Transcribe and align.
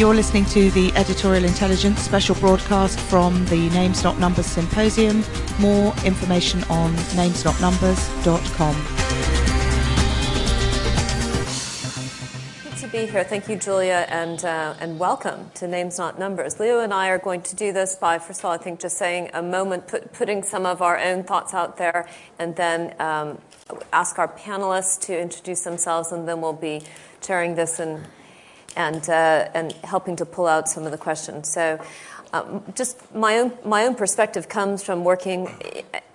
You're 0.00 0.14
listening 0.14 0.46
to 0.46 0.70
the 0.70 0.90
Editorial 0.94 1.44
Intelligence 1.44 2.00
special 2.00 2.34
broadcast 2.36 2.98
from 2.98 3.44
the 3.48 3.68
Names 3.68 4.02
Not 4.02 4.18
Numbers 4.18 4.46
Symposium. 4.46 5.22
More 5.58 5.92
information 6.06 6.64
on 6.70 6.94
namesnotnumbers.com. 7.12 8.74
Good 12.64 12.76
to 12.78 12.86
be 12.86 13.04
here. 13.04 13.24
Thank 13.24 13.50
you, 13.50 13.56
Julia, 13.56 14.06
and, 14.08 14.42
uh, 14.42 14.72
and 14.80 14.98
welcome 14.98 15.50
to 15.56 15.68
Names 15.68 15.98
Not 15.98 16.18
Numbers. 16.18 16.58
Leo 16.58 16.80
and 16.80 16.94
I 16.94 17.10
are 17.10 17.18
going 17.18 17.42
to 17.42 17.54
do 17.54 17.70
this 17.70 17.94
by, 17.94 18.18
first 18.18 18.40
of 18.40 18.46
all, 18.46 18.52
I 18.52 18.56
think 18.56 18.80
just 18.80 18.96
saying 18.96 19.28
a 19.34 19.42
moment, 19.42 19.86
put, 19.86 20.14
putting 20.14 20.42
some 20.42 20.64
of 20.64 20.80
our 20.80 20.98
own 20.98 21.24
thoughts 21.24 21.52
out 21.52 21.76
there, 21.76 22.08
and 22.38 22.56
then 22.56 22.94
um, 22.98 23.36
ask 23.92 24.18
our 24.18 24.28
panelists 24.28 24.98
to 25.02 25.20
introduce 25.20 25.60
themselves, 25.60 26.10
and 26.10 26.26
then 26.26 26.40
we'll 26.40 26.54
be 26.54 26.84
sharing 27.20 27.54
this 27.54 27.78
and 27.78 28.06
and, 28.76 29.08
uh, 29.08 29.48
and 29.54 29.72
helping 29.84 30.16
to 30.16 30.24
pull 30.24 30.46
out 30.46 30.68
some 30.68 30.84
of 30.84 30.92
the 30.92 30.98
questions. 30.98 31.48
So, 31.48 31.80
um, 32.32 32.62
just 32.76 33.12
my 33.12 33.38
own, 33.38 33.52
my 33.64 33.86
own 33.86 33.96
perspective 33.96 34.48
comes 34.48 34.84
from 34.84 35.02
working 35.02 35.48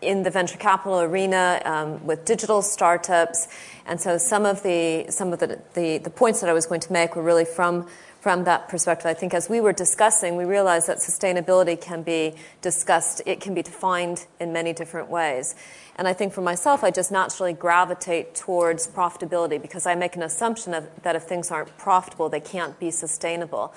in 0.02 0.24
the 0.24 0.30
venture 0.30 0.58
capital 0.58 1.02
arena 1.02 1.62
um, 1.66 2.06
with 2.06 2.24
digital 2.24 2.62
startups. 2.62 3.50
And 3.86 4.00
so, 4.00 4.18
some 4.18 4.46
of, 4.46 4.64
the, 4.64 5.08
some 5.10 5.34
of 5.34 5.40
the, 5.40 5.60
the, 5.74 5.98
the 5.98 6.10
points 6.10 6.40
that 6.42 6.50
I 6.50 6.54
was 6.54 6.66
going 6.66 6.82
to 6.82 6.94
make 6.94 7.16
were 7.16 7.24
really 7.24 7.46
from 7.46 7.88
from 8.26 8.44
that 8.44 8.68
perspective. 8.68 9.06
I 9.06 9.14
think 9.14 9.36
as 9.36 9.50
we 9.50 9.62
were 9.62 9.72
discussing, 9.72 10.36
we 10.36 10.46
realized 10.46 10.88
that 10.88 10.98
sustainability 10.98 11.80
can 11.80 12.02
be 12.02 12.34
discussed, 12.60 13.22
it 13.28 13.40
can 13.40 13.54
be 13.54 13.62
defined 13.62 14.26
in 14.40 14.52
many 14.52 14.74
different 14.74 15.12
ways. 15.12 15.54
And 15.98 16.08
I 16.08 16.14
think 16.14 16.34
for 16.34 16.42
myself, 16.42 16.84
I 16.84 16.90
just 16.90 17.12
naturally 17.12 17.54
gravitate 17.54 18.34
towards 18.34 18.88
profitability 18.88 19.62
because 19.62 19.86
I 19.86 19.94
make 19.94 20.16
an 20.16 20.24
assumption 20.24 20.74
of, 20.74 20.90
that 21.04 21.16
if 21.16 21.22
things 21.26 21.52
aren't 21.52 21.78
profitable, 21.78 22.28
they 22.28 22.40
can't 22.40 22.80
be 22.80 22.90
sustainable. 22.90 23.76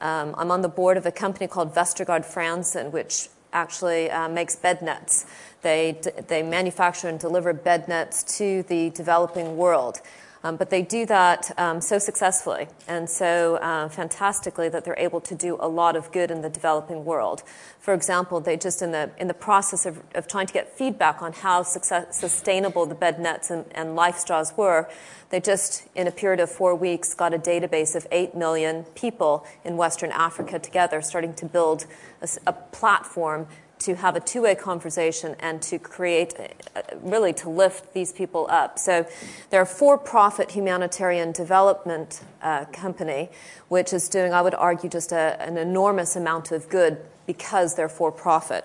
Um, 0.00 0.34
I'm 0.38 0.50
on 0.50 0.62
the 0.62 0.70
board 0.70 0.96
of 0.96 1.04
a 1.04 1.12
company 1.12 1.46
called 1.46 1.74
Vestergaard 1.74 2.24
Frandsen, 2.24 2.92
which 2.92 3.28
actually 3.52 4.10
uh, 4.10 4.26
makes 4.30 4.56
bed 4.56 4.80
nets. 4.80 5.26
They, 5.60 6.00
they 6.28 6.42
manufacture 6.42 7.08
and 7.08 7.20
deliver 7.20 7.52
bed 7.52 7.88
nets 7.88 8.38
to 8.38 8.62
the 8.62 8.88
developing 8.88 9.58
world. 9.58 10.00
Um, 10.44 10.56
but 10.56 10.70
they 10.70 10.82
do 10.82 11.06
that 11.06 11.52
um, 11.56 11.80
so 11.80 11.98
successfully 11.98 12.66
and 12.88 13.08
so 13.08 13.56
uh, 13.56 13.88
fantastically 13.88 14.68
that 14.68 14.84
they're 14.84 14.98
able 14.98 15.20
to 15.20 15.34
do 15.34 15.56
a 15.60 15.68
lot 15.68 15.94
of 15.94 16.10
good 16.10 16.30
in 16.30 16.42
the 16.42 16.50
developing 16.50 17.04
world. 17.04 17.42
For 17.78 17.94
example, 17.94 18.40
they 18.40 18.56
just 18.56 18.82
in 18.82 18.90
the 18.90 19.10
in 19.18 19.28
the 19.28 19.34
process 19.34 19.86
of, 19.86 20.02
of 20.14 20.26
trying 20.26 20.46
to 20.46 20.52
get 20.52 20.76
feedback 20.76 21.22
on 21.22 21.32
how 21.32 21.62
success, 21.62 22.18
sustainable 22.18 22.86
the 22.86 22.94
bed 22.94 23.20
nets 23.20 23.50
and, 23.50 23.64
and 23.72 23.94
life 23.94 24.18
straws 24.18 24.52
were, 24.56 24.88
they 25.30 25.40
just 25.40 25.86
in 25.94 26.06
a 26.06 26.12
period 26.12 26.40
of 26.40 26.50
four 26.50 26.74
weeks 26.74 27.14
got 27.14 27.32
a 27.32 27.38
database 27.38 27.94
of 27.94 28.06
eight 28.10 28.34
million 28.34 28.84
people 28.94 29.46
in 29.64 29.76
Western 29.76 30.10
Africa 30.10 30.58
together, 30.58 31.00
starting 31.02 31.34
to 31.34 31.46
build 31.46 31.86
a, 32.20 32.28
a 32.48 32.52
platform 32.52 33.46
to 33.84 33.94
have 33.96 34.16
a 34.16 34.20
two-way 34.20 34.54
conversation 34.54 35.36
and 35.40 35.62
to 35.62 35.78
create 35.78 36.34
uh, 36.38 36.82
really 37.02 37.32
to 37.32 37.48
lift 37.48 37.92
these 37.92 38.12
people 38.12 38.46
up. 38.50 38.78
So 38.78 39.06
they're 39.50 39.62
a 39.62 39.66
for-profit 39.66 40.50
humanitarian 40.50 41.32
development 41.32 42.22
uh, 42.42 42.64
company 42.66 43.30
which 43.68 43.92
is 43.92 44.08
doing 44.08 44.32
i 44.32 44.42
would 44.42 44.54
argue 44.54 44.88
just 44.88 45.12
a, 45.12 45.40
an 45.40 45.56
enormous 45.56 46.16
amount 46.16 46.52
of 46.52 46.68
good 46.68 46.98
because 47.26 47.74
they're 47.74 47.88
for-profit 47.88 48.64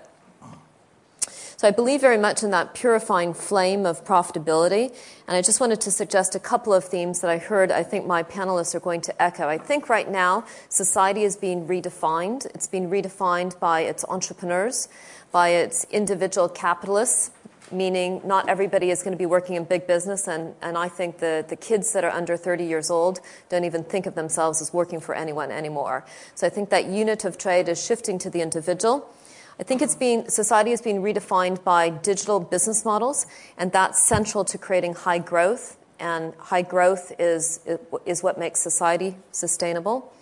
so 1.57 1.67
I 1.67 1.71
believe 1.71 2.01
very 2.01 2.19
much 2.19 2.43
in 2.43 2.51
that 2.51 2.75
purifying 2.75 3.33
flame 3.33 3.87
of 3.87 4.05
profitability. 4.05 4.95
And 5.27 5.35
I 5.35 5.41
just 5.41 5.59
wanted 5.59 5.81
to 5.81 5.91
suggest 5.91 6.35
a 6.35 6.39
couple 6.39 6.71
of 6.71 6.83
themes 6.83 7.21
that 7.21 7.31
I 7.31 7.39
heard 7.39 7.71
I 7.71 7.81
think 7.81 8.05
my 8.05 8.21
panelists 8.21 8.75
are 8.75 8.79
going 8.79 9.01
to 9.01 9.21
echo. 9.21 9.47
I 9.47 9.57
think 9.57 9.89
right 9.89 10.07
now 10.07 10.45
society 10.69 11.23
is 11.23 11.35
being 11.35 11.67
redefined. 11.67 12.45
It's 12.53 12.67
being 12.67 12.91
redefined 12.91 13.59
by 13.59 13.81
its 13.81 14.05
entrepreneurs, 14.07 14.87
by 15.31 15.49
its 15.49 15.83
individual 15.85 16.47
capitalists, 16.47 17.31
meaning 17.71 18.21
not 18.23 18.47
everybody 18.47 18.91
is 18.91 19.01
going 19.01 19.13
to 19.13 19.17
be 19.17 19.25
working 19.25 19.55
in 19.55 19.63
big 19.63 19.87
business. 19.87 20.27
And, 20.27 20.53
and 20.61 20.77
I 20.77 20.89
think 20.89 21.17
the, 21.17 21.43
the 21.49 21.55
kids 21.55 21.91
that 21.93 22.03
are 22.03 22.11
under 22.11 22.37
30 22.37 22.65
years 22.65 22.91
old 22.91 23.19
don't 23.49 23.63
even 23.63 23.83
think 23.83 24.05
of 24.05 24.13
themselves 24.13 24.61
as 24.61 24.71
working 24.73 24.99
for 24.99 25.15
anyone 25.15 25.49
anymore. 25.49 26.05
So 26.35 26.45
I 26.45 26.51
think 26.51 26.69
that 26.69 26.85
unit 26.85 27.25
of 27.25 27.39
trade 27.39 27.67
is 27.67 27.83
shifting 27.83 28.19
to 28.19 28.29
the 28.29 28.41
individual. 28.41 29.11
I 29.59 29.63
think 29.63 29.81
it's 29.81 29.95
being, 29.95 30.29
society 30.29 30.71
is 30.71 30.81
being 30.81 31.01
redefined 31.01 31.63
by 31.63 31.89
digital 31.89 32.39
business 32.39 32.85
models, 32.85 33.25
and 33.57 33.71
that's 33.71 34.01
central 34.03 34.45
to 34.45 34.57
creating 34.57 34.93
high 34.93 35.17
growth. 35.17 35.77
And 35.99 36.35
high 36.35 36.61
growth 36.61 37.11
is, 37.17 37.59
is 38.05 38.21
what 38.21 38.37
makes 38.37 38.59
society 38.59 39.17
sustainable. 39.31 40.13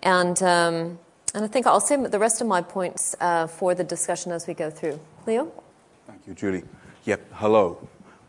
And, 0.00 0.42
um, 0.42 0.98
and 1.34 1.44
I 1.44 1.46
think 1.46 1.66
I'll 1.66 1.80
say 1.80 1.96
the 1.96 2.18
rest 2.18 2.40
of 2.40 2.46
my 2.46 2.62
points 2.62 3.14
uh, 3.20 3.46
for 3.46 3.74
the 3.74 3.84
discussion 3.84 4.32
as 4.32 4.46
we 4.46 4.54
go 4.54 4.70
through. 4.70 4.98
Leo? 5.26 5.52
Thank 6.06 6.26
you, 6.26 6.32
Julie. 6.32 6.62
Yep, 7.04 7.20
hello. 7.34 7.86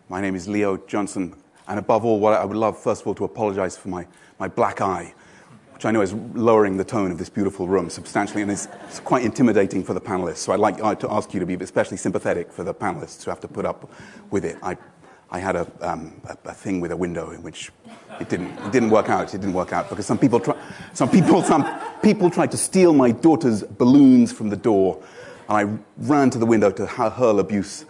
My 0.10 0.20
name 0.20 0.36
is 0.36 0.50
Leo 0.50 0.76
Johnson. 0.76 1.34
And 1.70 1.80
above 1.80 2.04
all, 2.04 2.20
what 2.20 2.34
I 2.34 2.44
would 2.44 2.58
love, 2.58 2.78
first 2.78 3.02
of 3.02 3.08
all, 3.08 3.16
to 3.16 3.24
apologize 3.24 3.78
for 3.78 3.88
my, 3.88 4.06
my 4.38 4.50
black 4.50 4.82
eye 4.82 5.14
which 5.76 5.84
I 5.84 5.92
know 5.92 6.00
is 6.00 6.14
lowering 6.34 6.78
the 6.78 6.86
tone 6.86 7.12
of 7.12 7.18
this 7.18 7.28
beautiful 7.28 7.68
room 7.68 7.90
substantially 7.90 8.42
and 8.42 8.50
is 8.50 8.70
quite 9.04 9.26
intimidating 9.26 9.84
for 9.84 9.94
the 9.94 10.00
panelists. 10.00 10.38
So 10.38 10.54
I'd 10.54 10.60
like 10.62 11.00
to 11.02 11.12
ask 11.12 11.34
you 11.34 11.42
to 11.42 11.46
be 11.46 11.56
especially 11.56 11.98
sympathetic 11.98 12.50
for 12.50 12.64
the 12.64 12.74
panelists 12.74 13.26
who 13.26 13.30
have 13.30 13.42
to 13.42 13.50
put 13.50 13.66
up 13.66 13.92
with 14.32 14.46
it. 14.46 14.58
I, 14.64 14.78
I 15.32 15.40
had 15.40 15.58
a, 15.58 15.68
um, 15.82 16.22
a, 16.24 16.38
a 16.46 16.54
thing 16.54 16.80
with 16.80 16.94
a 16.94 16.96
window 16.96 17.32
in 17.32 17.44
which 17.44 17.74
it 18.22 18.30
didn't, 18.30 18.58
it 18.60 18.72
didn't 18.72 18.90
work 18.90 19.10
out. 19.10 19.34
It 19.34 19.42
didn't 19.42 19.54
work 19.54 19.74
out 19.74 19.90
because 19.90 20.06
some 20.06 20.18
people, 20.18 20.40
try, 20.40 20.56
some, 20.94 21.10
people, 21.10 21.44
some 21.44 21.68
people 22.02 22.30
tried 22.30 22.52
to 22.52 22.58
steal 22.58 22.94
my 22.94 23.12
daughter's 23.12 23.62
balloons 23.62 24.32
from 24.32 24.48
the 24.48 24.56
door, 24.56 25.04
and 25.50 25.58
I 25.58 25.78
ran 25.98 26.30
to 26.30 26.40
the 26.40 26.46
window 26.46 26.72
to 26.72 26.86
hurl 26.86 27.42
abuse, 27.42 27.84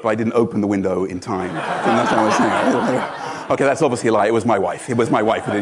but 0.00 0.10
I 0.10 0.14
didn't 0.14 0.34
open 0.34 0.60
the 0.60 0.68
window 0.68 1.06
in 1.06 1.18
time. 1.18 1.50
And 1.50 1.56
that's 1.56 2.10
what 2.12 2.20
I 2.20 2.24
was 2.24 2.36
saying. 2.36 3.18
Okay, 3.50 3.64
that's 3.64 3.82
obviously 3.82 4.08
a 4.08 4.12
lie. 4.12 4.28
It 4.28 4.32
was 4.32 4.46
my 4.46 4.58
wife. 4.58 4.88
It 4.88 4.96
was 4.96 5.10
my 5.10 5.20
wife 5.20 5.44
who 5.44 5.52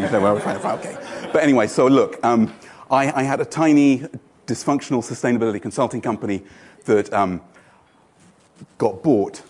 find. 0.60 0.78
Okay. 0.78 0.96
But 1.32 1.44
anyway, 1.44 1.68
so 1.68 1.86
look, 1.86 2.22
um, 2.24 2.52
I, 2.90 3.12
I, 3.12 3.22
had 3.22 3.40
a 3.40 3.44
tiny 3.44 3.98
dysfunctional 4.46 5.00
sustainability 5.00 5.62
consulting 5.62 6.00
company 6.00 6.42
that 6.86 7.12
um, 7.12 7.40
got 8.78 9.02
bought 9.02 9.42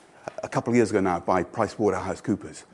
a 0.43 0.49
couple 0.49 0.73
of 0.73 0.77
years 0.77 0.91
ago 0.91 1.01
now 1.01 1.21
by 1.21 1.43
PricewaterhouseCoopers 1.43 2.65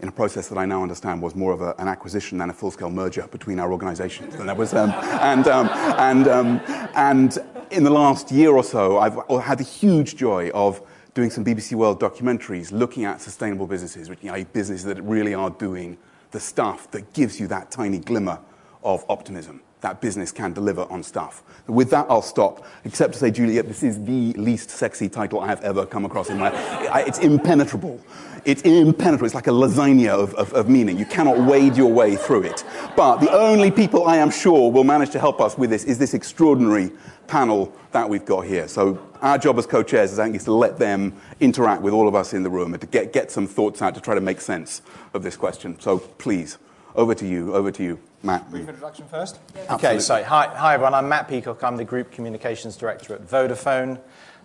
in 0.00 0.08
a 0.08 0.12
process 0.12 0.48
that 0.48 0.56
I 0.56 0.64
now 0.64 0.82
understand 0.82 1.20
was 1.20 1.34
more 1.34 1.52
of 1.52 1.60
a, 1.60 1.74
an 1.78 1.88
acquisition 1.88 2.38
than 2.38 2.48
a 2.48 2.52
full-scale 2.54 2.90
merger 2.90 3.26
between 3.28 3.58
our 3.58 3.72
organizations. 3.72 4.34
And 4.36 4.48
that 4.48 4.56
was, 4.56 4.72
um, 4.72 4.90
and, 4.90 5.46
um, 5.48 5.68
and, 5.98 6.28
um, 6.28 6.60
and 6.94 7.38
in 7.70 7.84
the 7.84 7.90
last 7.90 8.30
year 8.30 8.52
or 8.52 8.64
so, 8.64 8.98
I've 8.98 9.42
had 9.42 9.58
the 9.58 9.64
huge 9.64 10.16
joy 10.16 10.50
of 10.50 10.80
doing 11.12 11.30
some 11.30 11.44
BBC 11.44 11.74
World 11.74 12.00
documentaries 12.00 12.72
looking 12.72 13.04
at 13.04 13.20
sustainable 13.20 13.66
businesses, 13.66 14.08
which, 14.08 14.22
you 14.22 14.30
know, 14.30 14.44
businesses 14.52 14.84
that 14.84 15.02
really 15.02 15.34
are 15.34 15.50
doing 15.50 15.98
the 16.30 16.40
stuff 16.40 16.90
that 16.90 17.12
gives 17.12 17.40
you 17.40 17.46
that 17.48 17.70
tiny 17.70 17.98
glimmer 17.98 18.38
of 18.82 19.04
optimism 19.08 19.62
that 19.86 20.00
business 20.00 20.32
can 20.32 20.52
deliver 20.52 20.82
on 20.90 21.02
stuff. 21.02 21.42
With 21.66 21.90
that, 21.90 22.06
I'll 22.08 22.22
stop, 22.22 22.64
except 22.84 23.12
to 23.12 23.18
say, 23.18 23.30
Juliet, 23.30 23.68
this 23.68 23.82
is 23.82 24.02
the 24.04 24.32
least 24.32 24.70
sexy 24.70 25.08
title 25.08 25.40
I 25.40 25.46
have 25.46 25.62
ever 25.62 25.86
come 25.86 26.04
across 26.04 26.30
in 26.30 26.38
my 26.38 26.50
life. 26.50 27.06
It's 27.06 27.18
impenetrable. 27.18 28.00
It's 28.44 28.62
impenetrable. 28.62 29.26
It's 29.26 29.34
like 29.34 29.46
a 29.46 29.50
lasagna 29.50 30.08
of, 30.08 30.34
of, 30.34 30.52
of, 30.54 30.68
meaning. 30.68 30.98
You 30.98 31.06
cannot 31.06 31.38
wade 31.38 31.76
your 31.76 31.92
way 31.92 32.16
through 32.16 32.44
it. 32.44 32.64
But 32.96 33.18
the 33.18 33.30
only 33.30 33.70
people 33.70 34.06
I 34.06 34.16
am 34.16 34.30
sure 34.30 34.72
will 34.72 34.84
manage 34.84 35.10
to 35.10 35.20
help 35.20 35.40
us 35.40 35.58
with 35.58 35.70
this 35.70 35.84
is 35.84 35.98
this 35.98 36.14
extraordinary 36.14 36.90
panel 37.26 37.72
that 37.92 38.08
we've 38.08 38.24
got 38.24 38.44
here. 38.44 38.68
So 38.68 38.94
our 39.22 39.38
job 39.38 39.58
as 39.58 39.66
co-chairs 39.66 40.12
is, 40.12 40.18
I 40.18 40.24
think, 40.24 40.36
is 40.36 40.44
to 40.44 40.52
let 40.52 40.78
them 40.78 41.14
interact 41.40 41.82
with 41.82 41.92
all 41.92 42.08
of 42.08 42.14
us 42.14 42.32
in 42.32 42.42
the 42.42 42.50
room 42.50 42.74
and 42.74 42.80
to 42.80 42.86
get, 42.86 43.12
get 43.12 43.30
some 43.30 43.46
thoughts 43.46 43.82
out 43.82 43.94
to 43.94 44.00
try 44.00 44.14
to 44.14 44.20
make 44.20 44.40
sense 44.40 44.82
of 45.14 45.22
this 45.22 45.36
question. 45.36 45.78
So 45.80 45.98
please, 45.98 46.58
over 46.94 47.14
to 47.14 47.26
you, 47.26 47.54
over 47.54 47.70
to 47.70 47.82
you, 47.82 47.98
Matt. 48.22 48.50
Brief 48.50 48.68
introduction 48.68 49.06
first. 49.08 49.38
Okay, 49.70 49.98
so 49.98 50.22
hi, 50.22 50.46
hi 50.48 50.74
everyone. 50.74 50.94
I'm 50.94 51.08
Matt 51.08 51.28
Peacock. 51.28 51.62
I'm 51.62 51.76
the 51.76 51.84
Group 51.84 52.10
Communications 52.10 52.76
Director 52.76 53.14
at 53.14 53.26
Vodafone. 53.26 54.00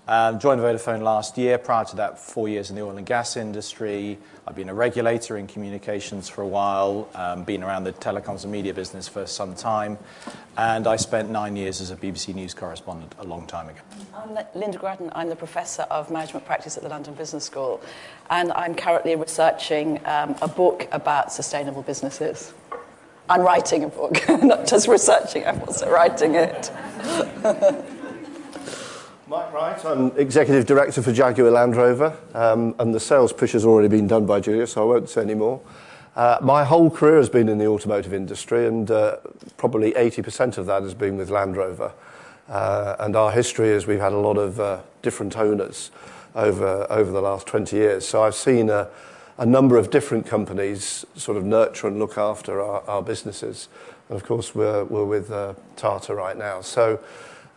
Um, 0.07 0.39
joined 0.39 0.61
Vodafone 0.61 1.03
last 1.03 1.37
year. 1.37 1.59
Prior 1.59 1.85
to 1.85 1.95
that, 1.97 2.17
four 2.17 2.49
years 2.49 2.71
in 2.71 2.75
the 2.75 2.81
oil 2.81 2.97
and 2.97 3.05
gas 3.05 3.37
industry. 3.37 4.17
I've 4.47 4.55
been 4.55 4.69
a 4.69 4.73
regulator 4.73 5.37
in 5.37 5.45
communications 5.45 6.27
for 6.27 6.41
a 6.41 6.47
while, 6.47 7.07
um, 7.13 7.43
been 7.43 7.61
around 7.61 7.83
the 7.83 7.93
telecoms 7.93 8.43
and 8.43 8.51
media 8.51 8.73
business 8.73 9.07
for 9.07 9.27
some 9.27 9.53
time, 9.53 9.99
and 10.57 10.87
I 10.87 10.95
spent 10.95 11.29
nine 11.29 11.55
years 11.55 11.79
as 11.79 11.91
a 11.91 11.95
BBC 11.95 12.33
News 12.33 12.55
correspondent 12.55 13.13
a 13.19 13.23
long 13.23 13.45
time 13.45 13.69
ago. 13.69 13.79
I'm 14.15 14.29
Lynda 14.55 14.79
Gratton. 14.79 15.11
I'm 15.13 15.29
the 15.29 15.35
Professor 15.35 15.83
of 15.83 16.09
Management 16.09 16.47
Practice 16.47 16.75
at 16.75 16.83
the 16.83 16.89
London 16.89 17.13
Business 17.13 17.45
School, 17.45 17.79
and 18.31 18.51
I'm 18.53 18.73
currently 18.73 19.15
researching 19.15 20.03
um, 20.05 20.35
a 20.41 20.47
book 20.47 20.87
about 20.91 21.31
sustainable 21.31 21.83
businesses. 21.83 22.53
I'm 23.29 23.41
writing 23.41 23.83
a 23.83 23.87
book, 23.87 24.19
not 24.41 24.65
just 24.65 24.87
researching, 24.87 25.45
I'm 25.45 25.61
also 25.61 25.89
writing 25.91 26.33
it. 26.33 26.71
Mike 29.31 29.53
Wright, 29.53 29.85
I'm 29.85 30.11
Executive 30.17 30.65
Director 30.65 31.01
for 31.01 31.13
Jaguar 31.13 31.51
Land 31.51 31.77
Rover, 31.77 32.17
um, 32.33 32.75
and 32.79 32.93
the 32.93 32.99
sales 32.99 33.31
push 33.31 33.53
has 33.53 33.63
already 33.63 33.87
been 33.87 34.05
done 34.05 34.25
by 34.25 34.41
Julia, 34.41 34.67
so 34.67 34.81
I 34.81 34.85
won't 34.93 35.09
say 35.09 35.21
any 35.21 35.35
more. 35.35 35.61
Uh, 36.17 36.37
my 36.41 36.65
whole 36.65 36.89
career 36.89 37.15
has 37.15 37.29
been 37.29 37.47
in 37.47 37.57
the 37.57 37.65
automotive 37.65 38.13
industry, 38.13 38.67
and 38.67 38.91
uh, 38.91 39.15
probably 39.55 39.93
80% 39.93 40.57
of 40.57 40.65
that 40.65 40.83
has 40.83 40.93
been 40.93 41.15
with 41.15 41.29
Land 41.29 41.55
Rover. 41.55 41.93
Uh, 42.49 42.97
and 42.99 43.15
our 43.15 43.31
history 43.31 43.69
is 43.69 43.87
we've 43.87 44.01
had 44.01 44.11
a 44.11 44.17
lot 44.17 44.37
of 44.37 44.59
uh, 44.59 44.81
different 45.01 45.37
owners 45.37 45.91
over, 46.35 46.85
over 46.89 47.09
the 47.09 47.21
last 47.21 47.47
20 47.47 47.73
years. 47.73 48.05
So 48.05 48.23
I've 48.23 48.35
seen 48.35 48.69
a, 48.69 48.89
a 49.37 49.45
number 49.45 49.77
of 49.77 49.91
different 49.91 50.27
companies 50.27 51.05
sort 51.15 51.37
of 51.37 51.45
nurture 51.45 51.87
and 51.87 51.99
look 51.99 52.17
after 52.17 52.61
our, 52.61 52.81
our 52.81 53.01
businesses. 53.01 53.69
And 54.09 54.17
of 54.17 54.25
course, 54.25 54.53
we're, 54.53 54.83
we're 54.83 55.05
with 55.05 55.31
uh, 55.31 55.53
Tata 55.77 56.13
right 56.13 56.37
now. 56.37 56.59
So 56.59 56.99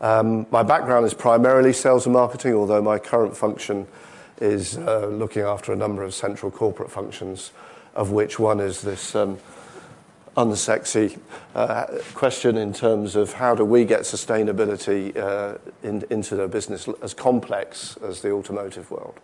my 0.01 0.63
background 0.63 1.07
is 1.07 1.15
primarily 1.15 1.73
sales 1.73 2.07
and 2.07 2.13
marketing, 2.13 2.55
although 2.55 2.83
my 2.83 2.99
current 2.99 3.37
function 3.37 3.87
is 4.41 4.77
uh, 4.79 5.07
looking 5.07 5.43
after 5.43 5.73
a 5.73 5.77
number 5.77 6.03
of 6.03 6.13
central 6.13 6.51
corporate 6.51 6.91
functions, 6.91 7.53
of 7.95 8.11
which 8.11 8.39
one 8.39 8.61
is 8.61 8.83
this 8.83 9.15
um, 9.15 9.39
unsexy 10.37 11.19
uh, 11.55 11.87
question 12.15 12.57
in 12.57 12.73
terms 12.73 13.15
of 13.15 13.33
how 13.35 13.55
do 13.55 13.65
we 13.65 13.85
get 13.85 14.01
sustainability 14.01 15.17
uh, 15.17 15.57
into 15.83 16.43
a 16.43 16.49
business 16.49 16.89
as 17.03 17.15
complex 17.15 17.97
as 18.03 18.21
the 18.21 18.31
automotive 18.31 18.91
world. 18.91 19.19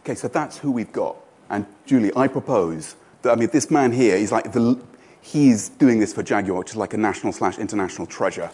Okay, 0.00 0.14
so 0.14 0.28
that's 0.28 0.58
who 0.58 0.72
we've 0.72 0.92
got. 0.92 1.16
And 1.50 1.66
Julie, 1.86 2.10
I 2.16 2.26
propose 2.26 2.96
that, 3.22 3.32
I 3.32 3.36
mean, 3.36 3.50
this 3.52 3.70
man 3.70 3.92
here 3.92 4.16
the, 4.18 4.80
he's 5.20 5.68
doing 5.68 6.00
this 6.00 6.12
for 6.12 6.22
Jaguar, 6.22 6.58
which 6.58 6.70
is 6.70 6.76
like 6.76 6.94
a 6.94 6.96
national 6.96 7.32
slash 7.32 7.58
international 7.58 8.06
treasure. 8.06 8.50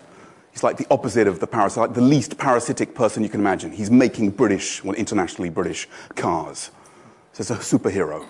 He's 0.57 0.63
like 0.63 0.79
the 0.79 0.87
opposite 0.91 1.27
of 1.27 1.39
the 1.39 1.47
parasite, 1.47 1.89
like 1.89 1.93
the 1.93 2.01
least 2.01 2.39
parasitic 2.39 2.95
person 2.95 3.23
you 3.23 3.29
can 3.29 3.41
imagine. 3.41 3.73
He's 3.73 3.91
making 3.91 4.31
British, 4.31 4.83
well, 4.83 4.95
internationally 4.95 5.51
British 5.51 5.87
cars. 6.15 6.71
So 7.35 7.43
it's 7.43 7.51
a 7.51 7.57
superhero. 7.57 8.27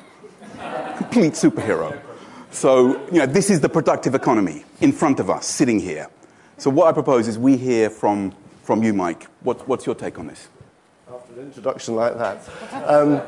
Complete 0.97 1.35
superhero. 1.35 1.97
So, 2.51 3.01
you 3.13 3.21
know, 3.21 3.27
this 3.27 3.49
is 3.49 3.61
the 3.61 3.69
productive 3.69 4.17
economy 4.17 4.65
in 4.81 4.91
front 4.91 5.21
of 5.21 5.31
us, 5.31 5.47
sitting 5.47 5.79
here. 5.79 6.09
So 6.59 6.69
what 6.69 6.89
I 6.89 6.93
propose 6.93 7.29
is 7.29 7.39
we 7.39 7.57
hear 7.57 7.91
from, 7.91 8.35
from 8.65 8.83
you, 8.83 8.93
Mike. 8.93 9.29
What, 9.43 9.69
what's 9.69 9.87
your 9.87 9.95
take 9.95 10.19
on 10.19 10.27
this? 10.27 10.49
After 11.09 11.33
an 11.35 11.47
introduction 11.47 11.95
like 11.95 12.19
that. 12.19 12.39
Um, 12.73 13.23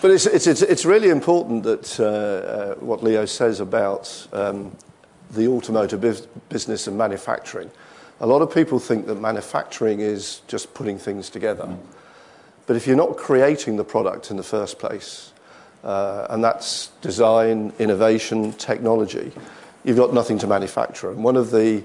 but 0.00 0.10
it's, 0.10 0.26
it's, 0.26 0.48
it's, 0.48 0.62
it's, 0.62 0.84
really 0.84 1.10
important 1.10 1.62
that 1.62 2.00
uh, 2.00 2.04
uh, 2.04 2.74
what 2.84 3.04
Leo 3.04 3.24
says 3.24 3.60
about 3.60 4.26
um, 4.32 4.76
the 5.32 5.48
automotive 5.48 6.00
business 6.48 6.86
and 6.86 6.96
manufacturing. 6.96 7.70
A 8.20 8.26
lot 8.26 8.42
of 8.42 8.54
people 8.54 8.78
think 8.78 9.06
that 9.06 9.16
manufacturing 9.16 10.00
is 10.00 10.42
just 10.46 10.74
putting 10.74 10.98
things 10.98 11.30
together. 11.30 11.76
But 12.66 12.76
if 12.76 12.86
you're 12.86 12.96
not 12.96 13.16
creating 13.16 13.76
the 13.76 13.84
product 13.84 14.30
in 14.30 14.36
the 14.36 14.42
first 14.42 14.78
place, 14.78 15.32
uh, 15.82 16.26
and 16.30 16.44
that's 16.44 16.88
design, 17.00 17.72
innovation, 17.78 18.52
technology, 18.52 19.32
you've 19.84 19.96
got 19.96 20.14
nothing 20.14 20.38
to 20.38 20.46
manufacture. 20.46 21.10
And 21.10 21.24
one 21.24 21.36
of 21.36 21.50
the 21.50 21.82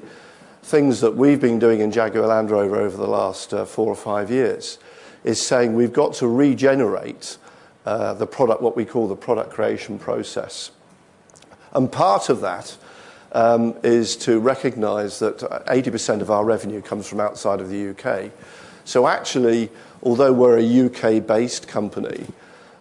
things 0.61 1.01
that 1.01 1.15
we've 1.15 1.41
been 1.41 1.59
doing 1.59 1.79
in 1.79 1.91
Jaguar 1.91 2.27
Land 2.27 2.51
Rover 2.51 2.75
over 2.75 2.97
the 2.97 3.07
last 3.07 3.53
uh, 3.53 3.65
four 3.65 3.87
or 3.87 3.95
five 3.95 4.29
years 4.29 4.77
is 5.23 5.41
saying 5.41 5.73
we've 5.73 5.93
got 5.93 6.13
to 6.15 6.27
regenerate 6.27 7.37
uh, 7.85 8.13
the 8.13 8.27
product, 8.27 8.61
what 8.61 8.75
we 8.75 8.85
call 8.85 9.07
the 9.07 9.15
product 9.15 9.49
creation 9.49 9.97
process. 9.97 10.71
And 11.73 11.91
part 11.91 12.29
of 12.29 12.41
that 12.41 12.77
is 13.33 14.15
to 14.17 14.39
recognize 14.39 15.19
that 15.19 15.39
80% 15.39 16.21
of 16.21 16.31
our 16.31 16.45
revenue 16.45 16.81
comes 16.81 17.07
from 17.07 17.19
outside 17.19 17.59
of 17.59 17.69
the 17.69 17.89
UK. 17.89 18.31
Actually, 19.07 19.69
although 20.01 20.33
we're 20.33 20.57
a 20.57 20.85
UK 20.85 21.25
based 21.25 21.67
company, 21.67 22.27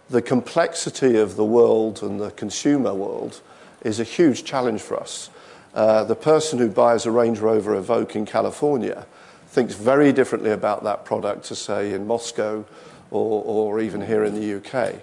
the 0.08 0.22
complexity 0.22 1.16
of 1.16 1.36
the 1.36 1.44
world 1.44 2.02
and 2.02 2.20
the 2.20 2.30
consumer 2.32 2.94
world 2.94 3.40
is 3.82 3.98
a 3.98 4.04
huge 4.04 4.44
challenge 4.44 4.80
for 4.80 4.98
us. 4.98 5.30
Uh, 5.74 6.04
the 6.04 6.16
person 6.16 6.58
who 6.58 6.68
buys 6.68 7.06
a 7.06 7.10
Range 7.10 7.38
Rover 7.38 7.80
Evoque 7.80 8.16
in 8.16 8.24
California 8.24 9.06
thinks 9.48 9.74
very 9.74 10.12
differently 10.12 10.50
about 10.50 10.84
that 10.84 11.04
product 11.04 11.44
to, 11.44 11.54
say, 11.54 11.92
in 11.92 12.06
Moscow 12.06 12.64
or 13.10 13.80
even 13.80 14.00
here 14.00 14.24
in 14.24 14.34
the 14.34 14.56
UK. 14.56 14.94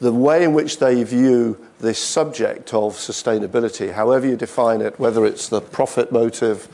The, 0.00 0.12
way 0.12 0.44
in 0.44 0.54
which 0.54 0.78
they 0.78 1.02
view 1.04 1.58
this 1.78 1.98
subject 1.98 2.72
of 2.72 2.94
sustainability, 2.94 3.92
however 3.92 4.26
you 4.26 4.36
define 4.36 4.80
it, 4.80 4.98
whether 4.98 5.26
it's 5.26 5.48
the 5.48 5.60
profit 5.60 6.10
motive, 6.10 6.68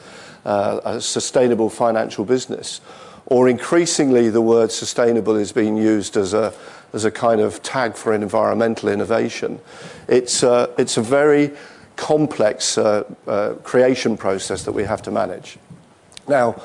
uh, 0.44 0.80
a 0.84 1.00
sustainable 1.00 1.68
financial 1.68 2.24
business, 2.24 2.80
or 3.26 3.48
increasingly 3.48 4.30
the 4.30 4.40
word 4.40 4.70
sustainable 4.70 5.34
is 5.34 5.50
being 5.50 5.76
used 5.76 6.16
as 6.16 6.32
a, 6.34 6.54
as 6.92 7.04
a 7.04 7.10
kind 7.10 7.40
of 7.40 7.62
tag 7.62 7.96
for 7.96 8.14
environmental 8.14 8.88
innovation. 8.88 9.60
It's, 10.06 10.44
uh, 10.44 10.72
it's 10.78 10.96
a 10.96 11.02
very 11.02 11.50
complex 11.96 12.78
uh, 12.78 13.02
uh, 13.26 13.54
creation 13.64 14.16
process 14.16 14.64
that 14.64 14.72
we 14.72 14.84
have 14.84 15.02
to 15.02 15.10
manage. 15.10 15.58
Now, 16.28 16.62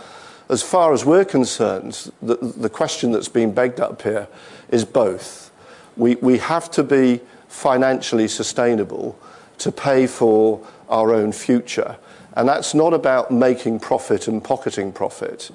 as 0.50 0.62
far 0.62 0.94
as 0.94 1.06
we're 1.06 1.26
concerned, 1.26 2.12
the, 2.22 2.36
the 2.36 2.70
question 2.70 3.12
that's 3.12 3.30
being 3.30 3.52
begged 3.52 3.80
up 3.80 4.02
here 4.02 4.28
is 4.70 4.86
both. 4.86 5.41
We, 6.02 6.16
we 6.16 6.40
have 6.40 6.72
to 6.72 6.84
be 6.84 7.22
financially 7.48 8.28
sustainable 8.28 9.20
to 9.60 9.72
pay 9.72 10.08
for 10.08 10.66
our 10.90 11.14
own 11.14 11.32
future. 11.32 11.98
And 12.34 12.50
that's 12.50 12.74
not 12.74 12.94
about 12.94 13.30
making 13.30 13.82
profit 13.82 14.28
and 14.28 14.44
pocketing 14.44 14.92
profit 14.92 15.52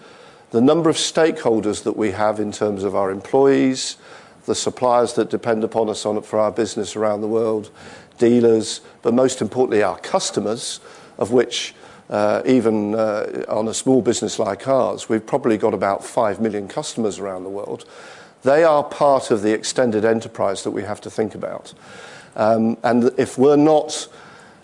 the 0.50 0.60
number 0.60 0.88
of 0.88 0.96
stakeholders 0.96 1.82
that 1.82 1.96
we 1.96 2.12
have 2.12 2.38
in 2.38 2.52
terms 2.52 2.84
of 2.84 2.94
our 2.94 3.10
employees, 3.10 3.96
the 4.44 4.54
suppliers 4.54 5.14
that 5.14 5.28
depend 5.28 5.64
upon 5.64 5.88
us 5.88 6.06
on, 6.06 6.22
for 6.22 6.38
our 6.38 6.52
business 6.52 6.94
around 6.94 7.20
the 7.20 7.28
world, 7.28 7.70
dealers, 8.18 8.80
but 9.02 9.12
most 9.12 9.42
importantly, 9.42 9.82
our 9.82 9.98
customers, 9.98 10.78
of 11.18 11.32
which 11.32 11.74
uh, 12.08 12.40
even 12.46 12.94
uh, 12.94 13.44
on 13.48 13.66
a 13.66 13.74
small 13.74 14.00
business 14.00 14.38
like 14.38 14.68
ours, 14.68 15.08
we've 15.08 15.26
probably 15.26 15.58
got 15.58 15.74
about 15.74 16.04
5 16.04 16.40
million 16.40 16.68
customers 16.68 17.18
around 17.18 17.42
the 17.42 17.50
world. 17.50 17.84
They 18.46 18.62
are 18.62 18.84
part 18.84 19.32
of 19.32 19.42
the 19.42 19.52
extended 19.52 20.04
enterprise 20.04 20.62
that 20.62 20.70
we 20.70 20.84
have 20.84 21.00
to 21.00 21.10
think 21.10 21.34
about. 21.34 21.74
Um, 22.36 22.76
and 22.84 23.10
if 23.18 23.36
we're 23.36 23.56
not 23.56 24.06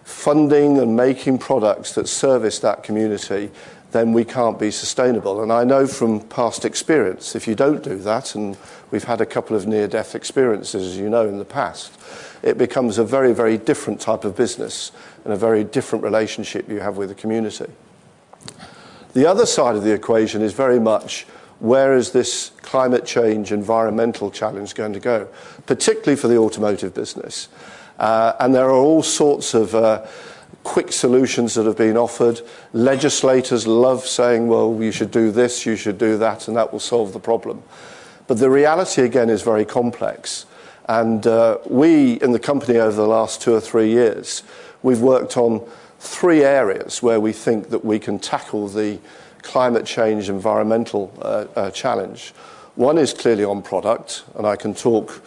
funding 0.04 0.78
and 0.78 0.94
making 0.94 1.38
products 1.38 1.96
that 1.96 2.06
service 2.06 2.60
that 2.60 2.84
community, 2.84 3.50
then 3.90 4.12
we 4.12 4.24
can't 4.24 4.56
be 4.56 4.70
sustainable. 4.70 5.42
And 5.42 5.52
I 5.52 5.64
know 5.64 5.88
from 5.88 6.20
past 6.20 6.64
experience, 6.64 7.34
if 7.34 7.48
you 7.48 7.56
don't 7.56 7.82
do 7.82 7.96
that, 7.96 8.36
and 8.36 8.56
we've 8.92 9.02
had 9.02 9.20
a 9.20 9.26
couple 9.26 9.56
of 9.56 9.66
near 9.66 9.88
death 9.88 10.14
experiences, 10.14 10.86
as 10.86 10.96
you 10.96 11.10
know, 11.10 11.26
in 11.26 11.38
the 11.38 11.44
past, 11.44 11.92
it 12.44 12.58
becomes 12.58 12.98
a 12.98 13.04
very, 13.04 13.34
very 13.34 13.58
different 13.58 14.00
type 14.00 14.24
of 14.24 14.36
business 14.36 14.92
and 15.24 15.32
a 15.32 15.36
very 15.36 15.64
different 15.64 16.04
relationship 16.04 16.68
you 16.68 16.78
have 16.78 16.98
with 16.98 17.08
the 17.08 17.16
community. 17.16 17.72
The 19.14 19.26
other 19.26 19.44
side 19.44 19.74
of 19.74 19.82
the 19.82 19.92
equation 19.92 20.40
is 20.40 20.52
very 20.52 20.78
much 20.78 21.26
where 21.62 21.96
is 21.96 22.10
this 22.10 22.50
climate 22.62 23.06
change 23.06 23.52
environmental 23.52 24.32
challenge 24.32 24.74
going 24.74 24.92
to 24.92 24.98
go, 24.98 25.28
particularly 25.64 26.16
for 26.16 26.26
the 26.26 26.36
automotive 26.36 26.92
business. 26.92 27.48
Uh, 28.00 28.32
and 28.40 28.52
there 28.52 28.64
are 28.64 28.72
all 28.72 29.00
sorts 29.00 29.54
of 29.54 29.72
uh, 29.72 30.04
quick 30.64 30.90
solutions 30.90 31.54
that 31.54 31.64
have 31.64 31.76
been 31.76 31.96
offered. 31.96 32.40
Legislators 32.72 33.64
love 33.64 34.04
saying, 34.04 34.48
well, 34.48 34.76
you 34.80 34.90
should 34.90 35.12
do 35.12 35.30
this, 35.30 35.64
you 35.64 35.76
should 35.76 35.98
do 35.98 36.18
that, 36.18 36.48
and 36.48 36.56
that 36.56 36.72
will 36.72 36.80
solve 36.80 37.12
the 37.12 37.20
problem. 37.20 37.62
But 38.26 38.38
the 38.38 38.50
reality, 38.50 39.02
again, 39.02 39.30
is 39.30 39.42
very 39.42 39.64
complex. 39.64 40.46
And 40.88 41.24
uh, 41.28 41.58
we, 41.70 42.14
in 42.14 42.32
the 42.32 42.40
company 42.40 42.80
over 42.80 42.96
the 42.96 43.06
last 43.06 43.40
two 43.40 43.54
or 43.54 43.60
three 43.60 43.88
years, 43.88 44.42
we've 44.82 45.00
worked 45.00 45.36
on 45.36 45.64
three 46.00 46.42
areas 46.42 47.04
where 47.04 47.20
we 47.20 47.30
think 47.30 47.70
that 47.70 47.84
we 47.84 48.00
can 48.00 48.18
tackle 48.18 48.66
the 48.66 48.98
climate 49.42 49.84
change 49.84 50.28
environmental 50.28 51.12
uh, 51.20 51.46
uh, 51.56 51.70
challenge. 51.70 52.32
One 52.76 52.96
is 52.96 53.12
clearly 53.12 53.44
on 53.44 53.62
product, 53.62 54.24
and 54.36 54.46
I 54.46 54.56
can 54.56 54.74
talk 54.74 55.22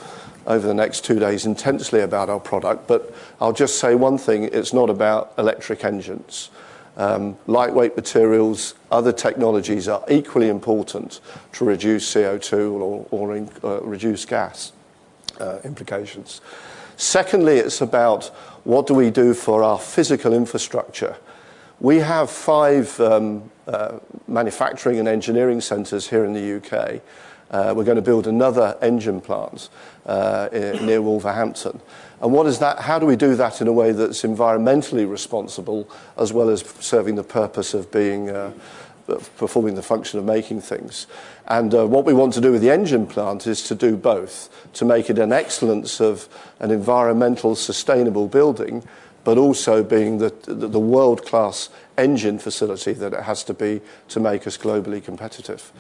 over 0.48 0.68
the 0.68 0.74
next 0.74 1.04
two 1.04 1.20
days 1.20 1.46
intensely 1.46 2.02
about 2.02 2.30
our 2.30 2.40
product, 2.40 2.88
but 2.88 3.14
I'll 3.42 3.54
just 3.54 3.80
say 3.80 3.96
one 3.96 4.18
thing 4.18 4.44
it's 4.46 4.74
not 4.74 4.90
about 4.90 5.34
electric 5.38 5.84
engines. 5.84 6.50
Um, 6.98 7.38
lightweight 7.46 7.96
materials, 7.96 8.76
other 8.90 9.12
technologies 9.12 9.88
are 9.88 10.04
equally 10.10 10.50
important 10.50 11.20
to 11.54 11.66
reduce 11.66 12.14
CO2 12.14 12.72
or, 12.74 13.08
or 13.12 13.36
in, 13.36 13.50
uh, 13.64 13.82
reduce 13.82 14.24
gas 14.24 14.72
uh, 15.40 15.60
implications. 15.66 16.42
Secondly, 16.96 17.58
it's 17.58 17.82
about 17.82 18.26
what 18.64 18.88
do 18.88 18.94
we 18.94 19.12
do 19.12 19.34
for 19.34 19.62
our 19.62 19.78
physical 19.78 20.34
infrastructure. 20.34 21.18
We 21.86 22.00
have 22.00 22.32
five 22.32 23.00
um, 23.00 23.52
uh, 23.68 24.00
manufacturing 24.28 24.98
and 24.98 25.08
engineering 25.08 25.62
centres 25.62 26.10
here 26.10 26.26
in 26.26 26.34
the 26.34 26.56
UK. 26.58 27.00
Uh, 27.52 27.76
we're 27.78 27.84
going 27.84 27.98
to 27.98 28.02
build 28.02 28.26
another 28.26 28.76
engine 28.82 29.22
plant 29.22 29.70
uh, 30.08 30.50
near 30.52 31.04
Wolverhampton. 31.04 31.80
And 32.22 32.34
what 32.34 32.48
is 32.48 32.58
that? 32.58 32.80
How 32.80 32.98
do 32.98 33.06
we 33.06 33.16
do 33.16 33.36
that 33.36 33.62
in 33.62 33.68
a 33.68 33.72
way 33.72 33.92
that's 33.92 34.24
environmentally 34.24 35.08
responsible 35.08 35.88
as 36.18 36.34
well 36.34 36.50
as 36.50 36.62
serving 36.80 37.18
the 37.18 37.24
purpose 37.24 37.76
of 37.76 37.92
being 37.92 38.32
performing 39.38 39.76
the 39.76 39.84
function 39.84 40.18
of 40.18 40.26
making 40.26 40.62
things. 40.62 41.06
And 41.48 41.72
what 41.74 42.06
we 42.06 42.14
want 42.16 42.34
to 42.34 42.42
do 42.42 42.52
with 42.52 42.64
the 42.64 42.72
engine 42.72 43.06
plant 43.06 43.46
is 43.46 43.62
to 43.68 43.76
do 43.76 43.96
both, 43.96 44.50
to 44.74 44.86
make 44.86 45.12
it 45.12 45.20
an 45.20 45.32
excellence 45.32 46.02
of 46.02 46.28
an 46.60 46.72
environmental, 46.72 47.54
sustainable 47.56 48.28
building, 48.28 48.84
also 49.38 49.84
being 49.84 50.20
the, 50.20 50.30
the, 50.44 50.68
the 50.68 50.80
world 50.80 51.26
class 51.26 51.70
engine 51.98 52.40
facility 52.40 52.94
that 52.94 53.14
it 53.14 53.24
has 53.24 53.44
to 53.44 53.54
be 53.54 53.82
to 54.10 54.20
make 54.20 54.48
us 54.48 54.58
globally 54.58 55.04
competitive. 55.04 55.72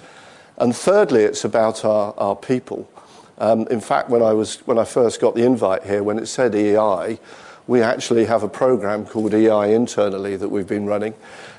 And 0.58 0.76
thirdly, 0.76 1.24
it's 1.24 1.46
about 1.46 1.86
our, 1.86 2.14
our 2.18 2.36
people. 2.36 2.90
Um, 3.38 3.68
in 3.68 3.82
fact, 3.82 4.10
when 4.10 4.22
I, 4.22 4.34
was, 4.34 4.58
when 4.68 4.80
I 4.80 4.86
first 4.86 5.20
got 5.20 5.36
the 5.36 5.46
invite 5.46 5.84
here, 5.84 6.04
when 6.04 6.18
it 6.18 6.28
said 6.28 6.56
EI, 6.56 7.20
we 7.68 7.82
actually 7.82 8.26
have 8.26 8.44
a 8.44 8.48
program 8.48 9.06
called 9.06 9.34
EI 9.34 9.74
internally 9.74 10.38
that 10.38 10.50
we've 10.50 10.68
been 10.68 10.86
running. 10.86 11.14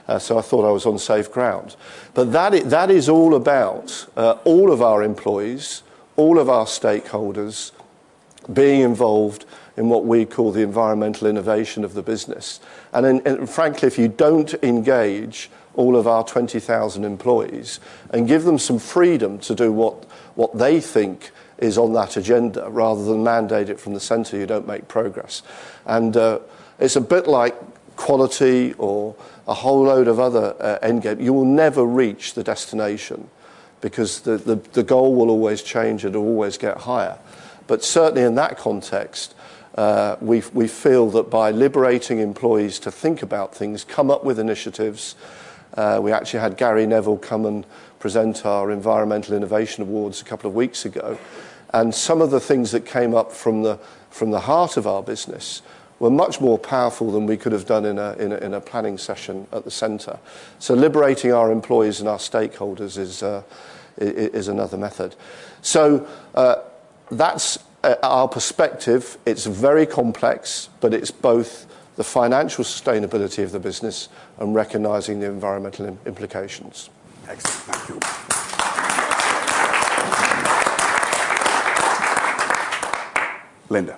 Uh, 0.09 0.19
so 0.19 0.39
I 0.39 0.43
thought 0.43 0.67
I 0.67 0.71
was 0.71 0.87
on 0.87 0.99
safe 0.99 1.31
ground. 1.31 1.77
But 2.15 2.33
that 2.33 2.55
is, 2.55 2.65
that 2.71 2.91
is 2.91 3.09
all 3.09 3.35
about 3.35 4.07
uh, 4.17 4.39
all 4.45 4.73
of 4.73 4.81
our 4.81 5.03
employees, 5.03 5.83
all 6.17 6.39
of 6.39 6.49
our 6.49 6.65
stakeholders 6.65 7.73
being 8.53 8.83
involved 8.83 9.45
in 9.77 9.89
what 9.89 10.05
we 10.05 10.25
call 10.25 10.53
the 10.53 10.63
environmental 10.63 11.27
innovation 11.29 11.85
of 11.85 11.95
the 11.95 12.03
business. 12.03 12.61
And, 12.93 13.07
in, 13.07 13.27
and 13.27 13.49
frankly, 13.49 13.87
if 13.87 13.99
you 13.99 14.09
don't 14.09 14.53
engage 14.63 15.51
all 15.75 15.97
of 15.97 16.07
our 16.07 16.25
20,000 16.25 17.05
employees 17.05 17.81
and 18.11 18.27
give 18.27 18.45
them 18.45 18.59
some 18.59 18.79
freedom 18.79 19.39
to 19.41 19.55
do 19.55 19.71
what, 19.73 20.05
what 20.35 20.57
they 20.57 20.81
think 20.81 21.31
is 21.59 21.79
on 21.79 21.93
that 21.93 22.17
agenda 22.17 22.69
rather 22.71 23.05
than 23.05 23.23
mandate 23.23 23.69
it 23.69 23.79
from 23.79 23.95
the 23.95 24.01
centre, 24.01 24.37
you 24.37 24.47
don't 24.47 24.67
make 24.67 24.89
progress. 24.89 25.43
And 25.85 26.17
uh, 26.17 26.41
it's 26.79 26.97
a 26.97 27.01
bit 27.01 27.27
like 27.27 27.55
quality 27.97 28.75
or 28.75 29.15
a 29.47 29.55
whole 29.55 29.85
load 29.85 30.09
of 30.09 30.19
other 30.19 30.55
uh. 30.61 31.15
You 31.19 31.33
will 31.33 31.45
never 31.45 31.85
reach 31.85 32.35
the 32.35 32.43
destination 32.43 33.29
because 33.81 34.21
the, 34.21 34.37
the, 34.39 34.57
the 34.73 34.83
goal 34.83 35.15
will 35.15 35.31
always 35.31 35.63
change, 35.63 36.05
and 36.05 36.17
always 36.17 36.59
get 36.59 36.79
higher. 36.79 37.19
But 37.67 37.85
certainly 37.85 38.23
in 38.23 38.35
that 38.37 38.57
context, 38.57 39.35
uh, 39.77 40.17
we, 40.21 40.43
we 40.53 40.67
feel 40.67 41.11
that 41.11 41.31
by 41.31 41.51
liberating 41.51 42.19
employees 42.19 42.79
to 42.81 42.91
think 42.91 43.23
about 43.23 43.55
things, 43.55 43.85
come 43.85 44.11
up 44.11 44.25
with 44.25 44.39
initiatives, 44.39 45.17
uh, 45.75 46.01
we 46.03 46.13
actually 46.13 46.41
had 46.41 46.57
Gary 46.57 46.87
Neville 46.87 47.19
come 47.19 47.45
and 47.45 47.67
present 47.99 48.47
our 48.47 48.71
Environmental 48.71 49.35
Innovation 49.35 49.83
Awards 49.83 50.23
a 50.23 50.25
couple 50.25 50.49
of 50.49 50.55
weeks 50.55 50.85
ago. 50.85 51.19
And 51.73 51.95
some 51.95 52.23
of 52.23 52.31
the 52.31 52.41
things 52.41 52.71
that 52.71 52.87
came 52.87 53.15
up 53.15 53.33
from 53.33 53.63
the, 53.63 53.79
from 54.09 54.31
the 54.31 54.41
heart 54.41 54.77
of 54.77 54.87
our 54.87 55.03
business 55.03 55.61
were 55.99 56.11
much 56.11 56.41
more 56.41 56.59
powerful 56.59 57.11
than 57.11 57.27
we 57.27 57.37
could 57.37 57.53
have 57.53 57.67
done 57.67 57.85
in 57.85 57.99
a, 57.99 58.13
in 58.15 58.33
a, 58.33 58.37
in 58.37 58.55
a 58.55 58.61
planning 58.61 58.99
session 58.99 59.47
at 59.53 59.65
the 59.65 59.71
centre. 59.71 60.19
So 60.59 60.75
liberating 60.75 61.33
our 61.33 61.51
employees 61.51 62.01
and 62.01 62.09
our 62.09 62.19
stakeholders 62.19 62.99
is, 62.99 63.23
uh, 63.23 63.43
is 63.99 64.49
another 64.49 64.77
method. 64.77 65.17
So 65.63 66.07
uh, 66.35 66.57
that's 67.11 67.59
our 68.03 68.29
perspective. 68.29 69.19
It's 69.27 69.47
very 69.47 69.87
complex, 69.87 70.69
but 70.81 70.93
it's 70.95 71.11
both 71.11 71.67
the 71.97 72.05
financial 72.05 72.65
sustainability 72.65 73.43
of 73.43 73.53
the 73.53 73.61
business 73.61 74.09
and 74.39 74.55
recognising 74.55 75.21
the 75.21 75.27
environmental 75.27 75.99
implications. 76.07 76.91
Excellent. 77.29 77.77
Thank 77.77 77.89
you. 77.89 78.27
Lynda. 83.69 83.97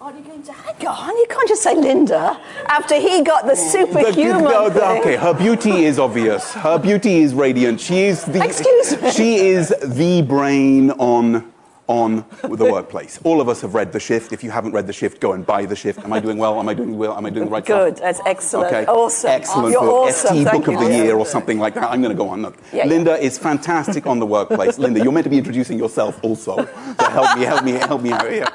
Oh, 0.00 0.06
Are 0.06 0.16
you 0.16 0.24
going 0.24 0.42
to 0.42 0.52
hang 0.52 0.86
on? 0.86 1.16
You 1.16 1.26
can't 1.28 1.48
just 1.48 1.62
say 1.62 1.74
Lynda 1.74 2.40
after 2.68 2.98
he 2.98 3.22
got 3.22 3.44
the 3.44 3.54
superhuman. 3.54 4.44
The, 4.44 4.70
the, 4.70 4.88
okay, 5.00 5.16
her 5.16 5.34
beauty 5.34 5.84
is 5.84 5.98
obvious. 5.98 6.54
Her 6.54 6.78
beauty 6.78 7.18
is 7.18 7.34
radiant. 7.34 7.80
She 7.80 8.04
is 8.04 8.24
the. 8.24 8.42
Excuse 8.42 9.00
me. 9.02 9.10
She 9.10 9.36
is 9.36 9.74
the 9.84 10.22
brain 10.22 10.92
on 10.92 11.52
on 11.90 12.24
the 12.42 12.70
workplace. 12.70 13.18
All 13.24 13.40
of 13.40 13.48
us 13.48 13.62
have 13.62 13.74
read 13.74 13.92
The 13.92 13.98
Shift. 13.98 14.32
If 14.32 14.44
you 14.44 14.50
haven't 14.52 14.70
read 14.70 14.86
The 14.86 14.92
Shift, 14.92 15.20
go 15.20 15.32
and 15.32 15.44
buy 15.44 15.66
The 15.66 15.74
Shift. 15.74 15.98
Am 16.04 16.12
I 16.12 16.20
doing 16.20 16.38
well? 16.38 16.60
Am 16.60 16.68
I 16.68 16.72
doing 16.72 16.96
well? 16.96 17.16
Am 17.16 17.26
I 17.26 17.30
doing 17.30 17.46
the 17.46 17.50
right 17.50 17.66
thing? 17.66 17.76
Good. 17.76 17.96
stuff? 17.96 18.06
That's 18.06 18.28
excellent. 18.28 18.66
Okay. 18.68 18.86
Awesome. 18.86 19.30
Excellent 19.30 19.72
You're 19.72 19.80
book. 19.80 20.08
awesome. 20.08 20.36
ST 20.36 20.46
Thank 20.46 20.64
Book 20.66 20.74
of 20.76 20.80
the 20.84 20.94
Year 20.94 21.16
or 21.16 21.26
something 21.26 21.58
like 21.58 21.74
that. 21.74 21.90
I'm 21.90 22.00
going 22.00 22.16
to 22.16 22.16
go 22.16 22.28
on. 22.28 22.42
Look, 22.42 22.58
yeah, 22.72 22.86
Lynda 22.86 23.06
yeah. 23.06 23.26
is 23.26 23.38
fantastic 23.38 24.06
on 24.06 24.20
the 24.20 24.26
workplace. 24.26 24.78
Lynda, 24.82 25.02
you're 25.02 25.12
meant 25.12 25.24
to 25.24 25.30
be 25.30 25.38
introducing 25.38 25.78
yourself 25.78 26.22
also. 26.22 26.64
So 26.64 27.10
help 27.10 27.36
me, 27.36 27.44
help 27.44 27.64
me, 27.64 27.72
help 27.72 28.02
me 28.02 28.12
out 28.18 28.30
here. 28.30 28.46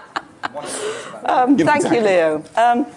Um, 1.26 1.58
thank 1.58 1.84
you, 1.84 2.00
Leo. 2.00 2.42
Um, 2.56 2.88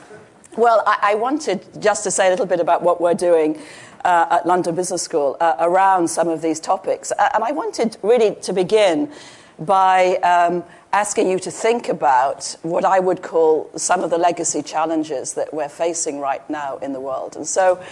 well, 0.57 0.85
I, 0.87 0.99
I, 1.12 1.14
wanted 1.16 1.66
just 1.80 2.04
to 2.04 2.11
say 2.12 2.28
a 2.28 2.30
little 2.30 2.47
bit 2.47 2.61
about 2.61 2.83
what 2.83 3.00
we're 3.00 3.14
doing 3.14 3.61
uh, 4.04 4.26
at 4.30 4.47
London 4.47 4.76
Business 4.76 5.02
School 5.02 5.37
uh, 5.40 5.57
around 5.59 6.09
some 6.09 6.28
of 6.28 6.42
these 6.42 6.61
topics. 6.61 7.11
Uh, 7.12 7.28
and 7.35 7.42
I 7.42 7.50
wanted 7.52 7.97
really 8.02 8.37
to 8.37 8.52
begin 8.52 9.11
by 9.59 10.17
um, 10.17 10.65
asking 10.93 11.29
you 11.29 11.38
to 11.41 11.50
think 11.50 11.88
about 11.88 12.57
what 12.62 12.85
I 12.85 12.99
would 12.99 13.23
call 13.23 13.71
some 13.77 14.03
of 14.03 14.11
the 14.11 14.19
legacy 14.19 14.62
challenges 14.62 15.35
that 15.35 15.53
we're 15.53 15.69
facing 15.69 16.21
right 16.21 16.49
now 16.49 16.79
in 16.79 16.93
the 16.93 17.00
world. 17.00 17.37
And 17.37 17.47
so, 17.47 17.83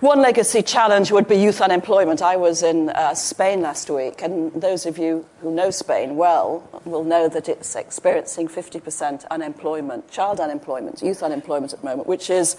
one 0.00 0.20
legacy 0.20 0.60
challenge 0.60 1.10
would 1.12 1.26
be 1.26 1.36
youth 1.36 1.62
unemployment. 1.62 2.20
I 2.20 2.36
was 2.36 2.62
in 2.62 2.90
uh, 2.90 3.14
Spain 3.14 3.62
last 3.62 3.88
week, 3.88 4.20
and 4.20 4.52
those 4.52 4.84
of 4.84 4.98
you 4.98 5.24
who 5.40 5.54
know 5.54 5.70
Spain 5.70 6.16
well 6.16 6.68
will 6.84 7.04
know 7.04 7.26
that 7.28 7.48
it's 7.48 7.74
experiencing 7.74 8.48
50% 8.48 9.24
unemployment, 9.30 10.10
child 10.10 10.40
unemployment, 10.40 11.00
youth 11.00 11.22
unemployment 11.22 11.72
at 11.72 11.80
the 11.80 11.86
moment, 11.86 12.06
which 12.06 12.28
is 12.28 12.56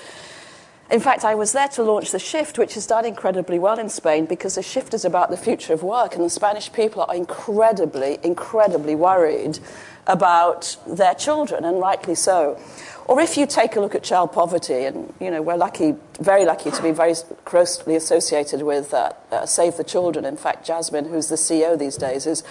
in 0.92 1.00
fact, 1.00 1.26
I 1.26 1.34
was 1.34 1.52
there 1.52 1.68
to 1.70 1.84
launch 1.84 2.12
the 2.12 2.20
shift, 2.20 2.60
which 2.60 2.76
has 2.76 2.86
done 2.86 3.06
incredibly 3.06 3.58
well 3.58 3.80
in 3.80 3.90
Spain 3.90 4.26
because 4.26 4.56
the 4.56 4.62
shift 4.62 4.94
is 4.94 5.04
about 5.04 5.32
the 5.32 5.38
future 5.38 5.74
of 5.74 5.82
work, 5.82 6.16
and 6.16 6.24
the 6.24 6.30
Spanish 6.30 6.72
people 6.72 7.04
are 7.08 7.16
incredibly, 7.16 8.20
incredibly 8.22 8.94
worried 8.94 9.58
about 10.06 10.78
their 10.86 11.16
children, 11.16 11.66
and 11.66 11.80
rightly 11.80 12.14
so. 12.14 12.60
Or 13.08 13.20
if 13.20 13.36
you 13.36 13.48
take 13.48 13.76
a 13.76 13.80
look 13.80 13.96
at 13.96 14.04
child 14.04 14.32
poverty, 14.32 14.86
and 14.86 15.12
you 15.20 15.32
know 15.32 15.42
we're 15.42 15.58
lucky, 15.58 15.96
very 16.20 16.46
lucky 16.46 16.70
to 16.70 16.84
be 16.84 16.92
very 16.92 17.16
closely 17.46 17.96
associated 17.96 18.62
with 18.62 18.94
uh, 18.94 19.14
uh, 19.32 19.46
Save 19.48 19.78
the 19.78 19.84
Children. 19.84 20.26
In 20.26 20.38
fact, 20.38 20.66
Jasmine, 20.66 21.06
who's 21.06 21.30
the 21.30 21.36
CEO 21.36 21.78
these 21.78 21.98
days, 21.98 22.28
is 22.28 22.44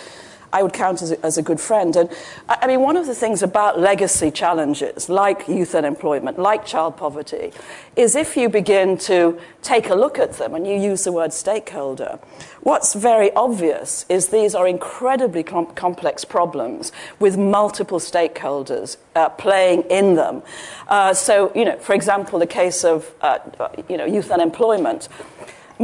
I 0.55 0.63
would 0.63 0.73
count 0.73 1.03
as 1.03 1.11
a, 1.11 1.27
as 1.27 1.37
a 1.37 1.43
good 1.43 1.61
friend. 1.61 1.97
And 1.97 2.09
I 2.49 2.69
mean, 2.69 2.81
one 2.81 2.97
of 2.97 3.07
the 3.07 3.15
things 3.15 3.43
about 3.43 3.81
legacy 3.81 4.31
challenges, 4.31 5.09
like 5.09 5.49
youth 5.49 5.75
unemployment, 5.75 6.39
like 6.39 6.65
child 6.65 6.97
poverty, 6.97 7.51
is 7.97 8.15
if 8.15 8.37
you 8.37 8.49
begin 8.49 8.97
to 8.99 9.37
take 9.63 9.91
a 9.91 9.97
look 9.97 10.17
at 10.17 10.35
them 10.35 10.55
and 10.55 10.65
you 10.65 10.77
use 10.77 11.03
the 11.03 11.11
word 11.11 11.33
stakeholder, 11.33 12.21
what's 12.61 12.95
very 12.95 13.33
obvious 13.33 14.07
is 14.09 14.29
these 14.29 14.55
are 14.55 14.69
incredibly 14.69 15.43
com- 15.43 15.75
complex 15.75 16.25
problems 16.25 16.93
with 17.19 17.37
multiple 17.37 17.99
stakeholders 17.99 18.97
uh, 19.17 19.29
playing 19.31 19.83
in 19.91 20.15
them. 20.15 20.41
Uh, 20.87 21.13
so, 21.13 21.51
you 21.57 21.65
know, 21.65 21.77
for 21.79 21.95
example, 21.95 22.39
the 22.39 22.47
case 22.47 22.85
of 22.85 23.13
uh, 23.23 23.39
you 23.89 23.97
know, 23.97 24.05
youth 24.05 24.31
unemployment 24.31 25.09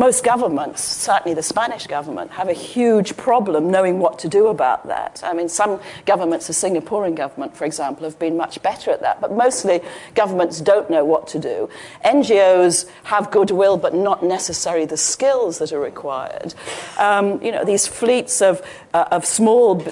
most 0.00 0.25
governments, 0.25 0.83
certainly 0.83 1.35
the 1.35 1.42
Spanish 1.42 1.87
government, 1.87 2.30
have 2.30 2.49
a 2.49 2.54
huge 2.54 3.19
problem 3.19 3.71
knowing 3.71 3.99
what 3.99 4.19
to 4.21 4.28
do 4.28 4.47
about 4.47 4.87
that. 4.87 5.21
I 5.23 5.35
mean, 5.35 5.50
some 5.50 5.78
governments, 6.07 6.47
the 6.47 6.54
Singaporean 6.54 7.14
government, 7.14 7.54
for 7.54 7.66
example, 7.66 8.04
have 8.04 8.19
been 8.19 8.35
much 8.35 8.62
better 8.62 8.90
at 8.90 9.02
that, 9.02 9.21
but 9.21 9.30
mostly 9.30 9.83
governments 10.14 10.59
don't 10.62 10.88
know 10.88 11.04
what 11.04 11.26
to 11.28 11.38
do. 11.38 11.69
NGOs 12.02 12.88
have 13.04 13.30
goodwill, 13.30 13.76
but 13.76 13.95
not 13.95 14.25
necessarily 14.25 14.87
the 14.87 14.97
skills 14.97 15.59
that 15.59 15.71
are 15.71 15.80
required. 15.80 16.54
Um, 16.97 17.42
you 17.42 17.52
know, 17.52 17.62
these 17.62 17.87
fleets 17.87 18.40
of, 18.40 18.66
uh, 18.95 19.04
of 19.11 19.26
small, 19.26 19.83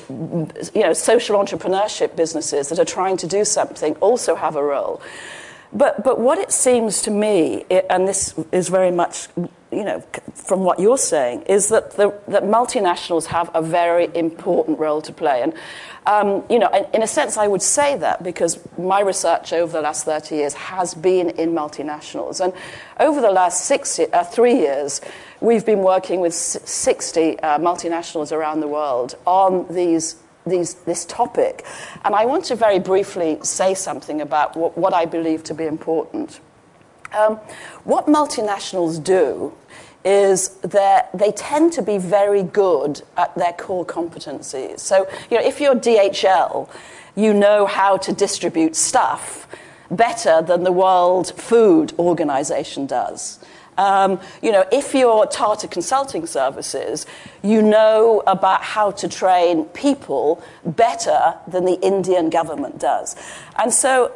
you 0.72 0.82
know, 0.82 0.94
social 0.94 1.36
entrepreneurship 1.36 2.16
businesses 2.16 2.70
that 2.70 2.78
are 2.78 2.86
trying 2.86 3.18
to 3.18 3.26
do 3.26 3.44
something 3.44 3.94
also 3.96 4.36
have 4.36 4.56
a 4.56 4.62
role. 4.62 5.02
But, 5.72 6.02
but 6.02 6.18
what 6.18 6.38
it 6.38 6.50
seems 6.50 7.02
to 7.02 7.10
me, 7.10 7.64
and 7.90 8.08
this 8.08 8.34
is 8.52 8.68
very 8.68 8.90
much, 8.90 9.28
you 9.70 9.84
know, 9.84 10.02
from 10.34 10.60
what 10.60 10.80
you're 10.80 10.96
saying, 10.96 11.42
is 11.42 11.68
that, 11.68 11.92
the, 11.92 12.18
that 12.28 12.44
multinationals 12.44 13.26
have 13.26 13.50
a 13.54 13.60
very 13.60 14.08
important 14.14 14.78
role 14.78 15.02
to 15.02 15.12
play. 15.12 15.42
And, 15.42 15.52
um, 16.06 16.42
you 16.48 16.58
know, 16.58 16.70
in 16.94 17.02
a 17.02 17.06
sense, 17.06 17.36
I 17.36 17.48
would 17.48 17.60
say 17.60 17.98
that 17.98 18.22
because 18.22 18.58
my 18.78 19.00
research 19.00 19.52
over 19.52 19.72
the 19.72 19.82
last 19.82 20.06
30 20.06 20.36
years 20.36 20.54
has 20.54 20.94
been 20.94 21.30
in 21.30 21.50
multinationals. 21.50 22.42
And 22.42 22.54
over 22.98 23.20
the 23.20 23.30
last 23.30 23.66
six, 23.66 23.98
uh, 23.98 24.24
three 24.24 24.54
years, 24.54 25.02
we've 25.40 25.66
been 25.66 25.80
working 25.80 26.20
with 26.20 26.32
60 26.32 27.38
uh, 27.40 27.58
multinationals 27.58 28.32
around 28.32 28.60
the 28.60 28.68
world 28.68 29.16
on 29.26 29.66
these 29.68 30.16
these, 30.48 30.74
this 30.74 31.04
topic. 31.04 31.64
And 32.04 32.14
I 32.14 32.24
want 32.24 32.44
to 32.46 32.56
very 32.56 32.78
briefly 32.78 33.38
say 33.42 33.74
something 33.74 34.20
about 34.20 34.56
what, 34.56 34.76
what 34.76 34.94
I 34.94 35.04
believe 35.04 35.44
to 35.44 35.54
be 35.54 35.64
important. 35.64 36.40
Um, 37.16 37.36
what 37.84 38.06
multinationals 38.06 39.02
do 39.02 39.52
is 40.04 40.50
that 40.60 41.10
they 41.12 41.32
tend 41.32 41.72
to 41.74 41.82
be 41.82 41.98
very 41.98 42.42
good 42.42 43.02
at 43.16 43.34
their 43.34 43.52
core 43.52 43.84
competencies. 43.84 44.80
So, 44.80 45.08
you 45.30 45.38
know, 45.38 45.44
if 45.44 45.60
you're 45.60 45.74
DHL, 45.74 46.68
you 47.16 47.34
know 47.34 47.66
how 47.66 47.96
to 47.98 48.12
distribute 48.12 48.76
stuff 48.76 49.48
better 49.90 50.42
than 50.42 50.64
the 50.64 50.72
World 50.72 51.32
Food 51.34 51.92
Organization 51.98 52.86
does. 52.86 53.38
Um, 53.78 54.20
you 54.42 54.52
know, 54.52 54.64
if 54.70 54.92
you're 54.92 55.26
Tata 55.26 55.68
Consulting 55.68 56.26
Services, 56.26 57.06
you 57.42 57.62
know 57.62 58.22
about 58.26 58.62
how 58.62 58.90
to 58.90 59.08
train 59.08 59.64
people 59.66 60.42
better 60.66 61.34
than 61.46 61.64
the 61.64 61.80
Indian 61.80 62.28
government 62.28 62.78
does. 62.78 63.16
And 63.56 63.72
so 63.72 64.12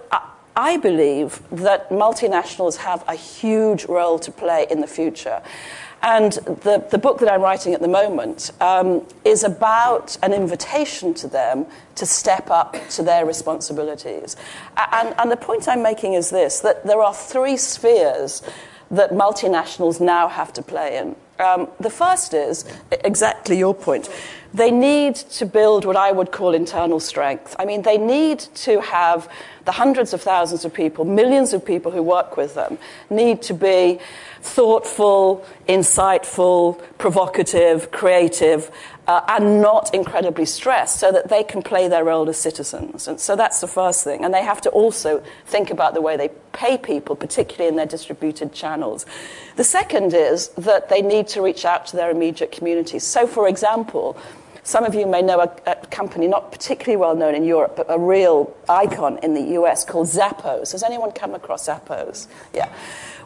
I 0.57 0.77
believe 0.77 1.41
that 1.51 1.89
multinationals 1.89 2.77
have 2.77 3.05
a 3.09 3.15
huge 3.15 3.87
role 3.87 4.19
to 4.19 4.31
play 4.31 4.67
in 4.71 4.81
the 4.81 4.87
future. 4.87 5.41
And 6.03 6.33
the, 6.33 6.85
the 6.91 6.99
book 6.99 7.21
that 7.21 7.33
I'm 7.33 7.43
writing 7.43 7.75
at 7.75 7.81
the 7.81 7.89
moment 7.89 8.51
um, 8.61 9.07
is 9.25 9.45
about 9.45 10.19
an 10.23 10.33
invitation 10.33 11.15
to 11.15 11.29
them 11.29 11.65
to 11.95 12.05
step 12.05 12.51
up 12.51 12.77
to 12.91 13.05
their 13.05 13.25
responsibilities. 13.25 14.35
And, 14.77 15.15
and 15.17 15.31
the 15.31 15.37
point 15.37 15.69
I'm 15.69 15.83
making 15.83 16.15
is 16.15 16.31
this 16.31 16.59
that 16.61 16.85
there 16.85 17.01
are 17.01 17.15
three 17.15 17.57
spheres 17.57 18.43
that 18.93 19.11
multinationals 19.11 20.01
now 20.01 20.29
have 20.29 20.53
to 20.53 20.63
play 20.63 20.99
in. 20.99 21.17
Um, 21.39 21.69
the 21.81 21.91
first 21.91 22.35
is 22.35 22.65
exactly 22.91 23.59
your 23.59 23.75
point. 23.75 24.09
They 24.55 24.71
need 24.71 25.17
to 25.17 25.47
build 25.47 25.85
what 25.85 25.97
I 25.97 26.13
would 26.13 26.31
call 26.31 26.55
internal 26.55 27.01
strength. 27.01 27.57
I 27.59 27.65
mean, 27.65 27.83
they 27.83 27.97
need 27.99 28.39
to 28.39 28.81
have 28.81 29.29
the 29.65 29.73
hundreds 29.73 30.13
of 30.13 30.21
thousands 30.21 30.65
of 30.65 30.75
people, 30.75 31.05
millions 31.05 31.53
of 31.53 31.65
people 31.65 31.91
who 31.91 32.03
work 32.03 32.37
with 32.37 32.55
them, 32.55 32.79
need 33.09 33.41
to 33.43 33.55
be 33.55 33.99
thoughtful, 34.43 35.47
insightful, 35.69 36.83
provocative, 36.99 37.91
creative, 37.93 38.71
uh, 39.07 39.21
and 39.29 39.61
not 39.61 39.93
incredibly 39.95 40.45
stressed 40.45 40.99
so 40.99 41.11
that 41.11 41.29
they 41.29 41.43
can 41.43 41.63
play 41.63 41.89
their 41.89 42.05
role 42.05 42.29
as 42.29 42.39
citizens. 42.39 43.09
And 43.09 43.21
so 43.21 43.35
that's 43.35 43.61
the 43.61 43.67
first 43.67 44.05
thing. 44.05 44.25
And 44.25 44.33
they 44.35 44.43
have 44.43 44.61
to 44.63 44.71
also 44.71 45.23
think 45.47 45.71
about 45.71 45.95
the 45.95 46.01
way 46.01 46.17
they 46.17 46.31
pay 46.53 46.77
people, 46.77 47.17
particularly 47.17 47.69
in 47.69 47.77
their 47.77 47.87
distributed 47.87 48.53
channels. 48.53 49.07
The 49.57 49.65
second 49.65 50.13
is 50.15 50.49
that 50.51 50.89
they 50.89 51.03
need 51.03 51.29
to 51.29 51.43
reach 51.43 51.65
out 51.65 51.87
to 51.87 51.97
their 51.97 52.11
immediate 52.11 52.53
communities. 52.53 53.05
So, 53.05 53.27
for 53.27 53.49
example, 53.49 54.17
some 54.65 54.85
of 54.85 54.95
you 54.95 55.07
may 55.07 55.23
know 55.23 55.41
a, 55.41 55.51
a, 55.67 55.75
company 55.87 56.29
not 56.29 56.53
particularly 56.53 56.97
well 56.97 57.17
known 57.17 57.35
in 57.35 57.45
Europe, 57.45 57.75
but 57.77 57.87
a 57.89 57.99
real 57.99 58.55
icon 58.69 59.19
in 59.23 59.35
the 59.35 59.61
US 59.61 59.85
called 59.85 60.07
Zappos. 60.07 60.73
Has 60.73 60.83
anyone 60.83 61.11
come 61.13 61.35
across 61.35 61.67
Zappos? 61.67 62.29
Yeah. 62.55 62.73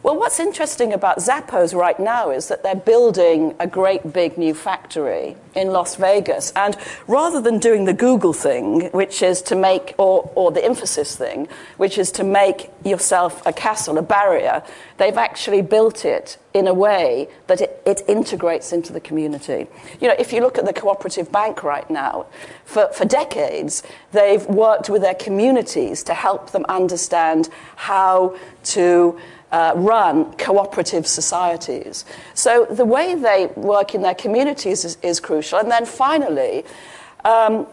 Well, 0.03 0.15
what's 0.15 0.39
interesting 0.39 0.93
about 0.93 1.17
Zappos 1.17 1.73
right 1.73 1.99
now 1.99 2.29
is 2.29 2.47
that 2.47 2.63
they're 2.63 2.75
building 2.75 3.55
a 3.59 3.67
great 3.67 4.13
big 4.13 4.37
new 4.37 4.53
factory 4.53 5.35
in 5.55 5.69
Las 5.69 5.95
Vegas. 5.95 6.51
And 6.55 6.77
rather 7.07 7.41
than 7.41 7.59
doing 7.59 7.85
the 7.85 7.93
Google 7.93 8.33
thing, 8.33 8.89
which 8.91 9.21
is 9.21 9.41
to 9.43 9.55
make, 9.55 9.95
or, 9.97 10.31
or 10.35 10.51
the 10.51 10.61
Infosys 10.61 11.15
thing, 11.15 11.47
which 11.77 11.97
is 11.97 12.11
to 12.13 12.23
make 12.23 12.69
yourself 12.85 13.45
a 13.45 13.51
castle, 13.51 13.97
a 13.97 14.03
barrier, 14.03 14.63
they've 14.97 15.17
actually 15.17 15.61
built 15.61 16.05
it 16.05 16.37
in 16.57 16.67
a 16.67 16.73
way 16.73 17.27
that 17.45 17.61
it, 17.61 17.81
it 17.85 18.01
integrates 18.07 18.73
into 18.73 18.91
the 18.91 18.99
community. 18.99 19.67
You 20.01 20.07
know, 20.07 20.15
if 20.17 20.33
you 20.33 20.41
look 20.41 20.57
at 20.57 20.65
the 20.65 20.73
cooperative 20.73 21.31
bank 21.31 21.63
right 21.63 21.89
now, 21.89 22.25
for, 22.65 22.87
for 22.93 23.05
decades, 23.05 23.83
they've 24.11 24.45
worked 24.47 24.89
with 24.89 25.01
their 25.01 25.15
communities 25.15 26.03
to 26.03 26.13
help 26.13 26.51
them 26.51 26.65
understand 26.67 27.49
how 27.75 28.35
to 28.63 29.19
uh, 29.51 29.73
run 29.75 30.33
cooperative 30.37 31.05
societies. 31.05 32.05
So 32.33 32.65
the 32.65 32.85
way 32.85 33.15
they 33.15 33.47
work 33.55 33.93
in 33.95 34.01
their 34.01 34.15
communities 34.15 34.83
is, 34.83 34.97
is 35.01 35.19
crucial. 35.19 35.59
And 35.59 35.71
then 35.71 35.85
finally, 35.85 36.65
um, 37.23 37.67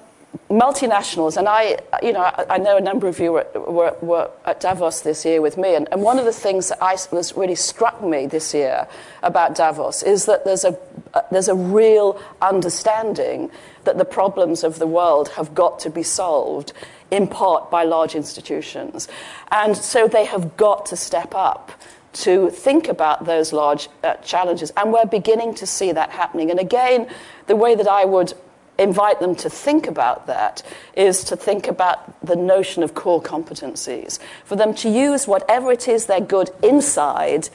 multinationals, 0.50 1.36
and 1.36 1.48
I, 1.48 1.78
you 2.02 2.12
know, 2.12 2.30
I, 2.48 2.58
know 2.58 2.76
a 2.76 2.80
number 2.80 3.08
of 3.08 3.18
you 3.18 3.32
were, 3.32 3.46
were, 3.54 3.96
were, 4.00 4.30
at 4.44 4.60
Davos 4.60 5.00
this 5.00 5.24
year 5.24 5.40
with 5.40 5.56
me, 5.56 5.74
and, 5.74 5.88
and 5.90 6.02
one 6.02 6.18
of 6.18 6.24
the 6.24 6.32
things 6.32 6.68
that 6.68 6.78
I, 6.82 6.96
was 7.10 7.36
really 7.36 7.54
struck 7.54 8.02
me 8.02 8.26
this 8.26 8.54
year 8.54 8.86
about 9.22 9.54
Davos 9.54 10.02
is 10.02 10.26
that 10.26 10.44
there's 10.44 10.64
a, 10.64 10.78
uh, 11.14 11.22
there's 11.30 11.48
a 11.48 11.54
real 11.54 12.20
understanding 12.42 13.50
that 13.84 13.98
the 13.98 14.04
problems 14.04 14.64
of 14.64 14.78
the 14.78 14.86
world 14.86 15.28
have 15.30 15.54
got 15.54 15.78
to 15.80 15.90
be 15.90 16.02
solved 16.02 16.72
in 17.10 17.26
part 17.28 17.70
by 17.70 17.84
large 17.84 18.14
institutions. 18.14 19.08
And 19.50 19.76
so 19.76 20.08
they 20.08 20.24
have 20.24 20.56
got 20.56 20.86
to 20.86 20.96
step 20.96 21.34
up 21.34 21.72
to 22.14 22.50
think 22.50 22.88
about 22.88 23.24
those 23.24 23.52
large 23.52 23.88
uh, 24.02 24.14
challenges. 24.16 24.72
And 24.76 24.92
we're 24.92 25.06
beginning 25.06 25.54
to 25.56 25.66
see 25.66 25.92
that 25.92 26.10
happening. 26.10 26.50
And 26.50 26.60
again, 26.60 27.08
the 27.46 27.56
way 27.56 27.74
that 27.74 27.88
I 27.88 28.04
would 28.04 28.34
invite 28.78 29.20
them 29.20 29.34
to 29.36 29.50
think 29.50 29.86
about 29.86 30.26
that 30.26 30.62
is 30.96 31.24
to 31.24 31.36
think 31.36 31.68
about 31.68 32.20
the 32.24 32.36
notion 32.36 32.82
of 32.82 32.94
core 32.94 33.22
competencies, 33.22 34.18
for 34.44 34.56
them 34.56 34.74
to 34.74 34.88
use 34.88 35.26
whatever 35.26 35.72
it 35.72 35.88
is 35.88 36.06
they're 36.06 36.20
good 36.20 36.50
inside 36.62 37.48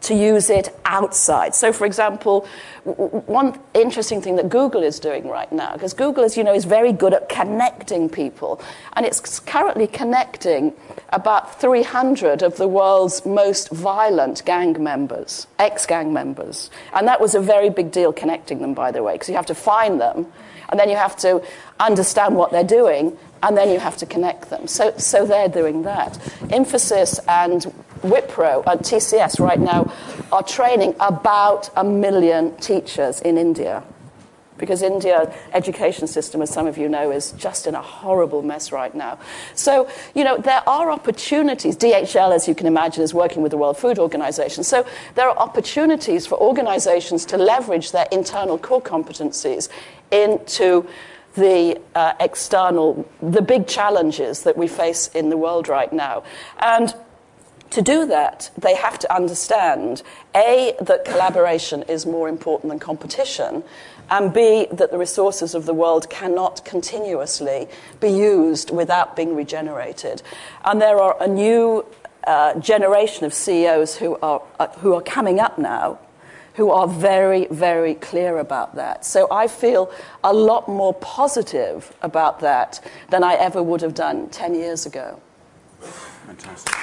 to 0.00 0.14
use 0.14 0.48
it 0.48 0.68
outside. 0.84 1.54
So, 1.54 1.72
for 1.72 1.84
example, 1.84 2.46
one 2.84 3.58
interesting 3.74 4.22
thing 4.22 4.36
that 4.36 4.48
Google 4.48 4.82
is 4.82 5.00
doing 5.00 5.28
right 5.28 5.50
now, 5.50 5.72
because 5.72 5.92
Google, 5.92 6.24
as 6.24 6.36
you 6.36 6.44
know, 6.44 6.54
is 6.54 6.64
very 6.64 6.92
good 6.92 7.12
at 7.12 7.28
connecting 7.28 8.08
people, 8.08 8.60
and 8.94 9.04
it's 9.04 9.40
currently 9.40 9.86
connecting 9.86 10.72
about 11.10 11.60
300 11.60 12.42
of 12.42 12.56
the 12.56 12.68
world's 12.68 13.26
most 13.26 13.70
violent 13.70 14.44
gang 14.44 14.80
members, 14.82 15.46
ex 15.58 15.84
gang 15.84 16.12
members. 16.12 16.70
And 16.94 17.08
that 17.08 17.20
was 17.20 17.34
a 17.34 17.40
very 17.40 17.70
big 17.70 17.90
deal 17.90 18.12
connecting 18.12 18.60
them, 18.60 18.74
by 18.74 18.92
the 18.92 19.02
way, 19.02 19.14
because 19.14 19.28
you 19.28 19.34
have 19.34 19.46
to 19.46 19.54
find 19.54 20.00
them, 20.00 20.26
and 20.68 20.78
then 20.78 20.88
you 20.88 20.96
have 20.96 21.16
to 21.18 21.42
understand 21.80 22.34
what 22.34 22.50
they're 22.50 22.64
doing, 22.64 23.16
and 23.42 23.56
then 23.56 23.70
you 23.70 23.78
have 23.78 23.96
to 23.98 24.06
connect 24.06 24.50
them. 24.50 24.66
So, 24.66 24.96
so 24.96 25.24
they're 25.26 25.48
doing 25.48 25.82
that. 25.82 26.14
Infosys 26.50 27.20
and 27.28 27.62
Wipro 28.02 28.64
and 28.66 28.80
TCS 28.80 29.40
right 29.40 29.58
now 29.58 29.92
are 30.32 30.42
training 30.42 30.94
about 31.00 31.70
a 31.76 31.84
million 31.84 32.56
teachers 32.56 33.20
in 33.20 33.38
India. 33.38 33.82
Because 34.58 34.82
India 34.82 35.32
education 35.52 36.06
system, 36.06 36.42
as 36.42 36.50
some 36.50 36.66
of 36.66 36.76
you 36.76 36.88
know, 36.88 37.10
is 37.10 37.32
just 37.32 37.66
in 37.66 37.74
a 37.74 37.82
horrible 37.82 38.42
mess 38.42 38.72
right 38.72 38.94
now. 38.94 39.18
So, 39.54 39.88
you 40.14 40.24
know, 40.24 40.36
there 40.36 40.68
are 40.68 40.90
opportunities. 40.90 41.76
DHL, 41.76 42.34
as 42.34 42.48
you 42.48 42.54
can 42.54 42.66
imagine, 42.66 43.02
is 43.02 43.14
working 43.14 43.42
with 43.42 43.50
the 43.50 43.58
World 43.58 43.78
Food 43.78 43.98
Organization. 43.98 44.64
So 44.64 44.86
there 45.14 45.28
are 45.28 45.36
opportunities 45.38 46.26
for 46.26 46.38
organizations 46.38 47.24
to 47.26 47.38
leverage 47.38 47.92
their 47.92 48.06
internal 48.12 48.58
core 48.58 48.82
competencies 48.82 49.68
into 50.10 50.86
the 51.34 51.80
uh, 51.94 52.14
external, 52.20 53.08
the 53.22 53.42
big 53.42 53.66
challenges 53.66 54.42
that 54.42 54.56
we 54.56 54.66
face 54.66 55.08
in 55.08 55.30
the 55.30 55.36
world 55.36 55.68
right 55.68 55.92
now. 55.92 56.24
And 56.58 56.94
to 57.70 57.82
do 57.82 58.06
that, 58.06 58.50
they 58.56 58.74
have 58.74 58.98
to 59.00 59.14
understand 59.14 60.02
A, 60.34 60.74
that 60.80 61.04
collaboration 61.04 61.82
is 61.82 62.06
more 62.06 62.28
important 62.28 62.70
than 62.70 62.78
competition, 62.78 63.62
and 64.10 64.32
B, 64.32 64.66
that 64.72 64.90
the 64.90 64.98
resources 64.98 65.54
of 65.54 65.66
the 65.66 65.74
world 65.74 66.08
cannot 66.10 66.64
continuously 66.64 67.68
be 68.00 68.08
used 68.08 68.70
without 68.70 69.16
being 69.16 69.34
regenerated. 69.34 70.22
And 70.64 70.80
there 70.80 70.98
are 70.98 71.16
a 71.20 71.26
new 71.26 71.84
uh, 72.26 72.58
generation 72.60 73.24
of 73.24 73.32
CEOs 73.32 73.96
who 73.96 74.16
are, 74.16 74.42
uh, 74.58 74.68
who 74.78 74.94
are 74.94 75.02
coming 75.02 75.40
up 75.40 75.58
now 75.58 75.98
who 76.58 76.70
are 76.72 76.88
very, 76.88 77.46
very 77.52 77.94
clear 77.94 78.38
about 78.38 78.74
that. 78.74 79.04
So 79.04 79.28
I 79.30 79.46
feel 79.46 79.92
a 80.24 80.32
lot 80.32 80.66
more 80.66 80.92
positive 80.94 81.94
about 82.02 82.40
that 82.40 82.80
than 83.10 83.22
I 83.22 83.34
ever 83.34 83.62
would 83.62 83.80
have 83.80 83.94
done 83.94 84.28
10 84.30 84.56
years 84.56 84.84
ago. 84.84 85.20
Fantastic. 86.26 86.74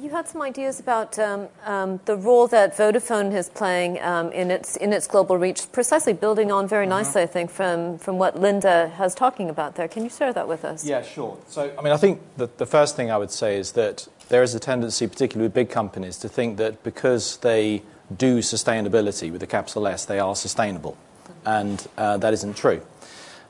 You 0.00 0.10
had 0.10 0.28
some 0.28 0.42
ideas 0.42 0.78
about 0.78 1.18
um, 1.18 1.48
um, 1.64 1.98
the 2.04 2.16
role 2.16 2.46
that 2.48 2.76
Vodafone 2.76 3.34
is 3.34 3.48
playing 3.48 4.00
um, 4.00 4.30
in 4.30 4.50
its 4.50 4.76
in 4.76 4.92
its 4.92 5.08
global 5.08 5.36
reach, 5.36 5.70
precisely 5.72 6.12
building 6.12 6.52
on 6.52 6.68
very 6.68 6.86
uh-huh. 6.86 6.98
nicely, 6.98 7.22
I 7.22 7.26
think, 7.26 7.50
from 7.50 7.98
from 7.98 8.16
what 8.16 8.36
Lynda 8.36 8.92
has 8.92 9.14
talking 9.14 9.50
about 9.50 9.74
there. 9.74 9.88
Can 9.88 10.04
you 10.04 10.10
share 10.10 10.32
that 10.32 10.46
with 10.46 10.64
us? 10.64 10.84
Yeah, 10.84 11.02
sure. 11.02 11.36
So, 11.48 11.72
I 11.76 11.82
mean, 11.82 11.92
I 11.92 11.96
think 11.96 12.20
the, 12.36 12.48
the 12.58 12.66
first 12.66 12.94
thing 12.94 13.10
I 13.10 13.16
would 13.16 13.32
say 13.32 13.58
is 13.58 13.72
that 13.72 14.06
there 14.28 14.42
is 14.42 14.54
a 14.54 14.60
tendency, 14.60 15.06
particularly 15.08 15.46
with 15.46 15.54
big 15.54 15.70
companies, 15.70 16.16
to 16.18 16.28
think 16.28 16.58
that 16.58 16.82
because 16.84 17.38
they 17.38 17.82
do 18.16 18.38
sustainability 18.38 19.32
with 19.32 19.42
a 19.42 19.46
capital 19.46 19.86
S, 19.88 20.04
they 20.04 20.20
are 20.20 20.36
sustainable. 20.36 20.96
And 21.44 21.84
uh, 21.96 22.18
that 22.18 22.32
isn't 22.34 22.56
true. 22.56 22.82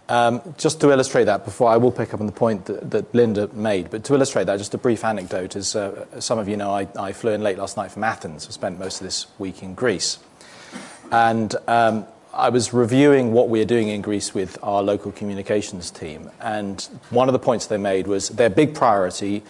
Um, 0.08 0.40
just 0.56 0.80
to 0.80 0.90
illustrate 0.90 1.24
that, 1.24 1.44
before 1.44 1.68
I 1.68 1.76
will 1.76 1.92
pick 1.92 2.14
up 2.14 2.20
on 2.20 2.26
the 2.26 2.32
point 2.32 2.64
that, 2.64 3.12
Lynda 3.12 3.52
made, 3.52 3.90
but 3.90 4.04
to 4.04 4.14
illustrate 4.14 4.44
that, 4.44 4.56
just 4.56 4.72
a 4.72 4.78
brief 4.78 5.04
anecdote. 5.04 5.54
As 5.54 5.76
uh, 5.76 6.20
some 6.20 6.38
of 6.38 6.48
you 6.48 6.56
know, 6.56 6.72
I, 6.72 7.12
flew 7.12 7.32
in 7.32 7.42
late 7.42 7.58
last 7.58 7.76
night 7.76 7.90
from 7.90 8.04
Athens. 8.04 8.46
I 8.46 8.50
spent 8.50 8.78
most 8.78 9.00
of 9.00 9.06
this 9.06 9.26
week 9.38 9.62
in 9.62 9.74
Greece. 9.74 10.18
And 11.10 11.54
um, 11.66 12.06
I 12.32 12.48
was 12.48 12.72
reviewing 12.72 13.32
what 13.32 13.48
we 13.48 13.60
are 13.60 13.66
doing 13.66 13.88
in 13.88 14.00
Greece 14.00 14.32
with 14.32 14.58
our 14.62 14.82
local 14.82 15.12
communications 15.12 15.90
team. 15.90 16.30
And 16.40 16.80
one 17.10 17.28
of 17.28 17.32
the 17.32 17.38
points 17.38 17.66
they 17.66 17.78
made 17.78 18.06
was 18.06 18.28
their 18.28 18.50
big 18.50 18.74
priority 18.74 19.42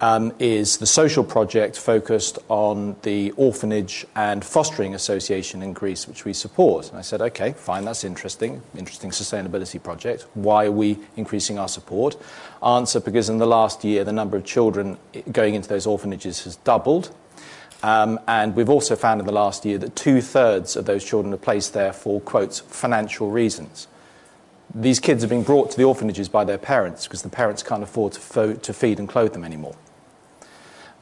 is 0.00 0.78
the 0.78 0.86
social 0.86 1.24
project 1.24 1.76
focused 1.76 2.38
on 2.48 2.96
the 3.02 3.32
Orphanage 3.32 4.06
and 4.14 4.44
Fostering 4.44 4.94
Association 4.94 5.62
in 5.62 5.72
Greece, 5.72 6.06
which 6.06 6.24
we 6.24 6.32
support. 6.32 6.90
And 6.90 6.98
I 6.98 7.02
said, 7.02 7.20
okay, 7.20 7.52
fine, 7.52 7.84
that's 7.84 8.04
interesting, 8.04 8.62
interesting 8.76 9.10
sustainability 9.10 9.82
project. 9.82 10.26
Why 10.34 10.66
are 10.66 10.72
we 10.72 10.98
increasing 11.16 11.58
our 11.58 11.68
support? 11.68 12.16
Answer 12.64 13.00
because 13.00 13.28
in 13.28 13.38
the 13.38 13.46
last 13.46 13.84
year, 13.84 14.04
the 14.04 14.12
number 14.12 14.36
of 14.36 14.44
children 14.44 14.98
going 15.32 15.54
into 15.54 15.68
those 15.68 15.86
orphanages 15.86 16.44
has 16.44 16.56
doubled. 16.56 17.14
Um, 17.82 18.18
and 18.26 18.56
we've 18.56 18.70
also 18.70 18.96
found 18.96 19.20
in 19.20 19.26
the 19.26 19.32
last 19.32 19.64
year 19.64 19.78
that 19.78 19.94
two 19.94 20.20
thirds 20.20 20.74
of 20.76 20.84
those 20.84 21.04
children 21.04 21.32
are 21.32 21.38
placed 21.38 21.74
there 21.74 21.92
for, 21.92 22.20
quotes, 22.20 22.58
financial 22.60 23.30
reasons. 23.30 23.86
These 24.74 25.00
kids 25.00 25.24
are 25.24 25.28
being 25.28 25.44
brought 25.44 25.70
to 25.70 25.76
the 25.76 25.84
orphanages 25.84 26.28
by 26.28 26.44
their 26.44 26.58
parents 26.58 27.06
because 27.06 27.22
the 27.22 27.28
parents 27.28 27.62
can't 27.62 27.82
afford 27.82 28.12
to, 28.14 28.20
fo- 28.20 28.54
to 28.54 28.72
feed 28.72 28.98
and 28.98 29.08
clothe 29.08 29.32
them 29.32 29.44
anymore. 29.44 29.74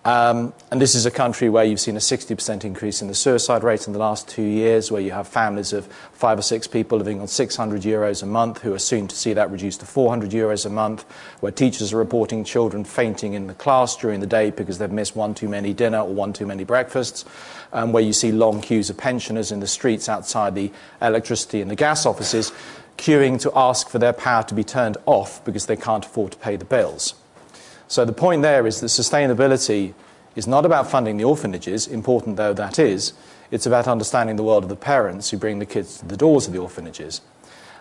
Um, 0.07 0.55
and 0.71 0.81
this 0.81 0.95
is 0.95 1.05
a 1.05 1.11
country 1.11 1.49
where 1.49 1.65
you've 1.65 1.81
seen 1.81 1.97
a 1.97 1.99
60% 1.99 2.65
increase 2.65 3.03
in 3.03 3.09
the 3.09 3.15
suicide 3.15 3.65
rate 3.65 3.89
in 3.89 3.93
the 3.93 3.99
last 3.99 4.29
two 4.29 4.45
years, 4.45 4.89
where 4.89 5.03
you 5.03 5.11
have 5.11 5.27
families 5.27 5.73
of 5.73 5.87
five 6.13 6.39
or 6.39 6.43
six 6.43 6.69
people 6.69 6.97
living 6.97 7.21
on 7.21 7.27
600 7.27 7.83
euros 7.83 8.23
a 8.23 8.27
month, 8.27 8.63
who 8.63 8.73
are 8.73 8.79
soon 8.79 9.09
to 9.09 9.17
see 9.17 9.33
that 9.33 9.51
reduced 9.51 9.81
to 9.81 9.87
400 9.87 10.31
euros 10.31 10.65
a 10.65 10.71
month, 10.71 11.05
where 11.41 11.51
teachers 11.51 11.93
are 11.93 11.97
reporting 11.97 12.45
children 12.45 12.85
fainting 12.85 13.33
in 13.33 13.49
the 13.49 13.55
class 13.55 13.97
during 13.97 14.21
the 14.21 14.29
day 14.29 14.53
because 14.53 14.79
they've 14.79 14.93
missed 14.93 15.17
one 15.17 15.35
too 15.35 15.49
many 15.49 15.75
dinner 15.75 15.99
or 15.99 16.15
one 16.15 16.33
too 16.33 16.47
many 16.47 16.63
breakfasts, 16.63 17.25
um, 17.73 17.91
where 17.91 18.05
you 18.05 18.13
see 18.13 18.31
long 18.31 18.61
queues 18.61 18.89
of 18.89 18.97
pensioners 18.97 19.51
in 19.51 19.59
the 19.59 19.67
streets 19.67 20.09
outside 20.09 20.55
the 20.55 20.71
electricity 21.03 21.61
and 21.61 21.69
the 21.69 21.75
gas 21.75 22.07
offices 22.07 22.53
queuing 22.97 23.41
to 23.41 23.51
ask 23.57 23.89
for 23.89 23.99
their 23.99 24.13
power 24.13 24.45
to 24.45 24.55
be 24.55 24.63
turned 24.63 24.97
off 25.05 25.45
because 25.45 25.67
they 25.67 25.77
can't 25.77 26.07
afford 26.07 26.31
to 26.31 26.39
pay 26.39 26.55
the 26.55 26.65
bills. 26.65 27.17
So 27.89 28.05
the 28.05 28.13
point 28.13 28.43
there 28.43 28.67
is 28.67 28.81
that 28.81 28.89
sustainability 28.89 29.95
is 30.35 30.47
not 30.47 30.67
about 30.67 30.91
funding 30.91 31.17
the 31.17 31.25
orphanages, 31.25 31.87
important 31.87 32.37
though 32.37 32.53
that 32.53 32.79
is. 32.79 33.13
It's 33.51 33.67
about 33.67 33.87
understanding 33.87 34.37
the 34.37 34.43
world 34.43 34.65
of 34.65 34.69
the 34.69 34.77
parents 34.77 35.31
who 35.31 35.37
bring 35.37 35.61
the 35.61 35.67
kids 35.67 35.99
to 35.99 36.07
the 36.07 36.17
doors 36.17 36.47
of 36.47 36.53
the 36.53 36.59
orphanages. 36.59 37.21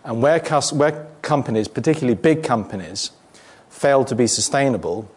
And 0.03 0.21
where, 0.21 0.39
where 0.39 1.07
companies, 1.21 1.67
particularly 1.67 2.15
big 2.15 2.43
companies, 2.43 3.11
fail 3.69 4.05
to 4.05 4.15
be 4.15 4.27
sustainable, 4.27 5.09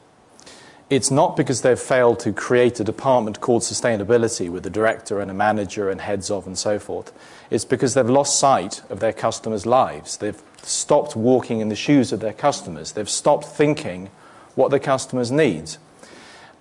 it's 0.89 1.11
not 1.11 1.37
because 1.37 1.61
they've 1.61 1.79
failed 1.79 2.19
to 2.21 2.33
create 2.33 2.81
a 2.81 2.85
department 2.85 3.43
called 3.43 3.61
sustainability 3.61 4.49
with 4.49 4.65
a 4.65 4.71
director 4.71 5.21
and 5.21 5.31
a 5.31 5.35
manager 5.35 5.91
and 5.91 6.01
heads 6.01 6.31
of 6.31 6.47
and 6.47 6.57
so 6.57 6.79
forth. 6.79 7.13
It's 7.51 7.67
because 7.67 7.93
they've 7.93 8.09
lost 8.09 8.39
sight 8.39 8.81
of 8.89 9.01
their 9.01 9.13
customers' 9.13 9.67
lives. 9.67 10.17
They've 10.17 10.43
stopped 10.63 11.15
walking 11.15 11.61
in 11.61 11.69
the 11.69 11.77
shoes 11.77 12.11
of 12.11 12.21
their 12.21 12.33
customers. 12.33 12.93
They've 12.93 13.09
stopped 13.09 13.45
thinking 13.45 14.09
what 14.59 14.73
the 14.73 14.81
customers 14.81 15.31
need. 15.31 15.71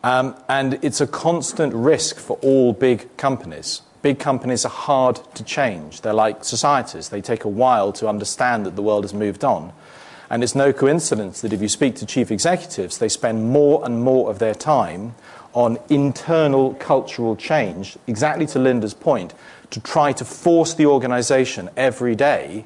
Um, 0.04 0.36
and 0.48 0.78
it's 0.84 1.02
a 1.02 1.08
constant 1.08 1.74
risk 1.74 2.18
for 2.18 2.38
all 2.44 2.72
big 2.72 3.18
companies. 3.18 3.82
Big 4.04 4.20
companies 4.20 4.64
are 4.64 4.70
hard 4.70 5.20
to 5.34 5.44
change. 5.44 6.02
They're 6.02 6.14
like 6.14 6.44
societies, 6.44 7.10
they 7.10 7.22
take 7.22 7.44
a 7.44 7.50
while 7.50 7.92
to 7.94 8.08
understand 8.08 8.68
that 8.68 8.76
the 8.76 8.84
world 8.84 9.04
has 9.04 9.16
moved 9.16 9.44
on. 9.44 9.74
And 10.30 10.44
it's 10.44 10.54
no 10.54 10.72
coincidence 10.72 11.42
that 11.42 11.54
if 11.54 11.62
you 11.62 11.68
speak 11.68 11.96
to 11.96 12.06
chief 12.06 12.30
executives, 12.30 13.00
they 13.00 13.10
spend 13.10 13.50
more 13.50 13.84
and 13.84 14.04
more 14.04 14.30
of 14.30 14.38
their 14.38 14.54
time 14.54 15.16
on 15.54 15.80
internal 15.90 16.76
cultural 16.76 17.36
change, 17.36 17.98
exactly 18.06 18.46
to 18.46 18.60
Lynda's 18.60 18.94
point, 18.94 19.34
to 19.72 19.80
try 19.80 20.12
to 20.12 20.24
force 20.24 20.76
the 20.76 20.86
organization 20.86 21.70
every 21.76 22.14
day 22.14 22.66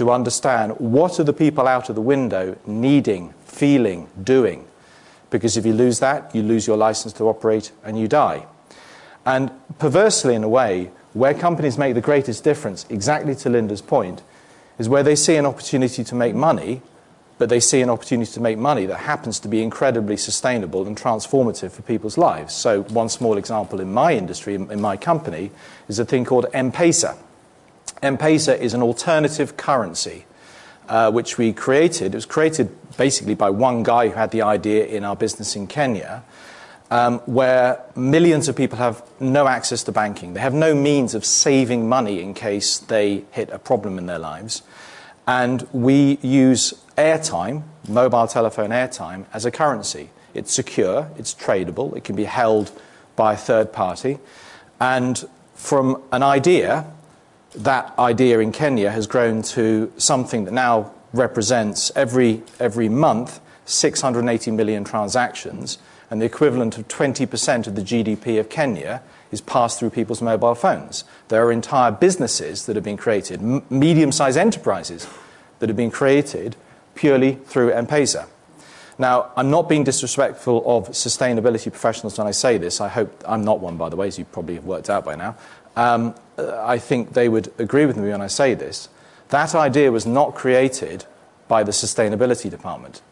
to 0.00 0.10
understand 0.10 0.72
what 0.78 1.20
are 1.20 1.24
the 1.24 1.32
people 1.34 1.68
out 1.68 1.90
of 1.90 1.94
the 1.94 2.00
window 2.00 2.56
needing, 2.66 3.34
feeling, 3.44 4.08
doing. 4.24 4.66
Because 5.28 5.58
if 5.58 5.66
you 5.66 5.74
lose 5.74 5.98
that, 6.00 6.34
you 6.34 6.42
lose 6.42 6.66
your 6.66 6.78
license 6.78 7.12
to 7.12 7.24
operate 7.24 7.70
and 7.84 8.00
you 8.00 8.08
die. 8.08 8.46
And 9.26 9.50
perversely, 9.78 10.34
in 10.34 10.42
a 10.42 10.48
way, 10.48 10.90
where 11.12 11.34
companies 11.34 11.76
make 11.76 11.92
the 11.94 12.00
greatest 12.00 12.42
difference, 12.42 12.86
exactly 12.88 13.34
to 13.34 13.50
Lynda's 13.50 13.82
point, 13.82 14.22
is 14.78 14.88
where 14.88 15.02
they 15.02 15.14
see 15.14 15.36
an 15.36 15.44
opportunity 15.44 16.02
to 16.02 16.14
make 16.14 16.34
money, 16.34 16.80
but 17.36 17.50
they 17.50 17.60
see 17.60 17.82
an 17.82 17.90
opportunity 17.90 18.32
to 18.32 18.40
make 18.40 18.56
money 18.56 18.86
that 18.86 19.00
happens 19.00 19.38
to 19.40 19.48
be 19.48 19.62
incredibly 19.62 20.16
sustainable 20.16 20.86
and 20.86 20.96
transformative 20.96 21.72
for 21.72 21.82
people's 21.82 22.16
lives. 22.16 22.54
So, 22.54 22.84
one 22.84 23.10
small 23.10 23.36
example 23.36 23.82
in 23.82 23.92
my 23.92 24.14
industry, 24.14 24.54
in 24.54 24.80
my 24.80 24.96
company, 24.96 25.50
is 25.88 25.98
a 25.98 26.06
thing 26.06 26.24
called 26.24 26.46
M 26.54 26.72
Pesa. 26.72 27.18
M 28.02 28.16
Pesa 28.16 28.58
is 28.58 28.74
an 28.74 28.82
alternative 28.82 29.56
currency 29.56 30.24
uh, 30.90 31.10
which 31.10 31.38
we 31.38 31.52
created. 31.52 32.14
It 32.14 32.16
was 32.16 32.26
created 32.26 32.68
basically 32.96 33.34
by 33.34 33.50
one 33.50 33.82
guy 33.82 34.08
who 34.08 34.14
had 34.14 34.32
the 34.32 34.42
idea 34.42 34.84
in 34.86 35.04
our 35.04 35.16
business 35.16 35.54
in 35.54 35.66
Kenya, 35.66 36.24
um, 36.90 37.20
where 37.20 37.80
millions 37.94 38.48
of 38.48 38.56
people 38.56 38.76
have 38.78 39.02
no 39.20 39.46
access 39.46 39.84
to 39.84 39.92
banking. 39.92 40.34
They 40.34 40.40
have 40.40 40.52
no 40.52 40.74
means 40.74 41.14
of 41.14 41.24
saving 41.24 41.88
money 41.88 42.20
in 42.20 42.34
case 42.34 42.78
they 42.78 43.24
hit 43.30 43.50
a 43.50 43.58
problem 43.58 43.98
in 43.98 44.06
their 44.06 44.18
lives. 44.18 44.62
And 45.26 45.66
we 45.72 46.18
use 46.22 46.74
airtime, 46.98 47.62
mobile 47.88 48.26
telephone 48.26 48.70
airtime, 48.70 49.26
as 49.32 49.44
a 49.44 49.50
currency. 49.52 50.10
It's 50.34 50.52
secure, 50.52 51.08
it's 51.16 51.34
tradable, 51.34 51.96
it 51.96 52.02
can 52.02 52.16
be 52.16 52.24
held 52.24 52.72
by 53.14 53.34
a 53.34 53.36
third 53.36 53.72
party. 53.72 54.18
And 54.80 55.24
from 55.54 56.02
an 56.10 56.24
idea, 56.24 56.86
that 57.54 57.98
idea 57.98 58.38
in 58.38 58.52
Kenya 58.52 58.90
has 58.90 59.06
grown 59.06 59.42
to 59.42 59.92
something 59.96 60.44
that 60.44 60.52
now 60.52 60.92
represents 61.12 61.90
every, 61.96 62.42
every 62.58 62.88
month 62.88 63.40
680 63.64 64.50
million 64.50 64.84
transactions, 64.84 65.78
and 66.10 66.20
the 66.20 66.26
equivalent 66.26 66.76
of 66.76 66.88
20% 66.88 67.66
of 67.66 67.76
the 67.76 67.82
GDP 67.82 68.40
of 68.40 68.48
Kenya 68.48 69.02
is 69.30 69.40
passed 69.40 69.78
through 69.78 69.90
people's 69.90 70.20
mobile 70.20 70.54
phones. 70.54 71.04
There 71.28 71.44
are 71.44 71.52
entire 71.52 71.92
businesses 71.92 72.66
that 72.66 72.74
have 72.74 72.84
been 72.84 72.96
created, 72.96 73.40
m- 73.40 73.62
medium 73.70 74.10
sized 74.10 74.36
enterprises 74.36 75.06
that 75.60 75.68
have 75.68 75.76
been 75.76 75.90
created 75.90 76.56
purely 76.94 77.34
through 77.46 77.70
M 77.70 77.86
Pesa. 77.86 78.26
Now, 78.98 79.30
I'm 79.36 79.50
not 79.50 79.68
being 79.68 79.84
disrespectful 79.84 80.62
of 80.66 80.88
sustainability 80.90 81.70
professionals 81.70 82.18
when 82.18 82.26
I 82.26 82.32
say 82.32 82.58
this. 82.58 82.80
I 82.80 82.88
hope 82.88 83.24
I'm 83.26 83.44
not 83.44 83.60
one, 83.60 83.76
by 83.76 83.88
the 83.88 83.96
way, 83.96 84.08
as 84.08 84.18
you 84.18 84.24
probably 84.26 84.56
have 84.56 84.64
worked 84.64 84.90
out 84.90 85.04
by 85.04 85.14
now. 85.14 85.36
Um, 85.76 86.14
I 86.40 86.78
think 86.78 87.12
they 87.12 87.28
would 87.28 87.52
agree 87.58 87.86
with 87.86 87.96
me 87.96 88.10
when 88.10 88.20
I 88.20 88.26
say 88.26 88.54
this. 88.54 88.88
That 89.28 89.54
idea 89.54 89.92
was 89.92 90.06
not 90.06 90.34
created 90.34 91.04
by 91.48 91.62
the 91.62 91.72
sustainability 91.72 92.50
department. 92.50 93.02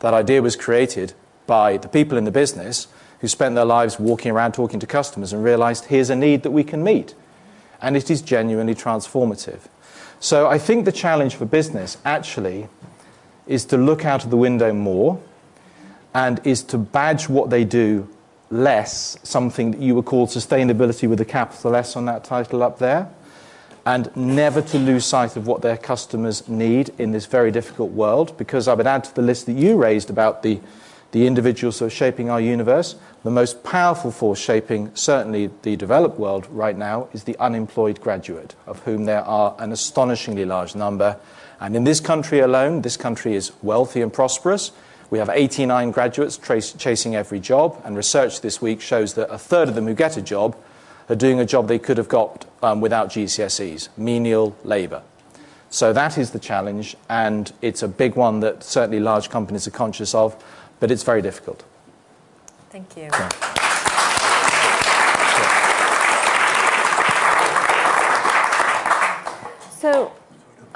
That 0.00 0.14
idea 0.14 0.42
was 0.42 0.56
created 0.56 1.14
by 1.46 1.76
the 1.76 1.88
people 1.88 2.16
in 2.18 2.24
the 2.24 2.30
business 2.30 2.88
who 3.20 3.28
spent 3.28 3.54
their 3.54 3.64
lives 3.64 3.98
walking 3.98 4.30
around 4.30 4.52
talking 4.52 4.78
to 4.80 4.86
customers 4.86 5.32
and 5.32 5.42
realized 5.42 5.86
here's 5.86 6.10
a 6.10 6.16
need 6.16 6.42
that 6.42 6.50
we 6.50 6.64
can 6.64 6.84
meet. 6.84 7.14
And 7.80 7.96
it 7.96 8.10
is 8.10 8.22
genuinely 8.22 8.74
transformative. 8.74 9.60
So 10.20 10.48
I 10.48 10.58
think 10.58 10.84
the 10.84 10.92
challenge 10.92 11.36
for 11.36 11.44
business 11.44 11.98
actually 12.04 12.68
is 13.46 13.64
to 13.66 13.76
look 13.76 14.04
out 14.04 14.24
of 14.24 14.30
the 14.30 14.36
window 14.36 14.72
more 14.72 15.20
and 16.14 16.40
is 16.44 16.62
to 16.64 16.78
badge 16.78 17.28
what 17.28 17.50
they 17.50 17.64
do 17.64 18.08
less 18.50 19.16
something 19.22 19.72
that 19.72 19.80
you 19.80 19.94
would 19.94 20.04
call 20.04 20.26
sustainability 20.26 21.08
with 21.08 21.20
a 21.20 21.24
capital 21.24 21.74
S 21.74 21.96
on 21.96 22.06
that 22.06 22.24
title 22.24 22.62
up 22.62 22.78
there 22.78 23.10
and 23.88 24.14
never 24.14 24.60
to 24.60 24.78
lose 24.78 25.06
sight 25.06 25.34
of 25.36 25.46
what 25.46 25.62
their 25.62 25.78
customers 25.78 26.46
need 26.46 26.90
in 26.98 27.10
this 27.12 27.24
very 27.24 27.50
difficult 27.50 27.90
world. 27.90 28.36
Because 28.36 28.68
I 28.68 28.74
would 28.74 28.86
add 28.86 29.04
to 29.04 29.14
the 29.14 29.22
list 29.22 29.46
that 29.46 29.54
you 29.54 29.76
raised 29.76 30.10
about 30.10 30.42
the, 30.42 30.60
the 31.12 31.26
individuals 31.26 31.78
who 31.78 31.86
are 31.86 31.90
shaping 31.90 32.28
our 32.28 32.40
universe, 32.40 32.96
the 33.24 33.30
most 33.30 33.64
powerful 33.64 34.10
force 34.10 34.38
shaping 34.38 34.94
certainly 34.94 35.50
the 35.62 35.74
developed 35.76 36.18
world 36.18 36.46
right 36.50 36.76
now 36.76 37.08
is 37.14 37.24
the 37.24 37.38
unemployed 37.38 37.98
graduate, 37.98 38.54
of 38.66 38.80
whom 38.80 39.06
there 39.06 39.22
are 39.22 39.56
an 39.58 39.72
astonishingly 39.72 40.44
large 40.44 40.74
number. 40.74 41.16
And 41.58 41.74
in 41.74 41.84
this 41.84 42.00
country 42.00 42.40
alone, 42.40 42.82
this 42.82 42.98
country 42.98 43.34
is 43.34 43.52
wealthy 43.62 44.02
and 44.02 44.12
prosperous. 44.12 44.70
We 45.10 45.18
have 45.18 45.30
89 45.30 45.90
graduates 45.90 46.36
trace, 46.36 46.72
chasing 46.72 47.16
every 47.16 47.40
job, 47.40 47.80
and 47.84 47.96
research 47.96 48.42
this 48.42 48.60
week 48.60 48.80
shows 48.80 49.14
that 49.14 49.32
a 49.32 49.38
third 49.38 49.68
of 49.68 49.74
them 49.74 49.86
who 49.86 49.94
get 49.94 50.16
a 50.16 50.22
job 50.22 50.56
are 51.08 51.16
doing 51.16 51.40
a 51.40 51.46
job 51.46 51.68
they 51.68 51.78
could 51.78 51.96
have 51.96 52.08
got 52.08 52.44
um, 52.62 52.80
without 52.80 53.08
GCSEs, 53.08 53.88
menial 53.96 54.54
labour. 54.64 55.02
So 55.70 55.92
that 55.92 56.18
is 56.18 56.30
the 56.32 56.38
challenge, 56.38 56.96
and 57.08 57.52
it's 57.62 57.82
a 57.82 57.88
big 57.88 58.16
one 58.16 58.40
that 58.40 58.62
certainly 58.62 59.00
large 59.00 59.30
companies 59.30 59.66
are 59.66 59.70
conscious 59.70 60.14
of, 60.14 60.42
but 60.80 60.90
it's 60.90 61.02
very 61.02 61.22
difficult. 61.22 61.64
Thank 62.70 62.96
you. 62.96 63.04
Yeah. 63.04 63.28
So, 69.78 70.12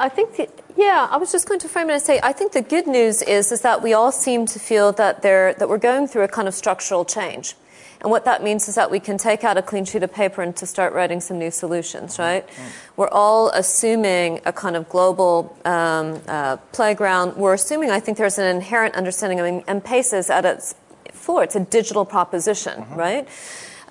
I 0.02 0.08
think, 0.08 0.36
the, 0.36 0.48
yeah, 0.76 1.06
I 1.08 1.16
was 1.16 1.30
just 1.30 1.46
going 1.46 1.60
to 1.60 1.68
frame 1.68 1.88
it 1.88 1.92
and 1.92 2.02
say, 2.02 2.18
I 2.24 2.32
think 2.32 2.50
the 2.52 2.60
good 2.60 2.88
news 2.88 3.22
is, 3.22 3.52
is 3.52 3.60
that 3.60 3.84
we 3.84 3.92
all 3.92 4.10
seem 4.10 4.46
to 4.46 4.58
feel 4.58 4.90
that, 4.94 5.22
there, 5.22 5.54
that 5.54 5.68
we're 5.68 5.78
going 5.78 6.08
through 6.08 6.24
a 6.24 6.28
kind 6.28 6.48
of 6.48 6.54
structural 6.54 7.04
change. 7.04 7.54
And 8.00 8.10
what 8.10 8.24
that 8.24 8.42
means 8.42 8.68
is 8.68 8.74
that 8.74 8.90
we 8.90 8.98
can 8.98 9.16
take 9.16 9.44
out 9.44 9.56
a 9.56 9.62
clean 9.62 9.84
sheet 9.84 10.02
of 10.02 10.12
paper 10.12 10.42
and 10.42 10.56
to 10.56 10.66
start 10.66 10.92
writing 10.92 11.20
some 11.20 11.38
new 11.38 11.52
solutions, 11.52 12.18
right? 12.18 12.44
Mm-hmm. 12.48 12.68
We're 12.96 13.10
all 13.10 13.50
assuming 13.50 14.40
a 14.44 14.52
kind 14.52 14.74
of 14.74 14.88
global 14.88 15.56
um, 15.64 16.20
uh, 16.26 16.56
playground. 16.72 17.36
We're 17.36 17.54
assuming, 17.54 17.92
I 17.92 18.00
think, 18.00 18.18
there's 18.18 18.38
an 18.38 18.56
inherent 18.56 18.96
understanding. 18.96 19.40
I 19.40 19.48
mean, 19.48 19.62
M-Pesa 19.68 20.18
is 20.18 20.30
at 20.30 20.44
its 20.44 20.74
before. 21.04 21.44
It's 21.44 21.54
a 21.54 21.60
digital 21.60 22.04
proposition, 22.04 22.80
mm-hmm. 22.80 22.94
right? 22.96 23.28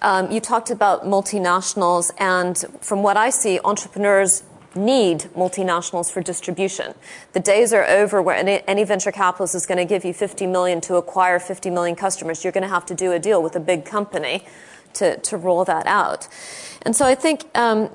Um, 0.01 0.29
you 0.29 0.41
talked 0.41 0.71
about 0.71 1.05
multinationals, 1.05 2.11
and 2.17 2.57
from 2.81 3.01
what 3.01 3.15
I 3.15 3.29
see, 3.29 3.61
entrepreneurs 3.63 4.43
need 4.75 5.19
multinationals 5.35 6.11
for 6.11 6.21
distribution. 6.21 6.93
The 7.33 7.39
days 7.39 7.73
are 7.73 7.85
over 7.85 8.21
where 8.21 8.35
any, 8.35 8.61
any 8.67 8.83
venture 8.83 9.11
capitalist 9.11 9.55
is 9.55 9.65
going 9.65 9.77
to 9.77 9.85
give 9.85 10.05
you 10.05 10.13
50 10.13 10.47
million 10.47 10.81
to 10.81 10.95
acquire 10.95 11.39
50 11.39 11.69
million 11.69 11.95
customers. 11.95 12.43
You're 12.43 12.53
going 12.53 12.63
to 12.63 12.69
have 12.69 12.85
to 12.87 12.95
do 12.95 13.11
a 13.11 13.19
deal 13.19 13.41
with 13.43 13.55
a 13.55 13.59
big 13.59 13.85
company 13.85 14.45
to, 14.93 15.17
to 15.17 15.37
roll 15.37 15.65
that 15.65 15.85
out. 15.87 16.27
And 16.83 16.95
so 16.95 17.05
I 17.05 17.15
think, 17.15 17.45
um, 17.55 17.89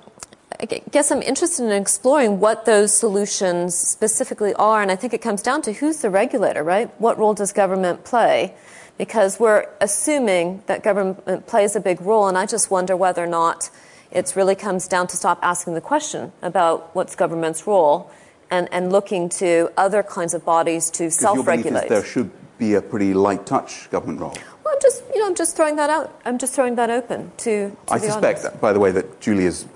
I 0.60 0.66
guess 0.90 1.10
I'm 1.10 1.22
interested 1.22 1.64
in 1.64 1.72
exploring 1.72 2.40
what 2.40 2.64
those 2.64 2.94
solutions 2.94 3.76
specifically 3.76 4.54
are. 4.54 4.82
And 4.82 4.90
I 4.90 4.96
think 4.96 5.12
it 5.12 5.20
comes 5.22 5.42
down 5.42 5.62
to 5.62 5.72
who's 5.72 5.98
the 5.98 6.10
regulator, 6.10 6.62
right? 6.62 6.88
What 7.00 7.18
role 7.18 7.34
does 7.34 7.52
government 7.52 8.04
play? 8.04 8.54
Because 8.98 9.38
we're 9.38 9.66
assuming 9.80 10.62
that 10.66 10.82
government 10.82 11.46
plays 11.46 11.76
a 11.76 11.80
big 11.80 12.00
role, 12.00 12.28
and 12.28 12.38
I 12.38 12.46
just 12.46 12.70
wonder 12.70 12.96
whether 12.96 13.22
or 13.22 13.26
not 13.26 13.68
it 14.10 14.32
really 14.36 14.54
comes 14.54 14.88
down 14.88 15.06
to 15.08 15.16
stop 15.16 15.38
asking 15.42 15.74
the 15.74 15.80
question 15.80 16.32
about 16.42 16.94
what's 16.94 17.14
government's 17.14 17.66
role 17.66 18.10
and, 18.50 18.68
and 18.72 18.92
looking 18.92 19.28
to 19.28 19.70
other 19.76 20.02
kinds 20.02 20.34
of 20.34 20.44
bodies 20.44 20.90
to 20.90 21.10
self-regulate. 21.10 21.88
There 21.88 22.04
should 22.04 22.30
be 22.58 22.74
a 22.74 22.82
pretty 22.82 23.14
light 23.14 23.46
touch 23.46 23.90
government 23.90 24.20
role. 24.20 24.36
Well, 24.64 24.74
I'm 24.74 24.80
just, 24.80 25.02
you 25.12 25.20
know, 25.20 25.26
I'm 25.26 25.34
just 25.34 25.56
throwing 25.56 25.76
that 25.76 25.90
out. 25.90 26.20
I'm 26.24 26.38
just 26.38 26.54
throwing 26.54 26.76
that 26.76 26.90
open 26.90 27.30
to. 27.38 27.70
to 27.86 27.92
I 27.92 27.98
suspect, 27.98 28.42
that, 28.42 28.60
by 28.60 28.72
the 28.72 28.80
way, 28.80 28.90
that 28.92 29.20
Julia's 29.20 29.66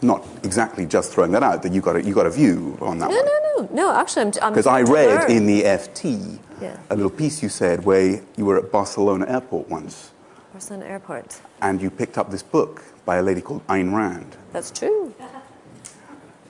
not 0.00 0.26
exactly 0.42 0.86
just 0.86 1.12
throwing 1.12 1.32
that 1.32 1.42
out. 1.42 1.62
That 1.62 1.72
you 1.72 1.80
got 1.80 1.96
a, 1.96 2.02
you 2.02 2.14
got 2.14 2.26
a 2.26 2.30
view 2.30 2.76
on 2.80 2.98
that. 2.98 3.10
No, 3.10 3.16
one. 3.16 3.26
no, 3.26 3.40
no, 3.58 3.68
no. 3.72 3.94
Actually, 3.94 4.40
I'm 4.40 4.52
because 4.52 4.66
I 4.66 4.82
read 4.82 5.30
in 5.30 5.46
the 5.46 5.62
FT 5.62 6.38
yeah. 6.60 6.76
a 6.90 6.96
little 6.96 7.10
piece 7.10 7.42
you 7.42 7.48
said 7.48 7.84
where 7.84 8.20
you 8.36 8.44
were 8.44 8.58
at 8.58 8.72
Barcelona 8.72 9.26
Airport 9.28 9.68
once. 9.68 10.12
Barcelona 10.52 10.86
Airport. 10.86 11.40
And 11.60 11.80
you 11.80 11.90
picked 11.90 12.18
up 12.18 12.30
this 12.30 12.42
book 12.42 12.84
by 13.04 13.16
a 13.16 13.22
lady 13.22 13.40
called 13.40 13.66
Ayn 13.66 13.94
Rand. 13.94 14.36
That's 14.52 14.70
true. 14.70 15.14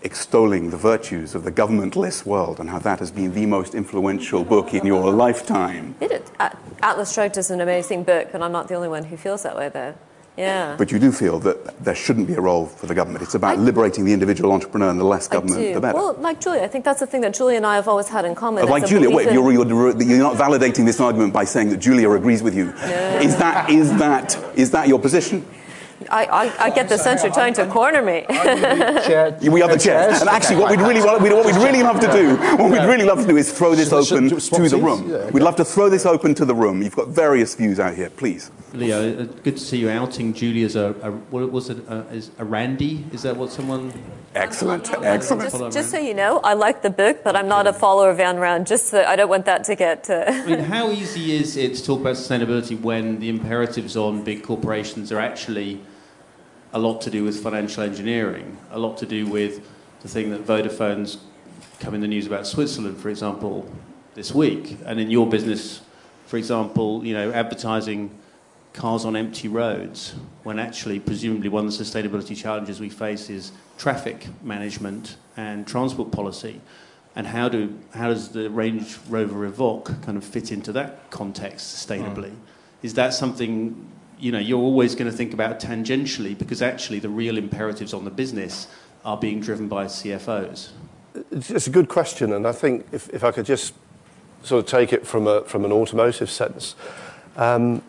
Extolling 0.03 0.71
the 0.71 0.77
virtues 0.77 1.35
of 1.35 1.45
the 1.45 1.53
governmentless 1.53 2.27
world 2.27 2.59
and 2.59 2.69
how 2.69 2.81
that 2.81 2.99
has 2.99 3.11
been 3.11 3.35
the 3.35 3.47
most 3.47 3.75
influential 3.75 4.45
book 4.45 4.75
in 4.75 4.85
your 4.85 5.13
lifetime. 5.13 5.95
It, 6.01 6.29
Atlas 6.83 7.13
Shrugged 7.13 7.39
is 7.39 7.51
an 7.51 7.61
amazing 7.61 8.03
book, 8.03 8.31
but 8.33 8.43
I'm 8.43 8.53
not 8.53 8.67
the 8.69 8.75
only 8.75 8.89
one 8.89 9.05
who 9.05 9.17
feels 9.17 9.45
that 9.45 9.57
way, 9.57 9.69
though. 9.69 9.95
Yeah. 10.37 10.77
But 10.79 10.91
you 10.91 10.99
do 10.99 11.13
feel 11.13 11.39
that 11.41 11.85
there 11.85 11.95
shouldn't 11.95 12.27
be 12.27 12.35
a 12.35 12.41
role 12.41 12.67
for 12.67 12.87
the 12.87 12.95
government. 12.95 13.23
It's 13.23 13.35
about 13.35 13.59
I, 13.59 13.61
liberating 13.61 14.05
the 14.05 14.15
individual 14.15 14.53
entrepreneur, 14.53 14.89
and 14.89 14.99
the 14.99 15.05
less 15.05 15.29
government, 15.29 15.75
the 15.75 15.81
better. 15.81 15.97
Well, 15.97 16.15
like 16.15 16.41
Julia, 16.41 16.63
I 16.63 16.69
think 16.69 16.87
that's 16.87 17.01
the 17.01 17.07
thing 17.07 17.21
that 17.21 17.35
Julia 17.35 17.59
and 17.59 17.67
I 17.67 17.75
have 17.77 17.87
always 17.87 18.09
had 18.09 18.25
in 18.25 18.35
common. 18.35 18.67
Like 18.67 18.87
Julia, 18.87 19.11
wait, 19.11 19.31
you're, 19.31 19.53
you're, 19.53 19.67
you're, 19.67 20.19
not 20.19 20.37
validating 20.37 20.87
this 20.87 21.01
argument 21.01 21.35
by 21.35 21.45
saying 21.45 21.69
that 21.69 21.79
Julia 21.79 22.11
agrees 22.11 22.43
with 22.43 22.57
you. 22.57 22.67
No. 22.67 23.19
Is 23.21 23.37
that 23.37 23.69
is 23.69 23.91
that 23.99 24.39
is 24.57 24.71
that 24.71 24.89
your 24.89 24.99
position? 24.99 25.45
I, 26.11 26.25
I, 26.25 26.65
I 26.67 26.71
get 26.71 26.89
the 26.89 26.99
sense 26.99 27.23
you're 27.23 27.33
trying 27.33 27.55
to 27.55 27.67
corner 27.67 28.03
me. 28.03 28.25
we 28.29 29.61
have 29.61 29.71
the 29.71 29.81
chairs. 29.81 30.21
And 30.21 30.29
actually, 30.29 30.57
what 30.57 30.71
we'd 30.71 30.81
really 30.81 31.01
what 31.01 31.21
we'd 31.23 31.57
really 31.57 31.83
love 31.83 32.01
to 32.01 32.11
do, 32.13 32.37
what 32.57 32.71
we'd 32.71 32.87
really 32.87 33.05
love 33.05 33.21
to 33.21 33.27
do 33.27 33.37
is 33.37 33.53
throw 33.53 33.75
this 33.75 33.93
open 33.93 34.29
to 34.29 34.69
the 34.69 34.79
room. 34.79 35.33
We'd 35.33 35.43
love 35.43 35.57
to 35.57 35.65
throw 35.65 35.89
this 35.89 36.07
open 36.07 36.35
to 36.37 36.45
the 36.45 36.55
room. 36.55 36.83
You've 36.83 36.97
got 36.97 37.09
various 37.09 37.55
views 37.55 37.79
out 37.81 37.95
here, 37.95 38.11
please. 38.11 38.51
Leo, 38.73 39.23
uh, 39.23 39.25
good 39.25 39.57
to 39.57 39.63
see 39.63 39.79
you 39.79 39.91
outing 39.91 40.33
Julie 40.33 40.63
as 40.63 40.77
a, 40.77 40.95
a 41.03 41.11
what 41.11 41.51
was 41.53 41.69
it? 41.69 41.79
A, 41.89 42.07
is 42.09 42.31
a 42.39 42.45
Randy? 42.45 43.05
Is 43.13 43.23
that 43.23 43.37
what 43.37 43.51
someone? 43.51 43.93
Excellent, 44.35 44.91
excellent. 45.03 45.51
Just, 45.51 45.73
just, 45.73 45.91
so 45.91 45.99
you 45.99 46.15
know, 46.15 46.41
I 46.41 46.55
like 46.55 46.81
the 46.81 46.89
book, 46.89 47.23
but 47.23 47.37
I'm 47.37 47.49
not 47.49 47.67
a 47.67 47.73
follower 47.73 48.09
of 48.09 48.17
Ayn 48.17 48.41
Rand. 48.41 48.67
Just 48.67 48.87
so 48.87 49.05
I 49.05 49.15
don't 49.15 49.29
want 49.29 49.45
that 49.45 49.65
to 49.65 49.75
get. 49.75 50.09
Uh... 50.09 50.25
I 50.27 50.47
mean, 50.47 50.61
how 50.61 50.91
easy 50.91 51.37
is 51.37 51.57
it 51.57 51.75
to 51.75 51.85
talk 51.85 52.01
about 52.01 52.17
sustainability 52.17 52.81
when 52.81 53.21
the 53.21 53.29
imperatives 53.29 53.97
on 53.97 54.25
big 54.25 54.43
corporations 54.43 55.13
are 55.13 55.21
actually 55.21 55.81
a 56.73 56.79
lot 56.79 57.01
to 57.03 57.11
do 57.11 57.25
with 57.25 57.43
financial 57.43 57.83
engineering, 57.83 58.57
a 58.71 58.79
lot 58.79 58.97
to 58.99 59.07
do 59.07 59.27
with 59.27 59.67
the 60.01 60.09
thing 60.09 60.31
that 60.31 60.47
Vodafone's 60.47 61.19
come 61.81 61.95
in 61.95 62.01
the 62.01 62.09
news 62.09 62.27
about 62.27 62.47
Switzerland, 62.47 62.99
for 62.99 63.09
example, 63.09 63.71
this 64.15 64.35
week. 64.35 64.79
And 64.87 65.01
in 65.01 65.11
your 65.11 65.29
business, 65.29 65.81
for 66.27 66.37
example, 66.37 67.05
you 67.05 67.15
know, 67.15 67.33
advertising 67.33 68.11
cars 68.73 69.05
on 69.05 69.17
empty 69.17 69.49
roads, 69.49 70.15
when 70.45 70.59
actually, 70.59 70.99
presumably, 70.99 71.49
one 71.49 71.67
of 71.67 71.77
the 71.77 71.85
sustainability 71.85 72.37
challenges 72.37 72.81
we 72.81 72.89
face 72.89 73.29
is 73.29 73.53
traffic 73.77 74.27
management 74.43 75.17
and 75.37 75.67
transport 75.67 76.11
policy. 76.11 76.61
And 77.15 77.27
how, 77.27 77.51
do, 77.51 77.79
how 77.95 78.09
does 78.09 78.31
the 78.31 78.49
Range 78.49 78.99
Rover 79.11 79.51
Evoque 79.51 80.03
kind 80.03 80.17
of 80.17 80.25
fit 80.25 80.51
into 80.51 80.73
that 80.73 81.11
context 81.11 81.87
sustainably? 81.87 82.31
Mm. 82.31 82.37
Is 82.83 82.95
that 82.95 83.13
something 83.13 83.87
you 84.23 84.31
know, 84.31 84.39
you're 84.39 84.61
always 84.61 84.95
going 84.95 85.11
to 85.11 85.17
think 85.17 85.35
about 85.35 85.59
tangentially 85.59 86.39
because 86.39 86.63
actually 86.63 87.01
the 87.01 87.09
real 87.09 87.37
imperatives 87.37 87.93
on 87.93 88.05
the 88.05 88.11
business 88.11 88.69
are 89.05 89.17
being 89.17 89.41
driven 89.41 89.67
by 89.67 89.87
CFOs? 89.87 90.71
It's 91.33 91.67
a 91.67 91.71
good 91.71 91.89
question, 91.89 92.33
and 92.33 92.47
I 92.47 92.53
think 92.53 92.87
if, 92.93 93.11
if 93.11 93.25
I 93.25 93.33
could 93.33 93.47
just 93.47 93.75
sort 94.45 94.65
of 94.65 94.71
take 94.71 94.93
it 94.93 95.05
from, 95.05 95.27
a, 95.27 95.43
from 95.43 95.65
an 95.65 95.73
automotive 95.73 96.31
sense, 96.31 96.77
um, 97.37 97.83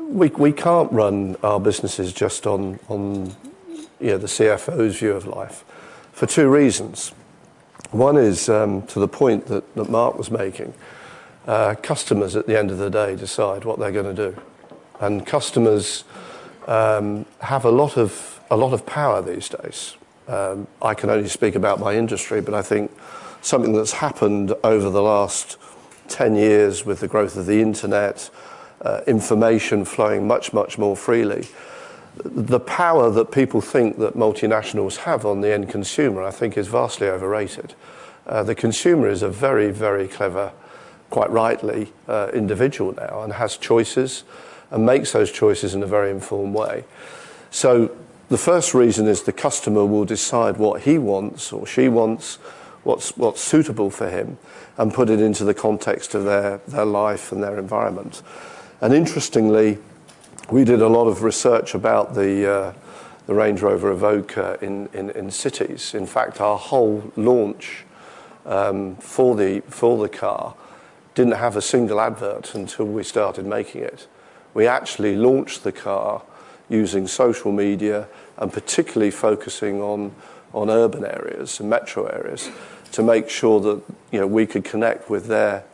we, 0.00 0.28
we 0.28 0.52
can't 0.52 0.92
run 0.92 1.36
our 1.42 1.58
businesses 1.58 2.12
just 2.12 2.46
on, 2.46 2.78
on 2.90 3.34
you 4.00 4.08
know, 4.08 4.18
the 4.18 4.26
CFO's 4.26 4.98
view 4.98 5.12
of 5.12 5.26
life 5.26 5.64
for 6.12 6.26
two 6.26 6.50
reasons. 6.50 7.14
One 7.90 8.18
is 8.18 8.50
um, 8.50 8.82
to 8.88 9.00
the 9.00 9.08
point 9.08 9.46
that, 9.46 9.74
that 9.76 9.88
Mark 9.88 10.18
was 10.18 10.30
making. 10.30 10.74
Uh, 11.46 11.74
customers 11.82 12.36
at 12.36 12.46
the 12.46 12.56
end 12.56 12.70
of 12.70 12.76
the 12.76 12.90
day 12.90 13.16
decide 13.16 13.64
what 13.64 13.78
they're 13.78 13.90
going 13.90 14.14
to 14.14 14.30
do 14.30 14.40
and 15.02 15.26
customers 15.26 16.04
um, 16.68 17.26
have 17.40 17.64
a 17.64 17.70
lot 17.70 17.96
of 17.96 18.40
a 18.50 18.56
lot 18.56 18.72
of 18.72 18.86
power 18.86 19.20
these 19.20 19.48
days. 19.48 19.96
Um, 20.28 20.66
I 20.80 20.94
can 20.94 21.10
only 21.10 21.28
speak 21.28 21.54
about 21.54 21.80
my 21.80 21.94
industry, 21.96 22.40
but 22.40 22.54
I 22.54 22.62
think 22.62 22.92
something 23.40 23.72
that's 23.72 23.92
happened 23.92 24.54
over 24.62 24.90
the 24.90 25.02
last 25.02 25.56
10 26.08 26.36
years 26.36 26.84
with 26.84 27.00
the 27.00 27.08
growth 27.08 27.36
of 27.36 27.46
the 27.46 27.60
internet, 27.60 28.30
uh, 28.82 29.00
information 29.06 29.84
flowing 29.84 30.26
much, 30.26 30.52
much 30.52 30.78
more 30.78 30.96
freely. 30.96 31.48
The 32.16 32.60
power 32.60 33.10
that 33.10 33.32
people 33.32 33.62
think 33.62 33.98
that 33.98 34.14
multinationals 34.14 34.98
have 34.98 35.24
on 35.24 35.40
the 35.40 35.52
end 35.52 35.70
consumer, 35.70 36.22
I 36.22 36.30
think, 36.30 36.58
is 36.58 36.68
vastly 36.68 37.08
overrated. 37.08 37.74
Uh, 38.26 38.42
the 38.42 38.54
consumer 38.54 39.08
is 39.08 39.22
a 39.22 39.30
very, 39.30 39.70
very 39.70 40.06
clever, 40.06 40.52
quite 41.08 41.30
rightly, 41.30 41.90
uh, 42.06 42.30
individual 42.34 42.92
now 42.92 43.22
and 43.22 43.32
has 43.32 43.56
choices 43.56 44.24
and 44.72 44.84
makes 44.84 45.12
those 45.12 45.30
choices 45.30 45.74
in 45.74 45.82
a 45.82 45.86
very 45.86 46.10
informed 46.10 46.54
way. 46.54 46.84
So 47.50 47.94
the 48.30 48.38
first 48.38 48.72
reason 48.72 49.06
is 49.06 49.22
the 49.22 49.32
customer 49.32 49.84
will 49.84 50.06
decide 50.06 50.56
what 50.56 50.82
he 50.82 50.96
wants 50.96 51.52
or 51.52 51.66
she 51.66 51.88
wants, 51.88 52.36
what's, 52.82 53.14
what's 53.18 53.42
suitable 53.42 53.90
for 53.90 54.08
him, 54.08 54.38
and 54.78 54.92
put 54.92 55.10
it 55.10 55.20
into 55.20 55.44
the 55.44 55.52
context 55.52 56.14
of 56.14 56.24
their, 56.24 56.56
their 56.66 56.86
life 56.86 57.30
and 57.30 57.42
their 57.42 57.58
environment. 57.58 58.22
And 58.80 58.94
interestingly, 58.94 59.78
we 60.50 60.64
did 60.64 60.80
a 60.80 60.88
lot 60.88 61.06
of 61.06 61.22
research 61.22 61.74
about 61.74 62.14
the, 62.14 62.50
uh, 62.50 62.72
the 63.26 63.34
Range 63.34 63.60
Rover 63.60 63.94
Evoque 63.94 64.38
uh, 64.38 64.56
in, 64.64 64.88
in, 64.94 65.10
in, 65.10 65.30
cities. 65.30 65.94
In 65.94 66.06
fact, 66.06 66.40
our 66.40 66.56
whole 66.56 67.12
launch 67.16 67.84
um, 68.46 68.96
for, 68.96 69.36
the, 69.36 69.60
for 69.68 69.98
the 69.98 70.08
car 70.08 70.54
didn't 71.14 71.34
have 71.34 71.56
a 71.56 71.62
single 71.62 72.00
advert 72.00 72.54
until 72.54 72.86
we 72.86 73.04
started 73.04 73.44
making 73.44 73.82
it 73.82 74.06
we 74.54 74.66
actually 74.66 75.16
launched 75.16 75.64
the 75.64 75.72
car 75.72 76.22
using 76.68 77.06
social 77.06 77.52
media 77.52 78.08
and 78.38 78.52
particularly 78.52 79.10
focusing 79.10 79.80
on, 79.80 80.12
urban 80.54 81.04
areas 81.04 81.60
and 81.60 81.70
metro 81.70 82.04
areas 82.04 82.50
to 82.92 83.02
make 83.02 83.30
sure 83.30 83.58
that 83.58 83.82
you 84.10 84.20
know, 84.20 84.26
we 84.26 84.46
could 84.46 84.64
connect 84.64 85.08
with 85.08 85.26
their, 85.26 85.64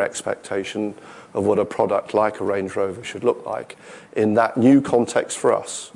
expectation 0.00 0.94
of 1.34 1.44
what 1.44 1.58
a 1.58 1.64
product 1.64 2.14
like 2.14 2.40
a 2.40 2.44
Range 2.44 2.74
Rover 2.74 3.02
should 3.02 3.24
look 3.24 3.44
like 3.44 3.76
in 4.14 4.34
that 4.34 4.56
new 4.56 4.80
context 4.80 5.36
for 5.36 5.52
us. 5.52 5.90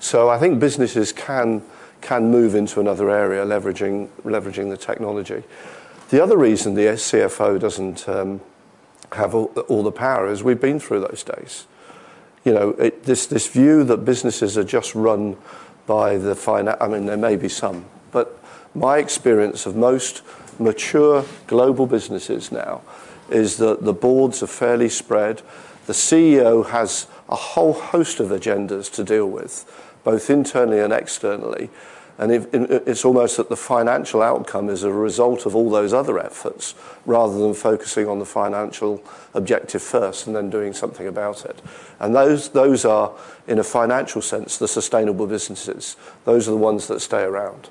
So 0.00 0.28
I 0.28 0.38
think 0.38 0.58
businesses 0.58 1.12
can, 1.12 1.62
move 2.10 2.54
into 2.54 2.80
another 2.80 3.10
area 3.10 3.44
leveraging, 3.44 4.08
leveraging 4.22 4.70
the 4.70 4.76
technology. 4.76 5.42
The 6.10 6.22
other 6.22 6.36
reason 6.36 6.74
the 6.74 6.82
CFO 6.82 7.58
doesn't 7.58 8.08
um, 8.08 8.40
have 9.12 9.34
all, 9.34 9.46
all 9.68 9.82
the 9.82 9.92
power 9.92 10.26
as 10.28 10.42
we've 10.42 10.60
been 10.60 10.80
through 10.80 11.00
those 11.00 11.22
days. 11.22 11.66
You 12.44 12.52
know, 12.54 12.70
it, 12.70 13.04
this, 13.04 13.26
this 13.26 13.48
view 13.48 13.84
that 13.84 13.98
businesses 13.98 14.56
are 14.56 14.64
just 14.64 14.94
run 14.94 15.36
by 15.86 16.16
the 16.16 16.34
finance, 16.34 16.78
I 16.80 16.88
mean, 16.88 17.06
there 17.06 17.16
may 17.16 17.36
be 17.36 17.48
some, 17.48 17.86
but 18.12 18.40
my 18.74 18.98
experience 18.98 19.66
of 19.66 19.76
most 19.76 20.22
mature 20.58 21.24
global 21.46 21.86
businesses 21.86 22.50
now 22.50 22.82
is 23.30 23.56
that 23.56 23.84
the 23.84 23.92
boards 23.92 24.42
are 24.42 24.48
fairly 24.48 24.88
spread. 24.88 25.42
The 25.86 25.92
CEO 25.92 26.66
has 26.70 27.06
a 27.28 27.36
whole 27.36 27.72
host 27.72 28.20
of 28.20 28.28
agendas 28.28 28.92
to 28.94 29.04
deal 29.04 29.26
with, 29.26 29.64
both 30.04 30.30
internally 30.30 30.80
and 30.80 30.92
externally. 30.92 31.70
And 32.18 32.32
it's 32.32 33.04
almost 33.04 33.36
that 33.36 33.50
the 33.50 33.56
financial 33.56 34.22
outcome 34.22 34.70
is 34.70 34.84
a 34.84 34.92
result 34.92 35.44
of 35.44 35.54
all 35.54 35.68
those 35.68 35.92
other 35.92 36.18
efforts 36.18 36.74
rather 37.04 37.38
than 37.38 37.52
focusing 37.52 38.08
on 38.08 38.20
the 38.20 38.24
financial 38.24 39.02
objective 39.34 39.82
first 39.82 40.26
and 40.26 40.34
then 40.34 40.48
doing 40.48 40.72
something 40.72 41.06
about 41.06 41.44
it. 41.44 41.60
And 42.00 42.14
those, 42.14 42.48
those 42.48 42.86
are, 42.86 43.12
in 43.46 43.58
a 43.58 43.64
financial 43.64 44.22
sense, 44.22 44.56
the 44.56 44.66
sustainable 44.66 45.26
businesses. 45.26 45.98
Those 46.24 46.48
are 46.48 46.52
the 46.52 46.56
ones 46.56 46.86
that 46.86 47.00
stay 47.00 47.22
around. 47.22 47.68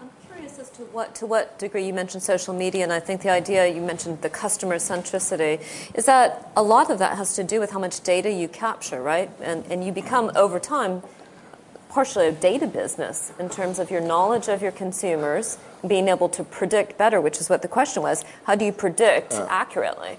I'm 0.00 0.10
curious 0.26 0.58
as 0.58 0.68
to 0.70 0.82
what, 0.86 1.14
to 1.16 1.26
what 1.26 1.56
degree 1.56 1.86
you 1.86 1.94
mentioned 1.94 2.24
social 2.24 2.54
media, 2.54 2.82
and 2.82 2.92
I 2.92 2.98
think 2.98 3.22
the 3.22 3.30
idea 3.30 3.68
you 3.68 3.80
mentioned 3.80 4.20
the 4.20 4.30
customer 4.30 4.76
centricity 4.76 5.62
is 5.94 6.06
that 6.06 6.50
a 6.56 6.62
lot 6.62 6.90
of 6.90 6.98
that 6.98 7.16
has 7.16 7.36
to 7.36 7.44
do 7.44 7.60
with 7.60 7.70
how 7.70 7.78
much 7.78 8.00
data 8.00 8.32
you 8.32 8.48
capture, 8.48 9.00
right? 9.00 9.30
And, 9.40 9.64
and 9.66 9.84
you 9.84 9.92
become, 9.92 10.32
over 10.34 10.58
time, 10.58 11.02
partially 11.88 12.26
a 12.26 12.32
data 12.32 12.66
business 12.66 13.32
in 13.38 13.48
terms 13.48 13.78
of 13.78 13.90
your 13.90 14.00
knowledge 14.00 14.48
of 14.48 14.62
your 14.62 14.72
consumers, 14.72 15.58
being 15.86 16.08
able 16.08 16.28
to 16.30 16.44
predict 16.44 16.98
better, 16.98 17.20
which 17.20 17.40
is 17.40 17.48
what 17.48 17.62
the 17.62 17.68
question 17.68 18.02
was. 18.02 18.24
How 18.44 18.54
do 18.54 18.64
you 18.64 18.72
predict 18.72 19.34
uh, 19.34 19.46
accurately? 19.48 20.18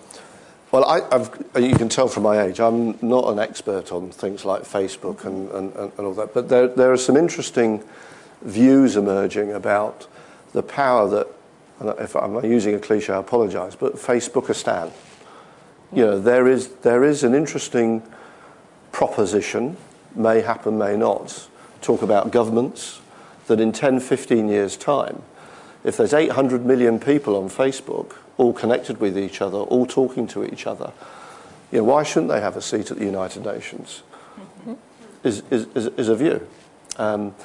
Well, 0.72 0.84
I, 0.84 1.60
you 1.60 1.76
can 1.76 1.88
tell 1.88 2.08
from 2.10 2.24
my 2.24 2.42
age, 2.42 2.60
I'm 2.60 2.98
not 3.02 3.30
an 3.30 3.40
expert 3.40 3.92
on 3.92 4.12
things 4.12 4.44
like 4.44 4.64
Facebook 4.64 5.24
and, 5.24 5.50
and, 5.52 5.76
and 5.76 6.00
all 6.00 6.14
that, 6.16 6.34
but 6.34 6.50
there, 6.50 6.68
there 6.68 6.92
are 6.92 6.98
some 6.98 7.16
interesting 7.16 7.84
views 8.42 8.98
emerging 8.98 9.54
about 9.54 10.08
the 10.52 10.64
power 10.64 11.08
that, 11.10 11.28
if 12.00 12.16
I'm 12.16 12.44
using 12.44 12.76
a 12.76 12.80
cliche, 12.80 13.14
I 13.14 13.20
apologise, 13.20 13.76
but 13.76 13.96
Facebookistan. 13.96 14.92
You 15.94 16.06
know, 16.06 16.20
there 16.20 16.48
is, 16.48 16.68
there 16.82 17.04
is 17.04 17.24
an 17.24 17.34
interesting 17.34 18.04
proposition, 18.92 19.78
may 20.16 20.42
happen, 20.42 20.78
may 20.78 20.98
not, 20.98 21.48
talk 21.82 22.02
about 22.02 22.32
governments, 22.32 23.00
that 23.48 23.60
in 23.60 23.72
10, 23.72 24.00
15 24.00 24.50
years' 24.50 24.78
time, 24.78 25.22
if 25.84 25.98
there's 25.98 26.14
800 26.14 26.66
million 26.66 27.00
people 27.00 27.36
on 27.36 27.50
Facebook, 27.50 28.16
all 28.38 28.54
connected 28.54 29.00
with 29.00 29.18
each 29.18 29.42
other, 29.42 29.58
all 29.58 29.86
talking 29.86 30.28
to 30.28 30.46
each 30.46 30.68
other, 30.68 30.92
you 31.72 31.80
know, 31.80 31.86
why 31.86 32.04
shouldn't 32.04 32.32
they 32.32 32.42
have 32.42 32.56
a 32.56 32.62
seat 32.62 32.92
at 32.92 32.98
the 32.98 33.06
United 33.06 33.46
Nations? 33.46 34.04
Mm-hmm. 34.38 34.74
Is, 35.24 35.44
is, 35.50 35.68
is, 35.76 35.88
is, 35.88 36.10
a 36.10 36.16
view. 36.16 36.48
Um, 36.98 37.36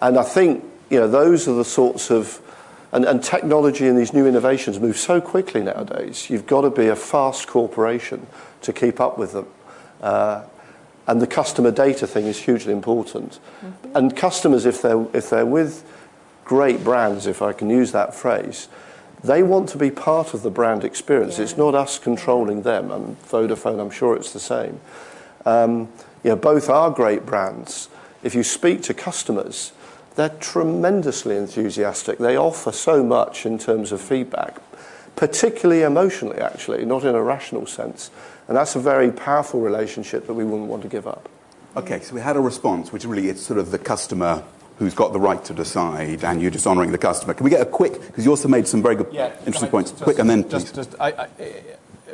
and 0.00 0.18
I 0.18 0.22
think, 0.22 0.64
you 0.90 1.00
know, 1.00 1.08
those 1.08 1.48
are 1.48 1.54
the 1.54 1.64
sorts 1.64 2.10
of, 2.10 2.40
and, 2.92 3.04
and 3.04 3.22
technology 3.22 3.86
and 3.86 3.96
these 3.96 4.12
new 4.12 4.26
innovations 4.26 4.78
move 4.80 4.96
so 4.96 5.20
quickly 5.20 5.62
nowadays, 5.62 6.28
you've 6.28 6.46
got 6.46 6.62
to 6.62 6.70
be 6.70 6.88
a 6.88 6.96
fast 6.96 7.46
corporation 7.46 8.26
to 8.62 8.72
keep 8.72 9.00
up 9.00 9.16
with 9.16 9.32
them. 9.32 9.46
Uh, 10.02 10.44
and 11.10 11.20
the 11.20 11.26
customer 11.26 11.72
data 11.72 12.06
thing 12.06 12.26
is 12.26 12.38
hugely 12.38 12.72
important. 12.72 13.40
Mm-hmm. 13.64 13.96
And 13.96 14.16
customers, 14.16 14.64
if 14.64 14.80
they're, 14.80 15.04
if 15.12 15.28
they're 15.28 15.44
with 15.44 15.84
great 16.44 16.84
brands, 16.84 17.26
if 17.26 17.42
I 17.42 17.52
can 17.52 17.68
use 17.68 17.90
that 17.90 18.14
phrase, 18.14 18.68
they 19.24 19.42
want 19.42 19.68
to 19.70 19.78
be 19.78 19.90
part 19.90 20.34
of 20.34 20.42
the 20.42 20.50
brand 20.50 20.84
experience. 20.84 21.36
Yeah. 21.36 21.44
It's 21.44 21.56
not 21.56 21.74
us 21.74 21.98
controlling 21.98 22.62
them. 22.62 22.92
And 22.92 23.20
Vodafone, 23.24 23.80
I'm 23.80 23.90
sure 23.90 24.14
it's 24.14 24.32
the 24.32 24.38
same. 24.38 24.80
Um, 25.44 25.88
you 26.22 26.30
know, 26.30 26.36
both 26.36 26.70
are 26.70 26.92
great 26.92 27.26
brands. 27.26 27.88
If 28.22 28.36
you 28.36 28.44
speak 28.44 28.82
to 28.82 28.94
customers, 28.94 29.72
they're 30.14 30.28
tremendously 30.28 31.36
enthusiastic. 31.36 32.18
They 32.18 32.36
offer 32.38 32.70
so 32.70 33.02
much 33.02 33.44
in 33.44 33.58
terms 33.58 33.90
of 33.90 34.00
feedback, 34.00 34.58
particularly 35.16 35.82
emotionally, 35.82 36.38
actually, 36.38 36.84
not 36.84 37.04
in 37.04 37.16
a 37.16 37.22
rational 37.22 37.66
sense. 37.66 38.12
And 38.50 38.56
that's 38.56 38.74
a 38.74 38.80
very 38.80 39.12
powerful 39.12 39.60
relationship 39.60 40.26
that 40.26 40.34
we 40.34 40.42
wouldn't 40.42 40.68
want 40.68 40.82
to 40.82 40.88
give 40.88 41.06
up. 41.06 41.28
Okay, 41.76 42.00
so 42.00 42.16
we 42.16 42.20
had 42.20 42.34
a 42.34 42.40
response, 42.40 42.92
which 42.92 43.04
really 43.04 43.28
it's 43.28 43.40
sort 43.40 43.60
of 43.60 43.70
the 43.70 43.78
customer 43.78 44.42
who's 44.76 44.92
got 44.92 45.12
the 45.12 45.20
right 45.20 45.44
to 45.44 45.54
decide, 45.54 46.24
and 46.24 46.42
you're 46.42 46.50
just 46.50 46.66
honouring 46.66 46.90
the 46.90 46.98
customer. 46.98 47.32
Can 47.32 47.44
we 47.44 47.50
get 47.50 47.60
a 47.60 47.64
quick? 47.64 48.04
Because 48.04 48.24
you 48.24 48.30
also 48.32 48.48
made 48.48 48.66
some 48.66 48.82
very 48.82 48.96
good, 48.96 49.06
yeah, 49.12 49.32
interesting 49.46 49.68
points. 49.68 49.92
Just, 49.92 50.02
quick, 50.02 50.18
and 50.18 50.28
then 50.28 50.48
just, 50.48 50.74
just 50.74 50.96
I, 50.98 51.10
I, 51.12 51.28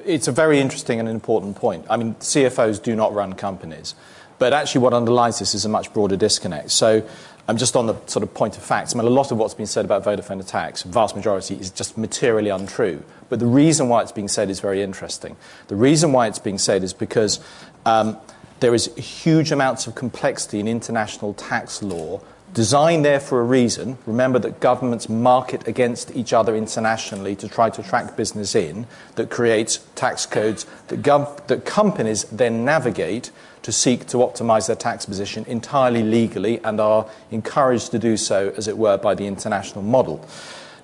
it's 0.05 0.29
a 0.29 0.33
very 0.33 0.61
interesting 0.61 1.01
and 1.01 1.09
important 1.09 1.57
point. 1.57 1.87
I 1.89 1.97
mean, 1.97 2.15
CFOs 2.17 2.83
do 2.83 2.95
not 2.95 3.15
run 3.15 3.33
companies, 3.33 3.95
but 4.39 4.53
actually, 4.53 4.83
what 4.83 4.93
underlies 4.93 5.39
this 5.39 5.55
is 5.55 5.65
a 5.65 5.71
much 5.71 5.91
broader 5.95 6.17
disconnect. 6.17 6.71
So. 6.71 7.09
I'm 7.49 7.57
just 7.57 7.77
on 7.77 7.87
the 7.87 7.95
sort 8.07 8.25
of 8.25 8.35
point 8.35 8.57
of 8.57 8.63
facts. 8.63 8.95
I 8.95 8.99
mean, 8.99 9.07
a 9.07 9.11
lot 9.11 9.31
of 9.31 9.39
what's 9.39 9.55
been 9.55 9.67
said 9.67 9.85
about 9.85 10.05
Vodafone 10.05 10.41
attacks, 10.41 10.83
vast 10.83 11.15
majority, 11.15 11.55
is 11.55 11.71
just 11.71 11.97
materially 11.97 12.51
untrue. 12.51 13.03
But 13.29 13.39
the 13.39 13.47
reason 13.47 13.89
why 13.89 14.03
it's 14.03 14.13
being 14.13 14.29
said 14.29 14.51
is 14.51 14.59
very 14.59 14.83
interesting. 14.83 15.37
The 15.69 15.77
reason 15.77 16.13
why 16.13 16.27
it's 16.27 16.41
being 16.41 16.59
said 16.59 16.83
is 16.83 16.93
because 16.93 17.39
um, 17.85 18.17
there 18.61 18.75
is 18.75 18.93
huge 18.97 19.53
amounts 19.53 19.87
of 19.87 19.95
complexity 19.95 20.59
in 20.59 20.67
international 20.67 21.35
tax 21.35 21.83
law 21.83 22.21
designed 22.57 23.05
there 23.05 23.21
for 23.21 23.39
a 23.39 23.45
reason. 23.45 23.99
Remember 24.07 24.39
that 24.39 24.61
governments 24.61 25.11
market 25.11 25.69
against 25.69 26.17
each 26.17 26.33
other 26.33 26.57
internationally 26.57 27.37
to 27.37 27.47
try 27.51 27.69
to 27.69 27.83
attract 27.83 28.17
business 28.17 28.55
in, 28.55 28.87
that 29.17 29.29
creates 29.29 29.87
tax 29.95 30.25
codes 30.25 30.65
that, 30.89 31.03
gov- 31.03 31.47
that 31.49 31.67
companies 31.67 32.25
then 32.25 32.65
navigate 32.65 33.31
to 33.61 33.71
seek 33.71 34.07
to 34.07 34.17
optimize 34.17 34.69
their 34.69 34.77
tax 34.77 35.05
position 35.05 35.45
entirely 35.47 36.03
legally 36.03 36.59
and 36.65 36.81
are 36.81 37.07
encouraged 37.31 37.91
to 37.91 37.99
do 37.99 38.17
so, 38.17 38.55
as 38.57 38.67
it 38.67 38.79
were, 38.79 38.97
by 38.97 39.15
the 39.15 39.27
international 39.27 39.83
model. 39.83 40.27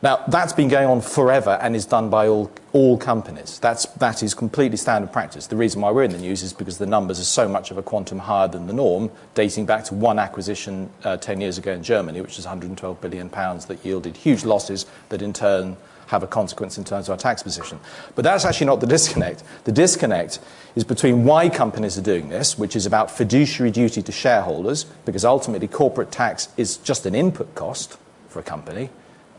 Now, 0.03 0.25
that's 0.27 0.53
been 0.53 0.67
going 0.67 0.89
on 0.89 1.01
forever 1.01 1.61
and 1.63 1.77
is 1.77 1.87
done 1.87 2.11
by 2.11 2.27
all, 2.27 2.51
all 2.73 2.99
companies. 2.99 3.61
That's, 3.61 3.87
that 3.87 4.25
is 4.25 4.35
completely 4.35 4.77
standard 4.77 5.13
practice. 5.13 5.47
The 5.47 5.55
reason 5.55 5.81
why 5.81 5.93
we're 5.93 6.03
in 6.03 6.11
the 6.11 6.19
news 6.19 6.43
is 6.43 6.53
because 6.53 6.79
the 6.79 6.87
numbers 6.87 7.21
are 7.21 7.25
so 7.25 7.47
much 7.47 7.71
of 7.71 7.79
a 7.79 7.83
quantum 7.83 8.19
higher 8.19 8.49
than 8.49 8.67
the 8.67 8.73
norm, 8.73 9.13
dating 9.35 9.67
back 9.67 9.85
to 9.85 9.95
one 9.95 10.19
acquisition 10.19 10.91
uh, 11.05 11.19
10 11.19 11.41
years 11.41 11.57
ago 11.57 11.73
in 11.73 11.85
Germany, 11.85 12.21
which 12.21 12.37
was 12.37 12.45
112 12.45 13.01
billion 13.01 13.29
pounds, 13.29 13.67
that 13.67 13.85
yielded 13.85 14.17
huge 14.17 14.45
losses 14.45 14.87
that 15.11 15.23
in 15.23 15.33
turn 15.33 15.77
have 16.09 16.25
a 16.25 16.27
consequence 16.27 16.77
in 16.79 16.83
terms 16.83 17.09
of 17.09 17.13
our 17.13 17.17
tax 17.17 17.45
position. 17.45 17.79
But 18.17 18.25
that's 18.25 18.45
actually 18.45 18.67
not 18.67 18.81
the 18.81 18.87
disconnect. 18.89 19.45
The 19.65 19.73
disconnect 19.73 20.41
is 20.75 20.83
between 20.83 21.25
why 21.25 21.49
companies 21.49 21.97
are 21.97 22.03
doing 22.03 22.29
this, 22.29 22.59
which 22.59 22.75
is 22.75 22.87
about 22.87 23.09
fiduciary 23.09 23.71
duty 23.71 24.03
to 24.03 24.11
shareholders, 24.11 24.83
because 25.05 25.25
ultimately 25.25 25.69
corporate 25.69 26.11
tax 26.11 26.49
is 26.57 26.77
just 26.79 27.07
an 27.07 27.15
input 27.15 27.55
cost 27.55 27.99
for 28.29 28.41
a 28.41 28.43
company 28.43 28.91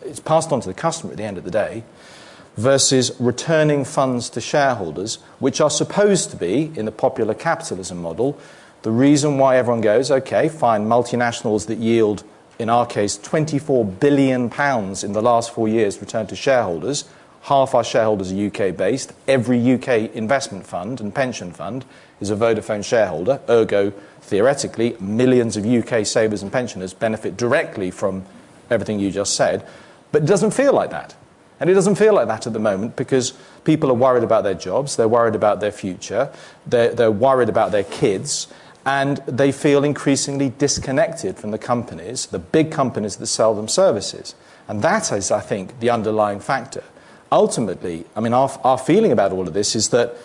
it's 0.05 0.19
passed 0.19 0.51
on 0.51 0.61
to 0.61 0.67
the 0.67 0.73
customer 0.73 1.11
at 1.11 1.17
the 1.17 1.23
end 1.23 1.37
of 1.37 1.43
the 1.43 1.51
day, 1.51 1.83
versus 2.55 3.11
returning 3.19 3.83
funds 3.83 4.29
to 4.29 4.41
shareholders, 4.41 5.15
which 5.39 5.59
are 5.59 5.69
supposed 5.69 6.29
to 6.31 6.37
be, 6.37 6.71
in 6.75 6.85
the 6.85 6.91
popular 6.91 7.33
capitalism 7.33 8.01
model, 8.01 8.37
the 8.83 8.91
reason 8.91 9.37
why 9.37 9.57
everyone 9.57 9.81
goes, 9.81 10.11
okay, 10.11 10.49
fine, 10.49 10.85
multinationals 10.85 11.67
that 11.67 11.77
yield, 11.77 12.23
in 12.59 12.69
our 12.69 12.85
case, 12.85 13.17
24 13.17 13.85
billion 13.85 14.49
pounds 14.49 15.03
in 15.03 15.13
the 15.13 15.21
last 15.21 15.53
four 15.53 15.67
years 15.67 15.99
returned 15.99 16.29
to 16.29 16.35
shareholders. 16.35 17.05
Half 17.43 17.75
our 17.75 17.83
shareholders 17.83 18.31
are 18.31 18.47
UK 18.47 18.75
based. 18.75 19.13
Every 19.27 19.73
UK 19.73 20.13
investment 20.13 20.67
fund 20.67 21.01
and 21.01 21.15
pension 21.15 21.51
fund 21.53 21.85
is 22.19 22.29
a 22.29 22.35
Vodafone 22.35 22.85
shareholder. 22.85 23.41
Ergo, 23.49 23.91
theoretically, 24.21 24.95
millions 24.99 25.57
of 25.57 25.65
UK 25.65 26.05
savers 26.05 26.43
and 26.43 26.51
pensioners 26.51 26.93
benefit 26.93 27.35
directly 27.35 27.89
from 27.89 28.25
everything 28.69 28.99
you 28.99 29.11
just 29.11 29.35
said. 29.35 29.65
But 30.13 30.21
it 30.21 30.27
doesn't 30.27 30.51
feel 30.51 30.73
like 30.73 30.91
that. 30.91 31.15
And 31.59 31.69
it 31.69 31.73
doesn't 31.73 31.95
feel 31.95 32.13
like 32.13 32.27
that 32.27 32.47
at 32.47 32.53
the 32.53 32.59
moment 32.59 32.95
because 32.95 33.33
people 33.63 33.89
are 33.89 33.95
worried 33.95 34.23
about 34.23 34.43
their 34.43 34.53
jobs, 34.53 34.95
they're 34.95 35.07
worried 35.07 35.35
about 35.35 35.59
their 35.59 35.71
future, 35.71 36.31
they're, 36.67 36.93
they're 36.93 37.11
worried 37.11 37.49
about 37.49 37.71
their 37.71 37.83
kids, 37.83 38.47
and 38.85 39.17
they 39.25 39.51
feel 39.51 39.83
increasingly 39.83 40.49
disconnected 40.49 41.37
from 41.37 41.51
the 41.51 41.57
companies, 41.57 42.27
the 42.27 42.39
big 42.39 42.71
companies 42.71 43.15
that 43.15 43.27
sell 43.27 43.55
them 43.55 43.67
services. 43.67 44.35
And 44.67 44.81
that 44.81 45.11
is, 45.11 45.31
I 45.31 45.39
think, 45.39 45.79
the 45.79 45.89
underlying 45.89 46.39
factor. 46.39 46.83
Ultimately, 47.31 48.05
I 48.15 48.19
mean, 48.19 48.33
our, 48.33 48.51
our 48.63 48.77
feeling 48.77 49.11
about 49.11 49.31
all 49.31 49.47
of 49.47 49.53
this 49.53 49.75
is 49.75 49.89
that 49.89 50.15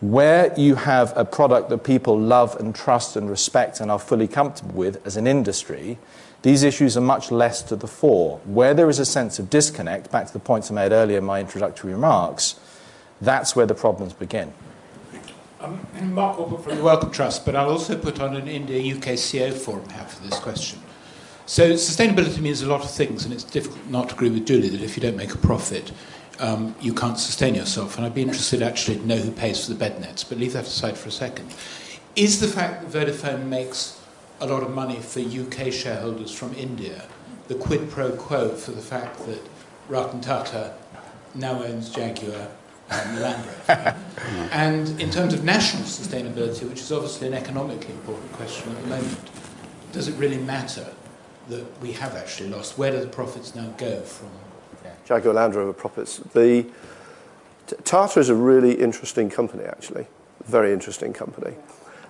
where 0.00 0.52
you 0.58 0.74
have 0.74 1.16
a 1.16 1.24
product 1.24 1.68
that 1.70 1.78
people 1.78 2.18
love 2.18 2.56
and 2.56 2.74
trust 2.74 3.16
and 3.16 3.30
respect 3.30 3.80
and 3.80 3.90
are 3.90 3.98
fully 3.98 4.28
comfortable 4.28 4.74
with 4.74 5.06
as 5.06 5.16
an 5.16 5.26
industry, 5.26 5.98
these 6.42 6.62
issues 6.62 6.96
are 6.96 7.00
much 7.02 7.30
less 7.30 7.62
to 7.62 7.76
the 7.76 7.86
fore. 7.86 8.40
Where 8.44 8.74
there 8.74 8.88
is 8.88 8.98
a 8.98 9.04
sense 9.04 9.38
of 9.38 9.50
disconnect, 9.50 10.10
back 10.12 10.26
to 10.26 10.32
the 10.32 10.38
points 10.38 10.70
I 10.70 10.74
made 10.74 10.92
earlier 10.92 11.18
in 11.18 11.24
my 11.24 11.40
introductory 11.40 11.92
remarks, 11.92 12.60
that's 13.20 13.56
where 13.56 13.66
the 13.66 13.74
problems 13.74 14.12
begin. 14.12 14.52
Um, 15.60 15.80
Mark 16.12 16.36
Walport 16.36 16.62
from 16.62 16.76
the 16.76 16.84
Wellcome 16.84 17.10
Trust, 17.10 17.44
but 17.44 17.56
I'll 17.56 17.70
also 17.70 17.98
put 17.98 18.20
on 18.20 18.36
an 18.36 18.46
India 18.46 18.94
UK 18.94 19.14
CEO 19.14 19.52
forum 19.52 19.88
for 19.88 20.22
this 20.22 20.38
question. 20.38 20.80
So, 21.46 21.72
sustainability 21.72 22.40
means 22.40 22.62
a 22.62 22.66
lot 22.66 22.82
of 22.82 22.90
things, 22.90 23.24
and 23.24 23.32
it's 23.32 23.44
difficult 23.44 23.86
not 23.86 24.08
to 24.10 24.14
agree 24.14 24.30
with 24.30 24.46
Julie 24.46 24.68
that 24.68 24.82
if 24.82 24.96
you 24.96 25.00
don't 25.00 25.16
make 25.16 25.32
a 25.32 25.38
profit, 25.38 25.92
um, 26.40 26.74
you 26.80 26.92
can't 26.92 27.18
sustain 27.18 27.54
yourself. 27.54 27.96
And 27.96 28.04
I'd 28.04 28.14
be 28.14 28.22
interested 28.22 28.62
actually 28.62 28.98
to 28.98 29.06
know 29.06 29.16
who 29.16 29.30
pays 29.30 29.64
for 29.64 29.72
the 29.72 29.78
bed 29.78 30.00
nets, 30.00 30.24
but 30.24 30.38
leave 30.38 30.52
that 30.52 30.66
aside 30.66 30.98
for 30.98 31.08
a 31.08 31.12
second. 31.12 31.52
Is 32.16 32.40
the 32.40 32.48
fact 32.48 32.82
that 32.82 33.06
Vodafone 33.06 33.46
makes 33.46 33.95
a 34.40 34.46
lot 34.46 34.62
of 34.62 34.70
money 34.70 35.00
for 35.00 35.20
UK 35.20 35.72
shareholders 35.72 36.32
from 36.32 36.54
India, 36.54 37.04
the 37.48 37.54
quid 37.54 37.90
pro 37.90 38.12
quo 38.12 38.50
for 38.50 38.72
the 38.72 38.82
fact 38.82 39.18
that 39.26 39.40
Ratan 39.88 40.20
Tata 40.20 40.74
now 41.34 41.62
owns 41.62 41.90
Jaguar 41.90 42.48
and 42.90 43.20
Land 43.20 43.46
Rover. 43.46 43.96
and 44.52 45.00
in 45.00 45.10
terms 45.10 45.34
of 45.34 45.44
national 45.44 45.84
sustainability, 45.84 46.68
which 46.68 46.80
is 46.80 46.92
obviously 46.92 47.28
an 47.28 47.34
economically 47.34 47.94
important 47.94 48.32
question 48.32 48.70
at 48.72 48.82
the 48.82 48.88
moment, 48.88 49.18
does 49.92 50.08
it 50.08 50.14
really 50.16 50.38
matter 50.38 50.86
that 51.48 51.64
we 51.80 51.92
have 51.92 52.14
actually 52.16 52.50
lost? 52.50 52.76
Where 52.76 52.90
do 52.90 53.00
the 53.00 53.06
profits 53.06 53.54
now 53.54 53.68
go 53.78 54.00
from? 54.02 54.28
Jaguar 55.04 55.34
Land 55.34 55.54
Rover 55.54 55.72
profits. 55.72 56.18
The 56.18 56.66
Tata 57.84 58.20
is 58.20 58.28
a 58.28 58.34
really 58.34 58.72
interesting 58.72 59.30
company, 59.30 59.64
actually. 59.64 60.06
Very 60.44 60.72
interesting 60.72 61.12
company. 61.12 61.54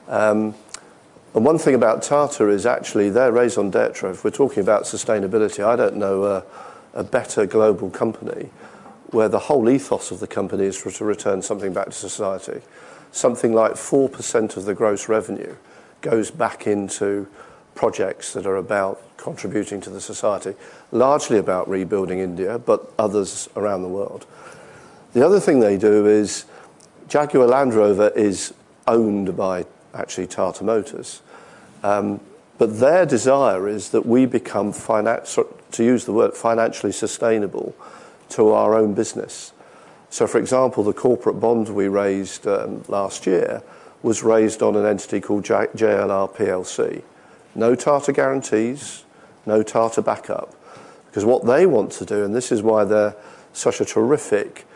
Um, 0.09 0.36
and 0.38 0.55
one 1.45 1.59
thing 1.59 1.74
about 1.74 2.03
Tata 2.03 2.49
is 2.49 2.64
actually 2.64 3.11
their 3.11 3.30
raison 3.30 3.68
d'etre. 3.68 4.11
If 4.11 4.24
we're 4.24 4.30
talking 4.30 4.62
about 4.62 4.84
sustainability, 4.84 5.62
I 5.62 5.76
don't 5.76 5.97
know 5.97 6.24
a, 6.95 7.05
better 7.05 7.45
global 7.45 7.91
company 7.91 8.49
where 9.11 9.28
the 9.28 9.39
whole 9.39 9.68
ethos 9.68 10.11
of 10.11 10.18
the 10.18 10.26
company 10.26 10.64
is 10.64 10.80
to 10.80 11.05
return 11.05 11.43
something 11.43 11.74
back 11.74 11.87
to 11.87 11.93
society. 11.93 12.62
Something 13.12 13.53
like 13.53 13.72
4% 13.72 14.57
of 14.57 14.64
the 14.64 14.72
gross 14.72 15.11
revenue 15.11 15.57
goes 16.01 16.30
back 16.30 16.66
into 16.66 17.28
projects 17.74 18.32
that 18.32 18.47
are 18.47 18.57
about 18.57 19.03
contributing 19.18 19.82
to 19.82 19.91
the 19.91 20.01
society, 20.01 20.55
largely 20.91 21.37
about 21.37 21.68
rebuilding 21.68 22.18
India, 22.18 22.59
but 22.59 22.91
others 22.99 23.47
around 23.57 23.82
the 23.82 23.89
world. 23.89 24.24
The 25.12 25.24
other 25.24 25.39
thing 25.39 25.61
they 25.61 25.76
do 25.76 26.07
is 26.07 26.47
Jaguar 27.09 27.47
Land 27.47 27.74
Rover 27.74 28.09
is 28.16 28.55
owned 28.87 29.37
by 29.37 29.66
actually 29.97 30.26
Tata 30.26 30.64
Motors. 30.64 31.22
Um, 31.82 32.20
but 32.59 32.78
their 32.80 33.05
desire 33.05 33.68
is 33.68 33.90
that 33.90 34.07
we 34.07 34.26
become, 34.26 34.72
to 34.72 35.84
use 35.84 36.05
the 36.05 36.12
word, 36.12 36.34
financially 36.34 36.92
sustainable 36.92 37.74
to 38.30 38.51
our 38.51 38.74
own 38.74 38.94
business. 38.94 39.53
So, 40.09 40.26
for 40.26 40.38
example, 40.38 40.82
the 40.82 40.92
corporate 40.92 41.40
bond 41.40 41.68
we 41.68 41.88
raised 41.88 42.47
um, 42.47 42.84
last 42.88 43.26
year 43.26 43.62
was 44.03 44.22
raised 44.22 44.62
on 44.62 44.76
an 44.76 44.86
entity 44.86 45.20
called 45.20 45.44
JLR 45.44 46.34
PLC. 46.34 47.03
No 47.55 47.74
Tata 47.74 48.12
guarantees, 48.12 49.05
no 49.44 49.62
Tata 49.62 50.01
backup. 50.01 50.55
Because 51.07 51.24
what 51.24 51.44
they 51.47 51.66
want 51.66 51.92
to 51.92 52.05
do, 52.05 52.24
and 52.24 52.34
this 52.34 52.53
is 52.53 52.62
why 52.62 52.84
they're 52.84 53.16
such 53.53 53.80
a 53.80 53.84
terrific 53.84 54.66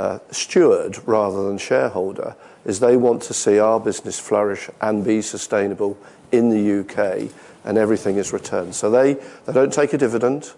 Uh, 0.00 0.18
steward 0.30 0.96
rather 1.06 1.46
than 1.46 1.58
shareholder, 1.58 2.34
is 2.64 2.80
they 2.80 2.96
want 2.96 3.20
to 3.20 3.34
see 3.34 3.58
our 3.58 3.78
business 3.78 4.18
flourish 4.18 4.70
and 4.80 5.04
be 5.04 5.20
sustainable 5.20 5.94
in 6.32 6.48
the 6.48 6.80
UK, 6.80 7.30
and 7.66 7.76
everything 7.76 8.16
is 8.16 8.32
returned. 8.32 8.74
So 8.74 8.90
they, 8.90 9.18
don't 9.52 9.70
take 9.70 9.92
a 9.92 9.98
dividend. 9.98 10.52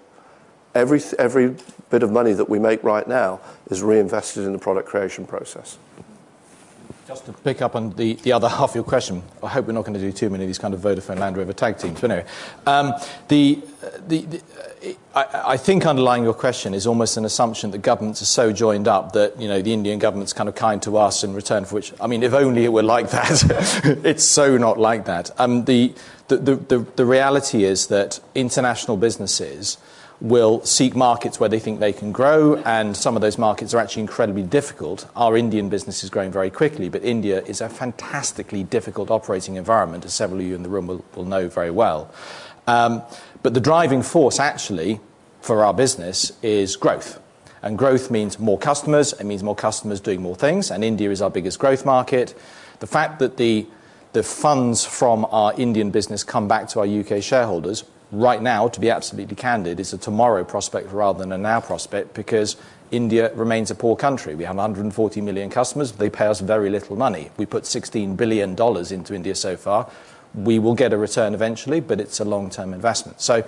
Every 0.77 1.57
bit 1.91 2.05
of 2.05 2.13
money 2.13 2.35
that 2.35 2.49
we 2.49 2.61
make 2.61 2.85
right 2.85 3.09
now 3.09 3.41
is 3.69 3.83
reinvested 3.83 4.45
in 4.45 4.53
the 4.53 4.61
product 4.61 4.87
creation 4.89 5.27
process. 5.27 5.77
Just 7.13 7.27
to 7.27 7.33
pick 7.35 7.61
up 7.61 7.77
on 7.77 7.91
the, 7.91 8.15
the 8.15 8.33
other 8.33 8.49
half 8.59 8.71
of 8.71 8.75
your 8.75 8.85
question, 8.85 9.23
I 9.43 9.49
hope 9.49 9.67
we're 9.67 9.75
not 9.75 9.85
going 9.85 9.93
to 9.93 10.01
do 10.01 10.13
too 10.13 10.31
many 10.31 10.45
of 10.45 10.49
these 10.49 10.59
kind 10.59 10.73
of 10.73 10.81
Vodafone 10.81 11.19
Land 11.19 11.37
Rover 11.37 11.53
tag 11.53 11.77
teams. 11.77 12.01
But 12.01 12.11
anyway, 12.11 12.29
um, 12.67 12.95
the, 13.29 13.61
the, 14.09 14.23
the 14.23 14.43
I, 15.15 15.27
I, 15.49 15.57
think 15.59 15.85
underlying 15.85 16.25
your 16.25 16.33
question 16.33 16.73
is 16.73 16.87
almost 16.87 17.19
an 17.19 17.27
assumption 17.27 17.71
that 17.73 17.83
governments 17.83 18.23
are 18.23 18.27
so 18.27 18.51
joined 18.51 18.89
up 18.89 19.13
that 19.13 19.39
you 19.39 19.47
know 19.47 19.61
the 19.61 19.75
Indian 19.75 19.99
government's 19.99 20.33
kind 20.33 20.49
of 20.49 20.55
kind 20.55 20.81
to 20.85 20.97
us 20.97 21.23
in 21.23 21.35
return 21.35 21.67
for 21.67 21.75
which 21.75 21.93
I 22.01 22.07
mean, 22.07 22.23
if 22.23 22.33
only 22.33 22.65
it 22.65 22.73
were 22.73 22.83
like 22.83 23.11
that. 23.11 24.01
it's 24.05 24.25
so 24.25 24.57
not 24.57 24.79
like 24.79 25.05
that. 25.05 25.39
Um, 25.39 25.67
the, 25.67 25.93
the, 26.29 26.39
the, 26.39 26.87
the 26.97 27.05
reality 27.05 27.65
is 27.65 27.89
that 27.89 28.21
international 28.35 28.97
businesses 28.97 29.77
will 30.23 30.65
seek 30.65 30.95
markets 30.95 31.41
where 31.41 31.49
they 31.49 31.59
think 31.59 31.81
they 31.81 31.93
can 31.93 32.13
grow, 32.13 32.55
and 32.59 32.97
some 32.97 33.17
of 33.17 33.23
those 33.23 33.37
markets 33.37 33.75
are 33.75 33.81
actually 33.81 34.03
incredibly 34.03 34.45
difficult. 34.45 35.09
Our 35.17 35.37
Indian 35.37 35.69
business 35.69 36.05
is 36.05 36.11
growing 36.11 36.31
very 36.31 36.49
quickly, 36.49 36.89
but 36.89 37.03
India 37.03 37.43
is 37.43 37.61
a 37.61 37.69
fantastically 37.69 38.63
difficult 38.63 39.11
operating 39.11 39.57
environment, 39.57 40.05
as 40.05 40.15
several 40.15 40.41
of 40.41 40.47
you 40.47 40.55
in 40.55 40.63
the 40.63 40.69
room 40.69 40.87
will, 40.87 41.05
will 41.17 41.25
know 41.25 41.49
very 41.49 41.73
well. 41.73 42.09
Um, 42.69 43.03
but 43.43 43.55
the 43.55 43.61
driving 43.61 44.03
force, 44.03 44.39
actually, 44.39 45.01
for 45.41 45.65
our 45.65 45.75
business 45.75 46.31
is 46.41 46.77
growth. 46.77 47.21
And 47.61 47.77
growth 47.77 48.09
means 48.09 48.39
more 48.39 48.59
customers, 48.59 49.13
it 49.15 49.25
means 49.25 49.43
more 49.43 49.57
customers 49.57 50.01
doing 50.01 50.23
more 50.23 50.37
things, 50.37 50.71
and 50.71 50.85
India 50.85 51.11
is 51.11 51.21
our 51.21 51.31
biggest 51.31 51.59
growth 51.59 51.85
market. 51.85 52.39
The 52.79 52.87
fact 52.87 53.19
that 53.19 53.39
the 53.39 53.67
the 54.13 54.23
funds 54.23 54.85
from 54.85 55.25
our 55.31 55.55
Indian 55.57 55.91
business 55.91 56.23
come 56.23 56.47
back 56.47 56.69
to 56.69 56.81
our 56.81 56.87
UK 56.87 57.23
shareholders 57.23 57.83
right 58.13 58.41
now, 58.41 58.69
to 58.69 58.79
be 58.79 58.91
absolutely 58.91 59.35
candid, 59.35 59.81
is 59.81 59.93
a 59.93 59.99
tomorrow 59.99 60.45
prospect 60.45 60.93
rather 60.93 61.19
than 61.19 61.33
a 61.33 61.39
now 61.39 61.61
prospect 61.61 62.15
because 62.15 62.57
India 62.91 63.35
remains 63.35 63.71
a 63.71 63.75
poor 63.75 63.97
country. 63.97 64.35
We 64.35 64.45
have 64.45 64.57
140 64.57 65.21
million 65.23 65.49
customers. 65.49 65.93
They 65.93 66.11
pay 66.11 66.27
us 66.27 66.41
very 66.41 66.69
little 66.69 66.95
money. 66.95 67.31
We 67.39 67.47
put 67.47 67.65
$16 67.65 68.17
billion 68.17 68.51
into 68.51 69.15
India 69.15 69.35
so 69.35 69.57
far. 69.57 69.91
We 70.35 70.59
will 70.59 70.75
get 70.75 70.93
a 70.93 70.99
return 70.99 71.35
eventually, 71.35 71.81
but 71.81 72.01
it's 72.01 72.21
a 72.21 72.25
long 72.25 72.51
term 72.51 72.75
investment. 72.75 73.21
So 73.21 73.45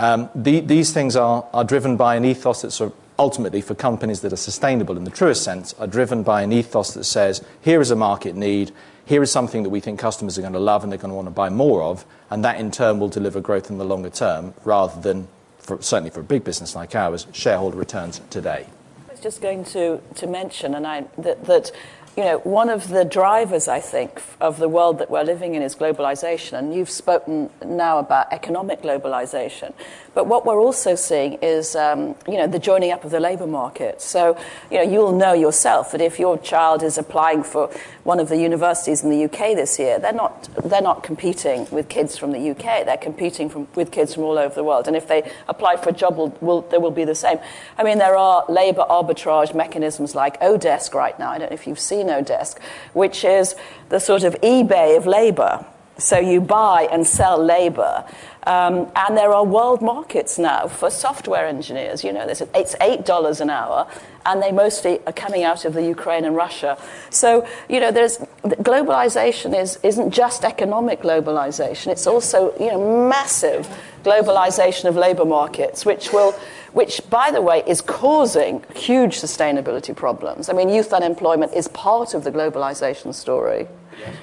um, 0.00 0.28
the, 0.34 0.60
these 0.60 0.92
things 0.92 1.14
are, 1.14 1.46
are 1.52 1.64
driven 1.64 1.96
by 1.96 2.16
an 2.16 2.24
ethos 2.24 2.62
that's 2.62 2.74
sort 2.74 2.92
of 2.92 2.98
ultimately 3.18 3.60
for 3.60 3.74
companies 3.76 4.20
that 4.22 4.32
are 4.32 4.36
sustainable 4.36 4.96
in 4.96 5.04
the 5.04 5.10
truest 5.10 5.44
sense, 5.44 5.74
are 5.74 5.86
driven 5.86 6.24
by 6.24 6.42
an 6.42 6.52
ethos 6.52 6.94
that 6.94 7.04
says, 7.04 7.44
here 7.60 7.80
is 7.80 7.92
a 7.92 7.96
market 7.96 8.34
need, 8.34 8.72
here 9.04 9.22
is 9.22 9.30
something 9.30 9.62
that 9.62 9.70
we 9.70 9.80
think 9.80 9.98
customers 9.98 10.38
are 10.38 10.42
going 10.42 10.52
to 10.52 10.60
love 10.60 10.82
and 10.82 10.92
they're 10.92 10.98
going 10.98 11.10
to 11.10 11.14
want 11.14 11.26
to 11.26 11.32
buy 11.32 11.48
more 11.48 11.82
of, 11.82 12.04
and 12.30 12.44
that 12.44 12.58
in 12.58 12.70
turn 12.70 12.98
will 12.98 13.08
deliver 13.08 13.40
growth 13.40 13.70
in 13.70 13.78
the 13.78 13.84
longer 13.84 14.10
term 14.10 14.54
rather 14.64 15.00
than, 15.00 15.28
for, 15.58 15.80
certainly 15.82 16.10
for 16.10 16.20
a 16.20 16.24
big 16.24 16.44
business 16.44 16.74
like 16.74 16.94
ours, 16.94 17.26
shareholder 17.32 17.76
returns 17.76 18.20
today. 18.30 18.66
I 19.08 19.12
was 19.12 19.20
just 19.20 19.42
going 19.42 19.64
to, 19.66 20.00
to 20.14 20.26
mention 20.26 20.74
and 20.74 20.86
I, 20.86 21.04
that, 21.18 21.44
that 21.44 21.72
you 22.16 22.24
know, 22.24 22.38
one 22.40 22.68
of 22.68 22.88
the 22.88 23.06
drivers, 23.06 23.68
I 23.68 23.80
think, 23.80 24.20
of 24.38 24.58
the 24.58 24.68
world 24.68 24.98
that 24.98 25.10
we're 25.10 25.24
living 25.24 25.54
in 25.54 25.62
is 25.62 25.74
globalization. 25.74 26.58
And 26.58 26.74
you've 26.74 26.90
spoken 26.90 27.48
now 27.64 27.98
about 27.98 28.30
economic 28.32 28.82
globalization. 28.82 29.72
But 30.14 30.26
what 30.26 30.44
we're 30.44 30.60
also 30.60 30.94
seeing 30.94 31.34
is, 31.40 31.74
um, 31.74 32.14
you 32.28 32.36
know, 32.36 32.46
the 32.46 32.58
joining 32.58 32.92
up 32.92 33.02
of 33.04 33.12
the 33.12 33.20
labour 33.20 33.46
market. 33.46 34.02
So, 34.02 34.38
you 34.70 34.76
know, 34.76 34.82
you'll 34.82 35.16
know 35.16 35.32
yourself 35.32 35.92
that 35.92 36.02
if 36.02 36.18
your 36.18 36.36
child 36.36 36.82
is 36.82 36.98
applying 36.98 37.44
for 37.44 37.70
one 38.04 38.20
of 38.20 38.28
the 38.28 38.36
universities 38.36 39.02
in 39.02 39.08
the 39.08 39.24
UK 39.24 39.56
this 39.56 39.78
year, 39.78 39.98
they're 39.98 40.12
not, 40.12 40.50
they're 40.64 40.82
not 40.82 41.02
competing 41.02 41.66
with 41.70 41.88
kids 41.88 42.18
from 42.18 42.32
the 42.32 42.50
UK. 42.50 42.84
They're 42.84 42.98
competing 42.98 43.48
from, 43.48 43.68
with 43.74 43.90
kids 43.90 44.12
from 44.12 44.24
all 44.24 44.36
over 44.38 44.54
the 44.54 44.64
world. 44.64 44.86
And 44.86 44.96
if 44.96 45.08
they 45.08 45.32
apply 45.48 45.76
for 45.76 45.88
a 45.88 45.92
job, 45.92 46.18
will, 46.18 46.36
will, 46.42 46.60
they 46.60 46.76
will 46.76 46.90
be 46.90 47.04
the 47.04 47.14
same. 47.14 47.38
I 47.78 47.84
mean, 47.84 47.96
there 47.96 48.16
are 48.16 48.44
labour 48.50 48.84
arbitrage 48.90 49.54
mechanisms 49.54 50.14
like 50.14 50.38
Odesk 50.42 50.92
right 50.92 51.18
now. 51.18 51.30
I 51.30 51.38
don't 51.38 51.48
know 51.48 51.54
if 51.54 51.66
you've 51.66 51.80
seen 51.80 52.01
Odesk, 52.08 52.58
which 52.92 53.24
is 53.24 53.54
the 53.88 54.00
sort 54.00 54.24
of 54.24 54.34
eBay 54.40 54.96
of 54.96 55.06
labour. 55.06 55.64
So 55.98 56.18
you 56.18 56.40
buy 56.40 56.88
and 56.90 57.06
sell 57.06 57.42
labour. 57.42 58.04
Um, 58.44 58.90
and 58.96 59.16
there 59.16 59.32
are 59.32 59.44
world 59.44 59.82
markets 59.82 60.36
now 60.36 60.66
for 60.66 60.90
software 60.90 61.46
engineers. 61.46 62.02
You 62.02 62.12
know, 62.12 62.26
it's 62.26 62.40
$8 62.42 63.40
an 63.40 63.50
hour, 63.50 63.86
and 64.26 64.42
they 64.42 64.50
mostly 64.50 64.98
are 65.06 65.12
coming 65.12 65.44
out 65.44 65.64
of 65.64 65.74
the 65.74 65.82
Ukraine 65.82 66.24
and 66.24 66.34
Russia. 66.34 66.76
So, 67.10 67.46
you 67.68 67.78
know, 67.78 67.92
there's, 67.92 68.18
globalization 68.42 69.56
is, 69.56 69.78
isn't 69.84 70.10
just 70.10 70.44
economic 70.44 71.02
globalization, 71.02 71.88
it's 71.88 72.06
also, 72.06 72.52
you 72.58 72.68
know, 72.68 73.08
massive 73.08 73.68
globalization 74.02 74.86
of 74.86 74.96
labor 74.96 75.24
markets, 75.24 75.86
which 75.86 76.12
will 76.12 76.34
which, 76.72 77.02
by 77.10 77.30
the 77.30 77.40
way, 77.40 77.62
is 77.66 77.80
causing 77.80 78.64
huge 78.74 79.20
sustainability 79.20 79.94
problems. 79.94 80.48
I 80.48 80.52
mean, 80.52 80.68
youth 80.68 80.92
unemployment 80.92 81.52
is 81.54 81.68
part 81.68 82.14
of 82.14 82.24
the 82.24 82.32
globalization 82.32 83.14
story. 83.14 83.68
Yes. 83.98 84.14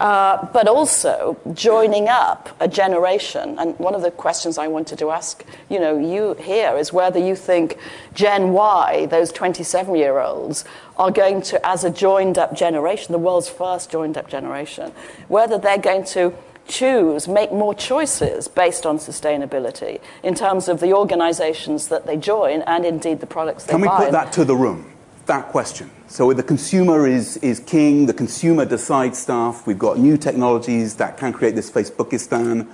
Uh, 0.00 0.46
but 0.54 0.66
also 0.66 1.38
joining 1.52 2.08
up 2.08 2.48
a 2.58 2.66
generation. 2.66 3.58
And 3.58 3.78
one 3.78 3.94
of 3.94 4.00
the 4.00 4.10
questions 4.10 4.56
I 4.56 4.66
wanted 4.66 4.98
to 5.00 5.10
ask, 5.10 5.44
you 5.68 5.78
know, 5.78 5.98
you 5.98 6.32
here 6.42 6.74
is 6.78 6.90
whether 6.90 7.18
you 7.18 7.36
think 7.36 7.76
Gen 8.14 8.54
Y, 8.54 9.04
those 9.10 9.30
27-year-olds, 9.30 10.64
are 10.96 11.10
going 11.10 11.42
to, 11.42 11.66
as 11.66 11.84
a 11.84 11.90
joined-up 11.90 12.56
generation, 12.56 13.12
the 13.12 13.18
world's 13.18 13.50
first 13.50 13.90
joined-up 13.90 14.26
generation, 14.26 14.90
whether 15.28 15.58
they're 15.58 15.76
going 15.76 16.04
to 16.04 16.32
choose, 16.70 17.28
make 17.28 17.52
more 17.52 17.74
choices 17.74 18.48
based 18.48 18.86
on 18.86 18.98
sustainability 18.98 20.00
in 20.22 20.34
terms 20.34 20.68
of 20.68 20.80
the 20.80 20.94
organizations 20.94 21.88
that 21.88 22.06
they 22.06 22.16
join 22.16 22.62
and 22.62 22.86
indeed 22.86 23.20
the 23.20 23.26
products 23.26 23.64
they 23.64 23.72
buy. 23.74 23.80
Can 23.80 23.90
we 23.90 24.04
put 24.06 24.12
that 24.12 24.32
to 24.32 24.44
the 24.44 24.56
room, 24.56 24.90
that 25.26 25.48
question? 25.48 25.90
So 26.08 26.32
the 26.32 26.42
consumer 26.42 27.06
is, 27.06 27.36
is 27.38 27.60
king, 27.60 28.06
the 28.06 28.14
consumer 28.14 28.64
decides 28.64 29.18
stuff, 29.18 29.66
we've 29.66 29.78
got 29.78 29.98
new 29.98 30.16
technologies 30.16 30.94
that 30.96 31.18
can 31.18 31.32
create 31.32 31.54
this 31.54 31.70
Facebookistan. 31.70 32.66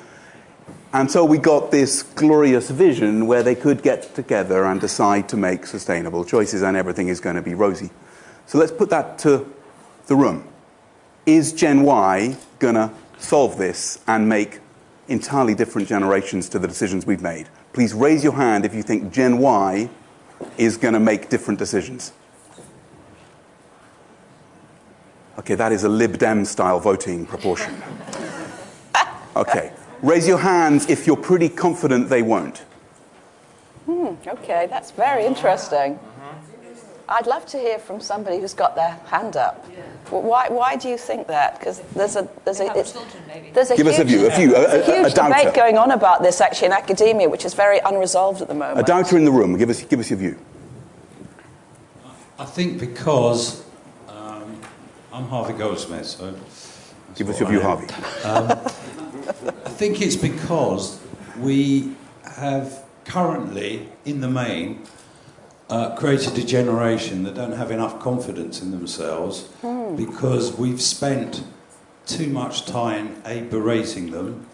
And 0.92 1.10
so 1.10 1.24
we 1.24 1.38
got 1.38 1.70
this 1.70 2.02
glorious 2.02 2.70
vision 2.70 3.26
where 3.26 3.42
they 3.42 3.54
could 3.54 3.82
get 3.82 4.14
together 4.14 4.64
and 4.64 4.80
decide 4.80 5.28
to 5.30 5.36
make 5.36 5.66
sustainable 5.66 6.24
choices 6.24 6.62
and 6.62 6.76
everything 6.76 7.08
is 7.08 7.20
going 7.20 7.36
to 7.36 7.42
be 7.42 7.54
rosy. 7.54 7.90
So 8.46 8.58
let's 8.58 8.72
put 8.72 8.90
that 8.90 9.18
to 9.20 9.52
the 10.06 10.16
room. 10.16 10.46
Is 11.26 11.52
Gen 11.52 11.82
Y 11.82 12.36
going 12.60 12.76
to 12.76 12.90
solve 13.26 13.58
this 13.58 13.98
and 14.06 14.28
make 14.28 14.60
entirely 15.08 15.54
different 15.54 15.88
generations 15.88 16.48
to 16.50 16.58
the 16.58 16.68
decisions 16.68 17.06
we've 17.06 17.22
made? 17.22 17.48
Please 17.72 17.92
raise 17.94 18.24
your 18.24 18.34
hand 18.34 18.64
if 18.64 18.74
you 18.74 18.82
think 18.82 19.12
Gen 19.12 19.38
Y 19.38 19.90
is 20.58 20.76
going 20.76 20.94
to 20.94 21.00
make 21.00 21.28
different 21.28 21.58
decisions. 21.58 22.12
Okay, 25.38 25.54
that 25.54 25.72
is 25.72 25.84
a 25.84 25.88
Lib 25.88 26.18
Dem 26.18 26.44
style 26.44 26.80
voting 26.80 27.26
proportion. 27.26 27.74
Okay, 29.36 29.70
Raise 30.02 30.28
your 30.28 30.38
hands 30.38 30.88
if 30.90 31.06
you're 31.06 31.16
pretty 31.16 31.48
confident 31.48 32.10
they 32.10 32.20
won't. 32.20 32.58
Hmm, 33.86 34.14
okay, 34.26 34.66
that's 34.68 34.90
very 34.90 35.24
interesting. 35.24 35.98
I'd 37.08 37.26
love 37.26 37.46
to 37.46 37.58
hear 37.58 37.78
from 37.78 38.00
somebody 38.00 38.40
who's 38.40 38.54
got 38.54 38.74
their 38.74 38.98
hand 39.06 39.36
up. 39.36 39.64
Why, 40.10 40.48
why 40.48 40.76
do 40.76 40.88
you 40.88 40.98
think 40.98 41.28
that? 41.28 41.58
Because 41.58 41.80
there's 41.94 42.16
a 42.16 42.28
there's 42.44 42.60
a 42.60 42.66
there's 43.52 43.70
a 43.70 43.76
Give 43.76 43.86
huge, 43.86 43.94
us 43.94 43.98
a 44.00 44.04
view, 44.04 44.26
a 44.26 44.30
view, 44.30 44.56
a, 44.56 44.60
a, 44.60 44.80
a 44.80 44.84
huge 44.84 45.12
a 45.12 45.14
doubter. 45.14 45.34
debate 45.34 45.54
going 45.54 45.78
on 45.78 45.90
about 45.92 46.22
this 46.22 46.40
actually 46.40 46.66
in 46.66 46.72
academia, 46.72 47.28
which 47.28 47.44
is 47.44 47.54
very 47.54 47.78
unresolved 47.80 48.40
at 48.42 48.48
the 48.48 48.54
moment. 48.54 48.80
A 48.80 48.82
doubter 48.82 49.16
in 49.16 49.24
the 49.24 49.32
room. 49.32 49.56
Give 49.56 49.70
us, 49.70 49.82
give 49.82 50.00
us 50.00 50.10
your 50.10 50.18
view. 50.18 50.38
I 52.38 52.44
think 52.44 52.78
because 52.78 53.64
um, 54.08 54.60
I'm 55.12 55.24
Harvey 55.28 55.54
Goldsmith, 55.54 56.06
so 56.06 56.34
Give 57.16 57.30
us 57.30 57.40
your 57.40 57.48
view, 57.48 57.62
Harvey. 57.62 57.86
Um, 58.24 58.50
I 59.64 59.70
think 59.70 60.02
it's 60.02 60.16
because 60.16 61.00
we 61.38 61.94
have 62.36 62.84
currently, 63.06 63.88
in 64.04 64.20
the 64.20 64.28
main, 64.28 64.82
uh, 65.68 65.94
created 65.96 66.38
a 66.38 66.44
generation 66.44 67.24
that 67.24 67.34
don't 67.34 67.52
have 67.52 67.70
enough 67.70 67.98
confidence 68.00 68.62
in 68.62 68.70
themselves 68.70 69.48
because 69.96 70.56
we've 70.56 70.80
spent 70.80 71.42
too 72.06 72.28
much 72.28 72.64
time 72.66 73.20
a 73.26 73.40
berating 73.42 74.10
them 74.12 74.46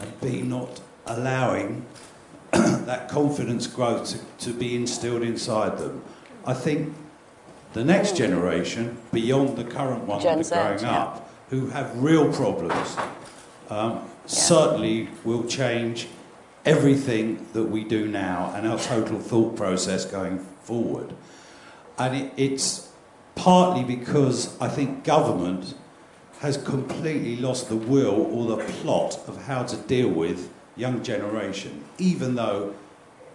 and 0.00 0.20
b 0.20 0.42
not 0.42 0.80
allowing 1.06 1.86
that 2.50 3.08
confidence 3.08 3.66
growth 3.66 4.10
to, 4.38 4.44
to 4.44 4.52
be 4.52 4.74
instilled 4.74 5.22
inside 5.22 5.78
them. 5.78 6.02
I 6.44 6.54
think 6.54 6.94
the 7.72 7.84
next 7.84 8.16
generation, 8.16 8.98
beyond 9.12 9.56
the 9.56 9.64
current 9.64 10.04
one 10.04 10.20
Gen 10.20 10.42
that 10.42 10.52
are 10.52 10.68
growing 10.68 10.82
yeah. 10.82 11.02
up, 11.02 11.30
who 11.50 11.68
have 11.68 11.96
real 12.02 12.32
problems, 12.32 12.96
um, 13.70 14.08
certainly 14.26 15.08
will 15.24 15.44
change 15.44 16.08
everything 16.64 17.46
that 17.52 17.64
we 17.64 17.84
do 17.84 18.08
now 18.08 18.52
and 18.56 18.66
our 18.66 18.78
total 18.78 19.20
thought 19.20 19.56
process 19.56 20.04
going 20.04 20.44
forward. 20.66 21.14
And 21.98 22.16
it, 22.16 22.32
it's 22.36 22.92
partly 23.34 23.84
because 23.84 24.58
I 24.60 24.68
think 24.68 25.04
government 25.04 25.74
has 26.40 26.56
completely 26.56 27.36
lost 27.36 27.68
the 27.68 27.76
will 27.76 28.14
or 28.14 28.56
the 28.56 28.62
plot 28.64 29.18
of 29.26 29.44
how 29.44 29.62
to 29.62 29.76
deal 29.76 30.08
with 30.08 30.50
young 30.76 31.02
generation, 31.02 31.84
even 31.98 32.34
though 32.34 32.74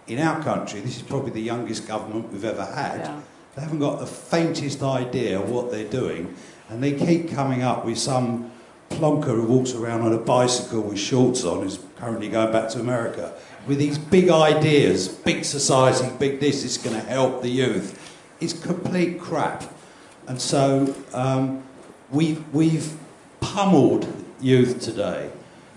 in 0.06 0.18
our 0.18 0.42
country 0.42 0.80
this 0.80 0.96
is 0.96 1.02
probably 1.02 1.30
the 1.30 1.40
youngest 1.40 1.88
government 1.88 2.32
we've 2.32 2.44
ever 2.44 2.64
had. 2.64 3.00
Yeah. 3.00 3.20
They 3.54 3.62
haven't 3.62 3.80
got 3.80 3.98
the 3.98 4.06
faintest 4.06 4.82
idea 4.82 5.40
what 5.40 5.70
they're 5.70 5.88
doing, 5.88 6.34
and 6.68 6.82
they 6.82 6.92
keep 6.92 7.30
coming 7.30 7.62
up 7.62 7.84
with 7.84 7.98
some 7.98 8.50
plonker 8.88 9.34
who 9.34 9.44
walks 9.44 9.74
around 9.74 10.02
on 10.02 10.12
a 10.12 10.18
bicycle 10.18 10.82
with 10.82 10.98
shorts 10.98 11.44
on, 11.44 11.62
who's 11.62 11.78
currently 11.96 12.28
going 12.28 12.52
back 12.52 12.70
to 12.70 12.80
America, 12.80 13.34
with 13.66 13.78
these 13.78 13.98
big 13.98 14.28
ideas, 14.28 15.08
big 15.08 15.44
society, 15.44 16.10
big 16.18 16.40
this 16.40 16.64
is 16.64 16.78
going 16.78 16.96
to 16.96 17.06
help 17.08 17.42
the 17.42 17.48
youth. 17.48 17.98
It's 18.40 18.52
complete 18.52 19.20
crap. 19.20 19.64
And 20.26 20.40
so 20.40 20.94
um, 21.12 21.62
we've, 22.10 22.42
we've 22.52 22.92
pummeled 23.40 24.12
youth 24.40 24.80
today. 24.80 25.30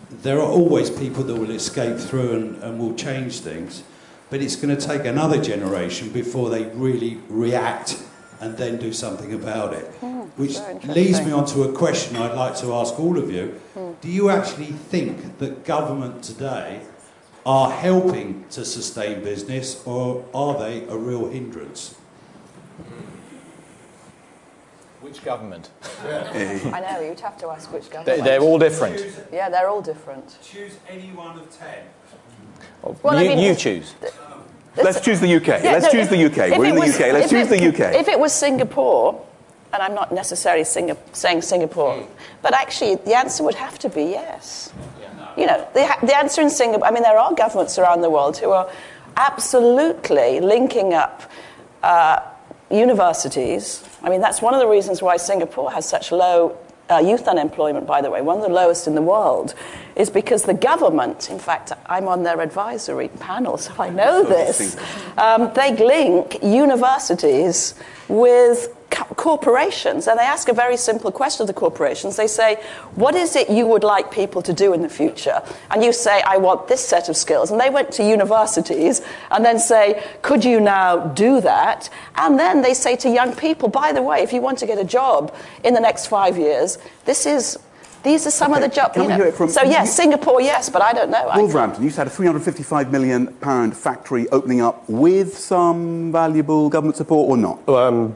There 0.10 0.40
are 0.40 0.50
always 0.50 0.90
people 0.90 1.24
that 1.24 1.36
will 1.36 1.52
escape 1.52 1.98
through 1.98 2.34
and, 2.34 2.64
and 2.64 2.80
will 2.80 2.96
change 2.96 3.40
things, 3.40 3.84
but 4.30 4.42
it's 4.42 4.56
going 4.56 4.76
to 4.76 4.82
take 4.88 5.06
another 5.06 5.42
generation 5.42 6.10
before 6.10 6.50
they 6.50 6.66
really 6.66 7.20
react 7.30 8.02
and 8.40 8.58
then 8.58 8.78
do 8.78 8.92
something 8.92 9.34
about 9.34 9.74
it. 9.74 9.86
Which 10.38 10.58
leads 10.84 11.22
me 11.22 11.32
on 11.32 11.46
to 11.48 11.64
a 11.64 11.74
question 11.74 12.18
I'd 12.18 12.36
like 12.36 12.56
to 12.58 12.74
ask 12.74 13.00
all 13.00 13.18
of 13.18 13.32
you. 13.32 13.60
Do 14.02 14.10
you 14.10 14.30
actually 14.30 14.66
think 14.66 15.38
that 15.40 15.64
government 15.64 16.24
today 16.24 16.82
are 17.46 17.70
helping 17.72 18.46
to 18.50 18.66
sustain 18.66 19.24
business 19.24 19.86
or 19.86 20.26
are 20.34 20.58
they 20.58 20.84
a 20.88 20.98
real 20.98 21.28
hindrance? 21.30 21.96
Which 25.02 25.24
government? 25.24 25.70
I 26.04 26.82
know 26.82 27.00
you'd 27.00 27.20
have 27.20 27.38
to 27.38 27.48
ask 27.50 27.72
which 27.72 27.92
government. 27.92 28.24
they're 28.24 28.40
all 28.40 28.58
different. 28.58 29.06
yeah, 29.32 29.50
they're 29.50 29.70
all 29.70 29.82
different. 29.82 30.38
Choose 30.42 30.78
any 30.90 31.10
one 31.12 31.38
of 31.38 31.56
ten. 31.56 31.84
Well, 33.04 33.16
I 33.16 33.22
you, 33.22 33.30
mean, 33.30 33.40
you 33.40 33.52
it's- 33.52 33.62
choose. 33.62 33.94
Let's 34.78 35.00
choose 35.00 35.22
the 35.22 35.36
UK. 35.36 35.48
Yeah, 35.48 35.72
Let's 35.72 35.86
no, 35.86 35.92
choose 35.92 36.08
if- 36.08 36.10
the 36.10 36.26
UK. 36.26 36.58
We're 36.58 36.66
it 36.66 36.70
in 36.70 36.76
the 36.76 36.82
was- 36.82 36.96
UK. 37.00 37.14
Let's 37.14 37.30
choose 37.30 37.50
it- 37.52 37.60
the 37.60 37.68
UK. 37.70 37.96
If 37.96 38.08
it 38.08 38.20
was 38.20 38.34
Singapore, 38.34 39.26
and 39.72 39.82
I'm 39.82 39.94
not 39.94 40.12
necessarily 40.12 40.64
Singa- 40.64 40.98
saying 41.14 41.44
Singapore, 41.44 41.98
hmm. 42.00 42.12
but 42.42 42.54
actually 42.54 42.96
the 42.96 43.14
answer 43.16 43.44
would 43.44 43.56
have 43.56 43.78
to 43.80 43.90
be 43.90 44.04
yes. 44.06 44.74
You 45.38 45.48
know, 45.48 45.68
the, 45.74 45.96
the 46.06 46.16
answer 46.16 46.42
in 46.42 46.50
Singapore, 46.50 46.88
I 46.88 46.92
mean, 46.92 47.04
there 47.04 47.18
are 47.18 47.34
governments 47.34 47.78
around 47.78 48.02
the 48.02 48.10
world 48.10 48.38
who 48.38 48.52
are 48.52 48.70
absolutely 49.18 50.40
linking 50.40 50.94
up 50.94 51.24
uh, 51.84 52.22
universities. 52.70 53.84
I 54.02 54.10
mean, 54.10 54.22
that's 54.22 54.42
one 54.42 54.54
of 54.54 54.60
the 54.60 54.68
reasons 54.68 55.02
why 55.02 55.18
Singapore 55.18 55.72
has 55.72 55.88
such 55.88 56.12
low 56.12 56.58
uh, 56.90 57.00
youth 57.00 57.28
unemployment, 57.28 57.88
by 57.88 58.02
the 58.02 58.12
way, 58.12 58.22
one 58.22 58.38
of 58.38 58.44
the 58.44 58.50
lowest 58.50 58.88
in 58.88 58.96
the 58.96 59.02
world, 59.02 59.56
is 59.96 60.10
because 60.10 60.44
the 60.44 60.54
government, 60.54 61.30
in 61.30 61.40
fact, 61.40 61.72
I'm 61.86 62.08
on 62.08 62.24
their 62.24 62.42
advisory 62.42 63.08
panel, 63.08 63.58
so 63.58 63.74
I 63.80 63.90
know 63.90 64.24
this, 64.28 64.78
um, 65.18 65.52
they 65.54 65.76
link 65.76 66.44
universities 66.44 67.76
with 68.08 68.76
corporations 69.16 70.08
and 70.08 70.20
they 70.20 70.24
ask 70.24 70.48
a 70.48 70.54
very 70.54 70.78
simple 70.78 71.12
question 71.12 71.44
of 71.44 71.48
the 71.48 71.54
corporations. 71.54 72.16
They 72.16 72.28
say, 72.28 72.56
What 72.96 73.16
is 73.16 73.36
it 73.36 73.50
you 73.50 73.68
would 73.68 73.84
like 73.84 74.12
people 74.12 74.42
to 74.44 74.54
do 74.54 74.74
in 74.74 74.82
the 74.82 74.90
future? 74.90 75.42
And 75.72 75.84
you 75.84 75.92
say, 75.92 76.22
I 76.22 76.38
want 76.38 76.68
this 76.68 76.86
set 76.86 77.10
of 77.10 77.18
skills. 77.18 77.52
And 77.52 77.60
they 77.60 77.70
went 77.70 77.92
to 77.94 78.04
universities 78.04 79.02
and 79.32 79.44
then 79.44 79.60
say, 79.60 80.04
Could 80.22 80.46
you 80.46 80.60
now 80.60 81.08
do 81.08 81.42
that? 81.42 81.90
And 82.16 82.40
then 82.40 82.62
they 82.62 82.74
say 82.74 82.96
to 82.98 83.10
young 83.10 83.36
people, 83.36 83.70
By 83.70 83.92
the 83.92 84.02
way, 84.02 84.22
if 84.22 84.32
you 84.34 84.42
want 84.42 84.60
to 84.60 84.66
get 84.66 84.78
a 84.78 84.86
job 84.86 85.36
in 85.64 85.74
the 85.74 85.82
next 85.82 86.08
five 86.08 86.38
years, 86.38 86.78
this 87.06 87.26
is. 87.26 87.60
These 88.06 88.28
are 88.28 88.32
some 88.32 88.54
of 88.54 88.62
the 88.62 88.68
jobs. 88.68 88.94
Can 88.94 89.08
we 89.08 89.14
hear 89.14 89.26
it 89.26 89.34
from- 89.34 89.50
so 89.50 89.64
yes, 89.64 89.96
Singapore, 89.96 90.40
yes, 90.40 90.70
but 90.70 90.84
I 90.84 90.94
don't 90.94 91.10
know. 91.10 91.28
I- 91.28 91.40
Wolverhampton, 91.40 91.84
you 91.84 91.90
said 91.90 92.06
a 92.06 92.10
355 92.12 92.92
million 92.92 93.28
pound 93.42 93.76
factory 93.76 94.30
opening 94.30 94.62
up 94.62 94.84
with 94.88 95.36
some 95.36 96.12
valuable 96.12 96.70
government 96.70 96.98
support 96.98 97.28
or 97.28 97.36
not? 97.36 97.68
Um, 97.68 98.14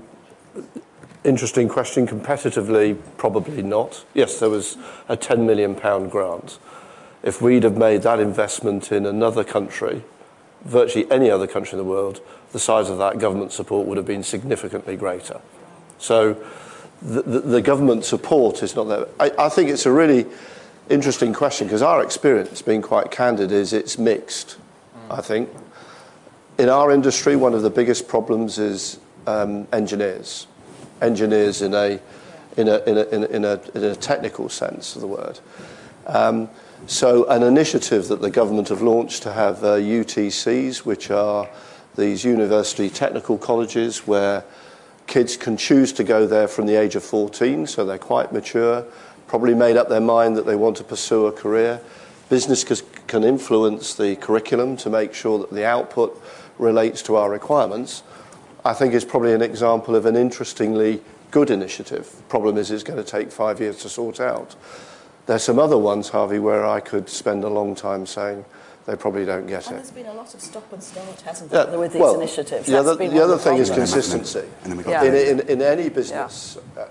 interesting 1.24 1.68
question. 1.68 2.06
Competitively, 2.08 2.98
probably 3.18 3.64
not. 3.64 4.06
Yes, 4.14 4.40
there 4.40 4.52
was 4.52 4.78
a 5.10 5.18
10 5.18 5.48
million 5.48 5.74
pound 5.74 6.12
grant. 6.12 6.60
If 7.24 7.42
we'd 7.42 7.64
have 7.64 7.76
made 7.76 8.04
that 8.04 8.20
investment 8.20 8.92
in 8.92 9.08
another 9.08 9.44
country, 9.44 10.04
virtually 10.66 11.10
any 11.10 11.32
other 11.32 11.48
country 11.48 11.80
in 11.80 11.84
the 11.84 11.90
world, 11.90 12.22
the 12.52 12.60
size 12.60 12.92
of 12.92 13.00
that 13.00 13.18
government 13.18 13.54
support 13.54 13.88
would 13.88 13.98
have 13.98 14.06
been 14.06 14.22
significantly 14.22 14.96
greater. 14.96 15.42
So 15.98 16.38
the, 17.02 17.22
the, 17.22 17.39
the 17.39 17.62
government 17.62 18.06
support 18.06 18.62
is 18.64 18.76
not 18.76 18.86
there. 18.86 19.08
I, 19.20 19.32
I 19.45 19.50
think 19.50 19.70
it's 19.70 19.86
a 19.86 19.91
really 19.91 20.26
interesting 20.89 21.34
question 21.34 21.68
because 21.68 21.82
our 21.82 22.04
experience, 22.04 22.62
being 22.62 22.82
quite 22.82 23.12
candid, 23.12 23.52
is 23.52 23.74
it's 23.74 23.97
mixed, 23.97 24.58
I 25.10 25.22
think. 25.22 25.50
In 26.58 26.68
our 26.68 26.91
industry, 26.91 27.36
one 27.36 27.54
of 27.54 27.62
the 27.62 27.70
biggest 27.70 28.08
problems 28.08 28.58
is 28.58 29.00
um, 29.28 29.68
engineers. 29.72 30.47
Engineers 31.02 31.62
in 31.62 31.74
a, 31.74 32.00
in, 32.58 32.68
a, 32.68 32.78
in, 32.84 32.97
a, 32.97 33.04
in, 33.04 33.24
a, 33.24 33.28
in, 33.28 33.45
a, 33.45 33.62
in 33.76 33.84
a 33.84 33.95
technical 33.95 34.50
sense 34.50 34.95
of 34.95 35.02
the 35.02 35.08
word. 35.08 35.39
Um, 36.06 36.50
so, 36.88 37.28
an 37.30 37.43
initiative 37.43 38.08
that 38.08 38.22
the 38.22 38.32
government 38.32 38.70
have 38.70 38.82
launched 38.82 39.24
to 39.24 39.34
have 39.34 39.64
uh, 39.64 39.76
UTCs, 39.76 40.80
which 40.80 41.12
are 41.12 41.47
these 41.95 42.24
university 42.24 42.89
technical 42.89 43.38
colleges 43.38 44.08
where 44.08 44.43
kids 45.10 45.36
can 45.36 45.57
choose 45.57 45.91
to 45.93 46.03
go 46.03 46.26
there 46.26 46.47
from 46.47 46.68
the 46.68 46.76
age 46.76 46.95
of 46.95 47.03
14, 47.03 47.68
so 47.68 47.84
they're 47.84 47.97
quite 47.97 48.32
mature, 48.32 48.86
probably 49.28 49.55
made 49.55 49.76
up 49.76 49.89
their 49.89 49.99
mind 49.99 50.38
that 50.38 50.45
they 50.45 50.55
want 50.55 50.78
to 50.78 50.84
pursue 50.84 51.26
a 51.26 51.32
career. 51.32 51.82
Business 52.30 52.64
can 53.07 53.24
influence 53.24 53.95
the 53.95 54.16
curriculum 54.18 54.78
to 54.78 54.89
make 54.89 55.14
sure 55.14 55.39
that 55.39 55.51
the 55.51 55.66
output 55.66 56.24
relates 56.60 57.01
to 57.01 57.16
our 57.16 57.30
requirements. 57.30 58.03
I 58.64 58.74
think 58.74 58.93
is 58.93 59.03
probably 59.03 59.34
an 59.34 59.41
example 59.41 59.95
of 59.95 60.05
an 60.05 60.16
interestingly 60.16 61.01
good 61.32 61.49
initiative. 61.49 62.22
Problem 62.30 62.57
is, 62.57 62.70
it's 62.70 62.84
going 62.84 63.03
to 63.03 63.10
take 63.10 63.32
five 63.32 63.60
years 63.60 63.78
to 63.80 63.89
sort 63.89 64.20
out. 64.20 64.55
There's 65.26 65.43
some 65.43 65.60
other 65.60 65.78
ones, 65.78 66.10
Harvey, 66.10 66.39
where 66.39 66.66
I 66.66 66.80
could 66.80 67.10
spend 67.10 67.43
a 67.43 67.49
long 67.49 67.74
time 67.74 68.05
saying 68.05 68.45
they 68.90 68.96
probably 68.96 69.24
don't 69.24 69.46
get 69.46 69.68
And 69.68 69.76
it. 69.76 69.78
there's 69.78 69.92
been 69.92 70.08
a 70.08 70.14
lot 70.14 70.34
of 70.34 70.42
stop 70.42 70.74
and 70.74 70.82
start, 70.82 71.22
hasn't 71.22 71.52
Yeah, 71.52 71.66
there, 71.66 71.78
with 71.80 71.94
these 71.94 72.02
well, 72.02 72.16
initiatives? 72.16 72.66
The 72.66 72.72
That's 72.72 72.88
other, 72.88 72.98
been 72.98 73.14
the 73.14 73.24
other 73.24 73.38
thing 73.38 73.58
is 73.58 73.70
consistency. 73.70 74.40
And 74.64 74.72
then 74.72 74.78
we 74.78 74.84
got- 74.84 75.06
in, 75.06 75.14
in, 75.14 75.40
in 75.48 75.62
any 75.62 75.90
business, 75.90 76.58
uh, 76.76 76.88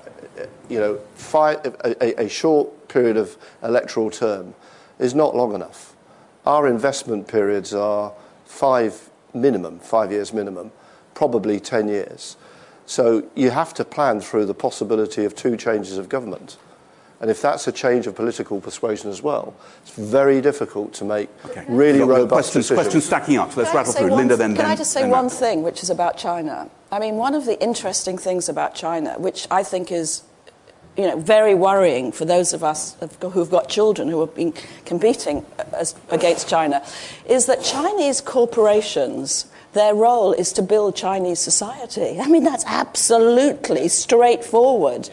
you 0.68 0.78
know, 0.78 1.00
five, 1.16 1.58
a, 1.64 2.20
a- 2.20 2.26
a 2.26 2.28
short 2.28 2.86
period 2.86 3.16
of 3.16 3.36
electoral 3.64 4.10
term 4.10 4.54
is 5.00 5.12
not 5.12 5.34
long 5.34 5.56
enough. 5.56 5.96
Our 6.46 6.68
investment 6.68 7.26
periods 7.26 7.74
are 7.74 8.12
five 8.46 9.10
minimum, 9.34 9.80
five 9.80 10.12
years 10.12 10.32
minimum, 10.32 10.70
probably 11.14 11.58
10 11.58 11.88
years. 11.88 12.36
So 12.86 13.24
you 13.34 13.50
have 13.50 13.74
to 13.74 13.84
plan 13.84 14.20
through 14.20 14.46
the 14.46 14.54
possibility 14.54 15.24
of 15.24 15.34
two 15.34 15.56
changes 15.56 15.98
of 15.98 16.08
government. 16.08 16.58
And 17.20 17.30
if 17.30 17.42
that's 17.42 17.66
a 17.66 17.72
change 17.72 18.06
of 18.06 18.14
political 18.14 18.60
persuasion 18.60 19.10
as 19.10 19.22
well, 19.22 19.54
it's 19.82 19.90
very 19.90 20.40
difficult 20.40 20.92
to 20.94 21.04
make 21.04 21.28
okay. 21.46 21.64
really 21.68 21.98
robust 21.98 22.28
questions, 22.28 22.66
decisions. 22.66 22.76
Questions 22.78 23.04
stacking 23.04 23.38
up. 23.38 23.52
So 23.52 23.62
let's 23.62 23.74
rattle 23.74 23.92
through. 23.92 24.10
Lynda, 24.10 24.38
then. 24.38 24.54
Can 24.54 24.58
then, 24.58 24.66
I 24.66 24.76
just 24.76 24.92
say 24.92 25.08
one 25.08 25.28
thing, 25.28 25.62
which 25.62 25.82
is 25.82 25.90
about 25.90 26.16
China? 26.16 26.70
I 26.92 27.00
mean, 27.00 27.16
one 27.16 27.34
of 27.34 27.44
the 27.44 27.60
interesting 27.60 28.18
things 28.18 28.48
about 28.48 28.74
China, 28.74 29.18
which 29.18 29.48
I 29.50 29.64
think 29.64 29.90
is 29.90 30.22
you 30.98 31.06
know, 31.06 31.16
very 31.16 31.54
worrying 31.54 32.10
for 32.10 32.24
those 32.24 32.52
of 32.52 32.64
us 32.64 32.96
who've 33.20 33.50
got 33.50 33.68
children 33.68 34.08
who 34.08 34.20
have 34.20 34.34
been 34.34 34.52
competing 34.84 35.46
as, 35.72 35.94
against 36.10 36.48
China, 36.48 36.84
is 37.28 37.46
that 37.46 37.62
Chinese 37.62 38.20
corporations, 38.20 39.46
their 39.74 39.94
role 39.94 40.32
is 40.32 40.52
to 40.54 40.62
build 40.62 40.96
Chinese 40.96 41.38
society. 41.38 42.18
I 42.20 42.26
mean, 42.26 42.42
that's 42.42 42.64
absolutely 42.66 43.86
straightforward. 43.86 45.08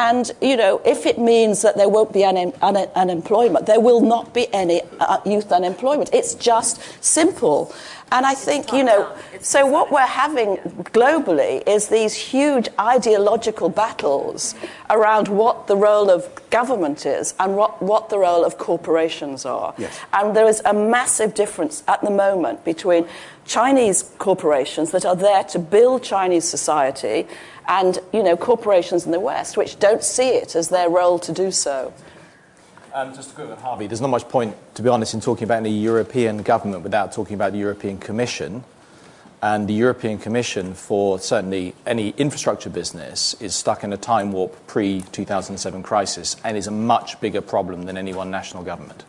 And, 0.00 0.32
you 0.40 0.56
know, 0.56 0.80
if 0.86 1.04
it 1.04 1.18
means 1.18 1.60
that 1.60 1.76
there 1.76 1.90
won't 1.90 2.10
be 2.10 2.24
un- 2.24 2.54
un- 2.62 2.88
unemployment, 3.04 3.66
there 3.66 3.80
will 3.80 4.00
not 4.00 4.32
be 4.32 4.44
any 4.54 4.80
uh, 4.98 5.18
youth 5.26 5.52
unemployment. 5.52 6.08
It's 6.14 6.34
just 6.34 6.80
simple. 7.04 7.70
And 8.10 8.24
I 8.24 8.34
think, 8.34 8.72
you 8.72 8.82
know, 8.82 9.12
so 9.42 9.66
what 9.66 9.92
we're 9.92 10.00
having 10.24 10.56
globally 11.00 11.62
is 11.68 11.88
these 11.88 12.14
huge 12.14 12.66
ideological 12.80 13.68
battles 13.68 14.54
around 14.88 15.28
what 15.28 15.66
the 15.66 15.76
role 15.76 16.08
of 16.10 16.28
government 16.48 17.04
is 17.04 17.34
and 17.38 17.54
what, 17.54 17.82
what 17.82 18.08
the 18.08 18.18
role 18.18 18.42
of 18.42 18.56
corporations 18.56 19.44
are. 19.44 19.74
Yes. 19.76 20.00
And 20.14 20.34
there 20.34 20.48
is 20.48 20.62
a 20.64 20.72
massive 20.72 21.34
difference 21.34 21.84
at 21.86 22.00
the 22.00 22.10
moment 22.10 22.64
between 22.64 23.06
Chinese 23.44 24.02
corporations 24.18 24.92
that 24.92 25.04
are 25.04 25.16
there 25.16 25.44
to 25.44 25.58
build 25.58 26.02
Chinese 26.02 26.48
society 26.48 27.26
and, 27.70 28.00
you 28.12 28.22
know, 28.22 28.36
corporations 28.36 29.06
in 29.06 29.12
the 29.12 29.20
West 29.20 29.56
which 29.56 29.78
don't 29.78 30.02
see 30.02 30.30
it 30.30 30.54
as 30.56 30.68
their 30.68 30.90
role 30.90 31.18
to 31.20 31.32
do 31.32 31.50
so. 31.50 31.94
Um, 32.92 33.14
just 33.14 33.30
to 33.30 33.36
go 33.36 33.46
with 33.46 33.60
Harvey, 33.60 33.86
there's 33.86 34.00
not 34.00 34.10
much 34.10 34.28
point, 34.28 34.56
to 34.74 34.82
be 34.82 34.88
honest, 34.88 35.14
in 35.14 35.20
talking 35.20 35.44
about 35.44 35.58
any 35.58 35.70
European 35.70 36.42
government 36.42 36.82
without 36.82 37.12
talking 37.12 37.34
about 37.34 37.52
the 37.52 37.58
European 37.58 37.98
Commission. 37.98 38.64
And 39.42 39.68
the 39.68 39.72
European 39.72 40.18
Commission, 40.18 40.74
for 40.74 41.18
certainly 41.20 41.74
any 41.86 42.10
infrastructure 42.18 42.68
business, 42.68 43.34
is 43.40 43.54
stuck 43.54 43.84
in 43.84 43.92
a 43.92 43.96
time 43.96 44.32
warp 44.32 44.66
pre 44.66 45.02
2007 45.12 45.82
crisis 45.82 46.36
and 46.44 46.56
is 46.56 46.66
a 46.66 46.72
much 46.72 47.20
bigger 47.20 47.40
problem 47.40 47.84
than 47.84 47.96
any 47.96 48.12
one 48.12 48.30
national 48.30 48.64
government. 48.64 49.04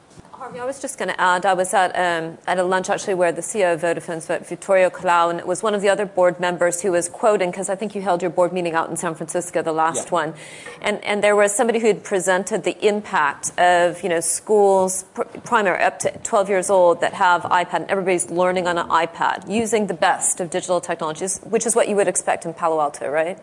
I 0.60 0.66
was 0.66 0.82
just 0.82 0.98
going 0.98 1.08
to 1.08 1.20
add, 1.20 1.46
I 1.46 1.54
was 1.54 1.74
at, 1.74 1.96
um, 1.96 2.38
at 2.46 2.60
a 2.60 2.64
lunch 2.64 2.90
actually 2.90 3.14
where 3.14 3.32
the 3.32 3.42
CEO 3.42 3.74
of 3.74 3.82
Vodafone 3.82 4.46
Vittorio 4.46 4.90
Colao, 4.90 5.30
and 5.30 5.40
it 5.40 5.48
was 5.48 5.64
one 5.64 5.74
of 5.74 5.82
the 5.82 5.88
other 5.88 6.06
board 6.06 6.42
members 6.42 6.82
who 6.82 6.92
was 6.92 7.08
quoting, 7.08 7.52
because 7.52 7.70
I 7.70 7.76
think 7.76 7.96
you 7.96 8.02
held 8.02 8.22
your 8.22 8.32
board 8.32 8.52
meeting 8.52 8.74
out 8.74 8.90
in 8.90 8.98
San 8.98 9.16
Francisco, 9.16 9.62
the 9.62 9.72
last 9.72 10.08
yeah. 10.08 10.12
one. 10.12 10.34
And, 10.82 11.02
and 11.06 11.24
there 11.24 11.38
was 11.38 11.56
somebody 11.56 11.80
who 11.80 11.88
had 11.88 12.04
presented 12.04 12.66
the 12.66 12.78
impact 12.86 13.58
of, 13.58 14.04
you 14.04 14.10
know, 14.10 14.20
schools, 14.20 15.04
pr- 15.14 15.24
primary 15.44 15.82
up 15.84 16.00
to 16.00 16.12
12 16.20 16.50
years 16.50 16.70
old 16.70 17.00
that 17.00 17.14
have 17.14 17.44
iPad, 17.44 17.82
and 17.82 17.92
everybody's 17.92 18.30
learning 18.30 18.68
on 18.68 18.78
an 18.78 18.90
iPad, 18.90 19.50
using 19.50 19.88
the 19.88 19.94
best 19.94 20.42
of 20.42 20.50
digital 20.50 20.82
technologies, 20.82 21.40
which 21.46 21.66
is 21.66 21.78
what 21.78 21.88
you 21.88 21.96
would 21.96 22.10
expect 22.10 22.46
in 22.46 22.54
Palo 22.54 22.82
Alto, 22.82 23.10
right? 23.10 23.40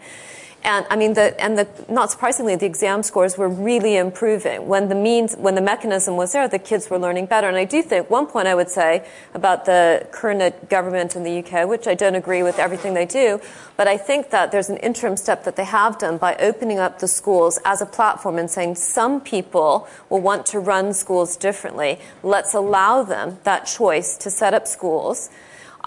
And 0.64 0.84
I 0.90 0.96
mean, 0.96 1.14
the, 1.14 1.40
and 1.40 1.56
the, 1.56 1.68
not 1.88 2.10
surprisingly, 2.10 2.56
the 2.56 2.66
exam 2.66 3.02
scores 3.04 3.38
were 3.38 3.48
really 3.48 3.96
improving. 3.96 4.66
When 4.66 4.88
the 4.88 4.94
means, 4.94 5.36
when 5.36 5.54
the 5.54 5.60
mechanism 5.60 6.16
was 6.16 6.32
there, 6.32 6.48
the 6.48 6.58
kids 6.58 6.90
were 6.90 6.98
learning 6.98 7.26
better. 7.26 7.46
And 7.46 7.56
I 7.56 7.64
do 7.64 7.80
think 7.80 8.10
one 8.10 8.26
point 8.26 8.48
I 8.48 8.54
would 8.56 8.68
say 8.68 9.06
about 9.34 9.66
the 9.66 10.06
current 10.10 10.68
government 10.68 11.14
in 11.14 11.22
the 11.22 11.38
UK, 11.38 11.68
which 11.68 11.86
I 11.86 11.94
don't 11.94 12.16
agree 12.16 12.42
with 12.42 12.58
everything 12.58 12.94
they 12.94 13.06
do, 13.06 13.40
but 13.76 13.86
I 13.86 13.96
think 13.96 14.30
that 14.30 14.50
there's 14.50 14.68
an 14.68 14.78
interim 14.78 15.16
step 15.16 15.44
that 15.44 15.54
they 15.54 15.64
have 15.64 15.96
done 15.98 16.18
by 16.18 16.34
opening 16.36 16.80
up 16.80 16.98
the 16.98 17.08
schools 17.08 17.60
as 17.64 17.80
a 17.80 17.86
platform 17.86 18.36
and 18.36 18.50
saying 18.50 18.74
some 18.74 19.20
people 19.20 19.86
will 20.10 20.20
want 20.20 20.44
to 20.46 20.58
run 20.58 20.92
schools 20.92 21.36
differently. 21.36 22.00
Let's 22.24 22.52
allow 22.52 23.04
them 23.04 23.38
that 23.44 23.64
choice 23.66 24.16
to 24.18 24.30
set 24.30 24.54
up 24.54 24.66
schools 24.66 25.30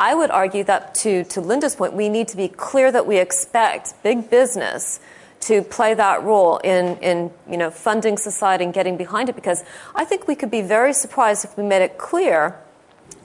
I 0.01 0.15
would 0.15 0.31
argue 0.31 0.63
that 0.63 0.95
to, 0.95 1.23
to 1.25 1.41
Lynda's 1.41 1.75
point, 1.75 1.93
we 1.93 2.09
need 2.09 2.27
to 2.29 2.37
be 2.37 2.47
clear 2.47 2.91
that 2.91 3.05
we 3.05 3.19
expect 3.19 3.93
big 4.01 4.31
business 4.31 4.99
to 5.41 5.61
play 5.61 5.93
that 5.93 6.23
role 6.23 6.57
in, 6.57 6.97
in 6.97 7.29
you 7.47 7.55
know, 7.55 7.69
funding 7.69 8.17
society 8.17 8.63
and 8.63 8.73
getting 8.73 8.97
behind 8.97 9.29
it 9.29 9.35
because 9.35 9.63
I 9.93 10.03
think 10.05 10.27
we 10.27 10.33
could 10.33 10.49
be 10.49 10.63
very 10.63 10.91
surprised 10.93 11.45
if 11.45 11.55
we 11.55 11.63
made 11.63 11.83
it 11.83 11.99
clear 11.99 12.59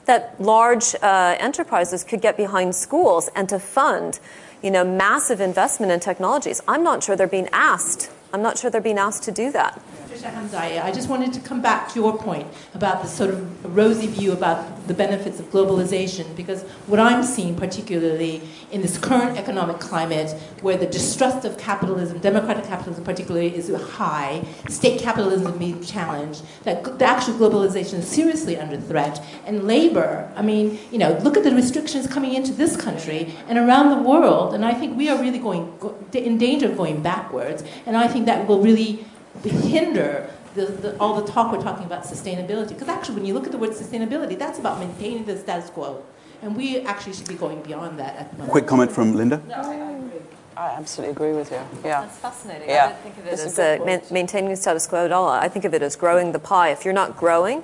that 0.05 0.39
large 0.39 0.93
uh, 1.01 1.35
enterprises 1.39 2.03
could 2.03 2.21
get 2.21 2.37
behind 2.37 2.75
schools 2.75 3.27
and 3.35 3.49
to 3.49 3.57
fund 3.57 4.19
you 4.61 4.69
know, 4.69 4.83
massive 4.83 5.41
investment 5.41 5.91
in 5.91 5.99
technologies. 5.99 6.61
I'm 6.67 6.83
not 6.83 7.03
sure 7.03 7.15
they're 7.15 7.27
being 7.27 7.49
asked. 7.51 8.11
I'm 8.31 8.43
not 8.43 8.59
sure 8.59 8.69
they're 8.69 8.81
being 8.81 8.99
asked 8.99 9.23
to 9.23 9.31
do 9.31 9.51
that. 9.51 9.81
I 10.25 10.91
just 10.91 11.09
wanted 11.09 11.33
to 11.33 11.39
come 11.39 11.61
back 11.61 11.89
to 11.89 11.99
your 11.99 12.17
point 12.17 12.47
about 12.73 13.01
the 13.01 13.07
sort 13.07 13.29
of 13.29 13.75
rosy 13.75 14.07
view 14.07 14.31
about 14.31 14.87
the 14.87 14.93
benefits 14.93 15.39
of 15.39 15.51
globalization, 15.51 16.35
because 16.35 16.63
what 16.87 16.99
I'm 16.99 17.23
seeing, 17.23 17.55
particularly 17.55 18.41
in 18.71 18.81
this 18.81 18.97
current 18.97 19.37
economic 19.37 19.79
climate, 19.79 20.31
where 20.61 20.77
the 20.77 20.85
distrust 20.85 21.45
of 21.45 21.57
capitalism, 21.57 22.19
democratic 22.19 22.63
capitalism 22.65 23.03
particularly, 23.03 23.55
is 23.55 23.69
high, 23.91 24.45
state 24.69 25.01
capitalism 25.01 25.57
being 25.57 25.83
challenged, 25.83 26.43
that 26.63 26.99
the 26.99 27.05
actual 27.05 27.33
globalization 27.35 27.99
is 27.99 28.07
seriously 28.07 28.57
under 28.57 28.79
threat, 28.79 29.23
and 29.45 29.67
labor, 29.67 30.31
I 30.35 30.41
mean, 30.41 30.79
you 30.91 30.97
know, 30.97 31.17
look 31.23 31.37
at 31.37 31.43
the 31.43 31.53
restrictions 31.53 32.07
coming 32.07 32.33
into 32.33 32.53
this 32.53 32.75
country 32.77 33.35
and 33.47 33.57
around 33.57 33.89
the 33.89 34.09
world, 34.09 34.53
and 34.53 34.65
I 34.65 34.73
think 34.73 34.97
we 34.97 35.09
are 35.09 35.19
really 35.19 35.39
going 35.39 35.73
in 36.13 36.37
danger 36.37 36.67
of 36.69 36.77
going 36.77 37.01
backwards, 37.01 37.63
and 37.85 37.97
I 37.97 38.07
think 38.07 38.25
that 38.25 38.47
will 38.47 38.61
really 38.61 39.05
hinder 39.43 40.29
the, 40.55 40.65
the, 40.65 40.97
all 40.99 41.21
the 41.21 41.31
talk 41.31 41.51
we're 41.51 41.61
talking 41.61 41.85
about 41.85 42.03
sustainability. 42.03 42.69
Because 42.69 42.87
actually, 42.87 43.15
when 43.15 43.25
you 43.25 43.33
look 43.33 43.45
at 43.45 43.51
the 43.51 43.57
word 43.57 43.71
sustainability, 43.71 44.37
that's 44.37 44.59
about 44.59 44.79
maintaining 44.79 45.25
the 45.25 45.37
status 45.37 45.69
quo. 45.69 46.03
And 46.41 46.55
we 46.55 46.81
actually 46.81 47.13
should 47.13 47.27
be 47.27 47.35
going 47.35 47.61
beyond 47.61 47.97
that 47.99 48.15
at 48.15 48.31
the 48.31 48.37
moment. 48.37 48.51
Quick 48.51 48.67
comment 48.67 48.91
from 48.91 49.13
Lynda? 49.13 49.45
No, 49.47 49.55
I 49.55 49.73
agree. 49.73 50.19
I 50.55 50.69
absolutely 50.69 51.11
agree 51.11 51.33
with 51.33 51.51
you. 51.51 51.61
Yeah. 51.85 52.01
That's 52.01 52.17
fascinating. 52.17 52.69
Yeah. 52.69 52.85
I 52.85 52.89
don't 52.89 52.99
think 53.01 53.17
of 53.17 53.27
it 53.27 53.33
it's 53.33 53.45
as 53.45 53.59
a, 53.59 53.77
ma- 53.85 54.13
maintaining 54.13 54.49
the 54.49 54.55
status 54.55 54.87
quo 54.87 55.05
at 55.05 55.11
all. 55.11 55.29
I 55.29 55.47
think 55.47 55.65
of 55.65 55.73
it 55.73 55.81
as 55.81 55.95
growing 55.95 56.31
the 56.31 56.39
pie. 56.39 56.69
If 56.69 56.83
you're 56.83 56.95
not 56.95 57.15
growing, 57.15 57.63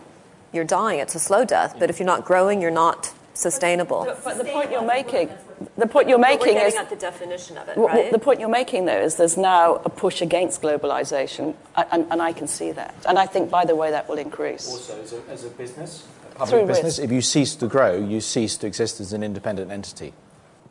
you're 0.51 0.63
dying. 0.63 0.99
It's 0.99 1.15
a 1.15 1.19
slow 1.19 1.43
death. 1.43 1.76
But 1.80 1.89
if 1.89 1.99
you're 1.99 2.05
not 2.05 2.24
growing, 2.24 2.61
you're 2.61 2.71
not 2.71 3.13
sustainable. 3.34 4.05
But, 4.05 4.24
but 4.24 4.38
the 4.38 4.45
point 4.45 4.71
you're 4.71 4.86
making, 4.86 5.30
the 5.78 5.88
point 5.88 6.09
you're 6.09 6.18
making 6.18 6.57
is 6.57 6.76
at 6.76 6.89
the 6.89 6.95
definition 6.95 7.57
of 7.57 7.68
it, 7.70 7.78
right? 7.78 8.11
The 8.11 8.20
point 8.20 8.39
you're 8.39 8.49
making 8.49 8.86
though 8.86 8.99
is 8.99 9.16
there's 9.16 9.38
now 9.38 9.76
a 9.86 9.89
push 9.89 10.22
against 10.22 10.61
globalization, 10.61 11.55
and, 11.91 12.05
and 12.11 12.22
I 12.22 12.34
can 12.34 12.47
see 12.47 12.72
that. 12.72 12.95
And 13.07 13.18
I 13.18 13.26
think, 13.26 13.49
by 13.49 13.66
the 13.66 13.76
way, 13.76 13.91
that 13.91 14.07
will 14.07 14.18
increase. 14.18 14.68
Also, 14.68 15.01
as 15.01 15.14
a, 15.14 15.22
as 15.30 15.45
a 15.45 15.49
business, 15.49 16.07
a 16.24 16.36
public 16.36 16.49
Through 16.49 16.68
business, 16.68 16.97
risk. 16.97 17.03
if 17.03 17.11
you 17.11 17.22
cease 17.22 17.55
to 17.55 17.68
grow, 17.68 17.95
you 17.95 18.22
cease 18.22 18.57
to 18.57 18.68
exist 18.68 18.99
as 18.99 19.14
an 19.14 19.24
independent 19.24 19.72
entity. 19.72 20.14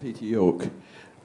Peter 0.00 0.24
York. 0.24 0.68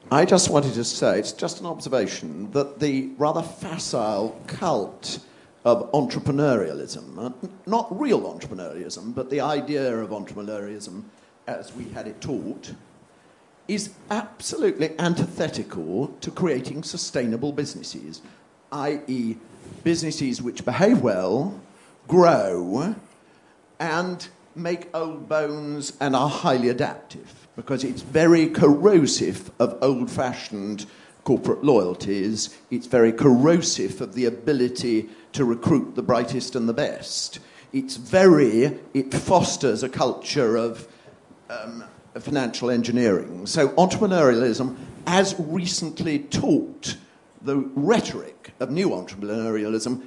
I 0.09 0.24
just 0.24 0.49
wanted 0.49 0.74
to 0.76 0.84
say, 0.86 1.20
it's 1.20 1.34
just 1.34 1.59
an 1.59 1.65
observation, 1.65 2.49
that 2.51 2.80
the 2.80 3.09
rather 3.18 3.41
facile 3.41 4.39
cult 4.47 5.20
of 5.65 5.91
entrepreneurialism, 5.91 7.18
uh, 7.18 7.47
not 7.65 7.88
real 7.99 8.22
entrepreneurialism, 8.22 9.13
but 9.13 9.30
the 9.30 9.41
idea 9.41 9.97
of 9.97 10.11
entrepreneurialism 10.11 11.03
as 11.47 11.74
we 11.74 11.86
had 11.89 12.07
it 12.07 12.22
taught, 12.22 12.74
is 13.68 13.91
absolutely 14.09 14.97
antithetical 14.99 16.07
to 16.22 16.32
creating 16.32 16.84
sustainable 16.84 17.51
businesses, 17.51 18.22
i.e., 18.72 19.36
businesses 19.84 20.41
which 20.41 20.65
behave 20.65 21.01
well, 21.01 21.59
grow, 22.07 22.95
and 23.80 24.28
make 24.55 24.89
old 24.93 25.28
bones 25.30 25.93
and 25.99 26.15
are 26.15 26.30
highly 26.30 26.70
adaptive, 26.70 27.47
because 27.55 27.84
it's 27.84 28.01
very 28.01 28.47
corrosive 28.47 29.51
of 29.59 29.78
old 29.82 30.09
fashioned 30.09 30.86
corporate 31.24 31.61
loyalties, 31.61 32.57
it's 32.72 32.88
very 32.88 33.11
corrosive 33.11 33.99
of 33.99 34.13
the 34.13 34.24
ability 34.24 35.09
to 35.34 35.43
recruit 35.43 35.93
the 35.95 36.01
brightest 36.01 36.55
and 36.55 36.70
the 36.70 36.74
best. 36.74 37.39
It's 37.74 37.97
very, 37.97 38.80
it 38.93 39.13
fosters 39.13 39.84
a 39.84 39.89
culture 39.89 40.55
of 40.55 40.88
um, 41.49 41.84
financial 42.20 42.70
engineering. 42.70 43.45
So, 43.45 43.70
entrepreneurialism, 43.70 44.76
as 45.05 45.36
recently 45.38 46.20
taught, 46.20 46.97
the 47.41 47.57
rhetoric 47.57 48.53
of 48.59 48.72
new 48.72 48.89
entrepreneurialism 48.89 50.03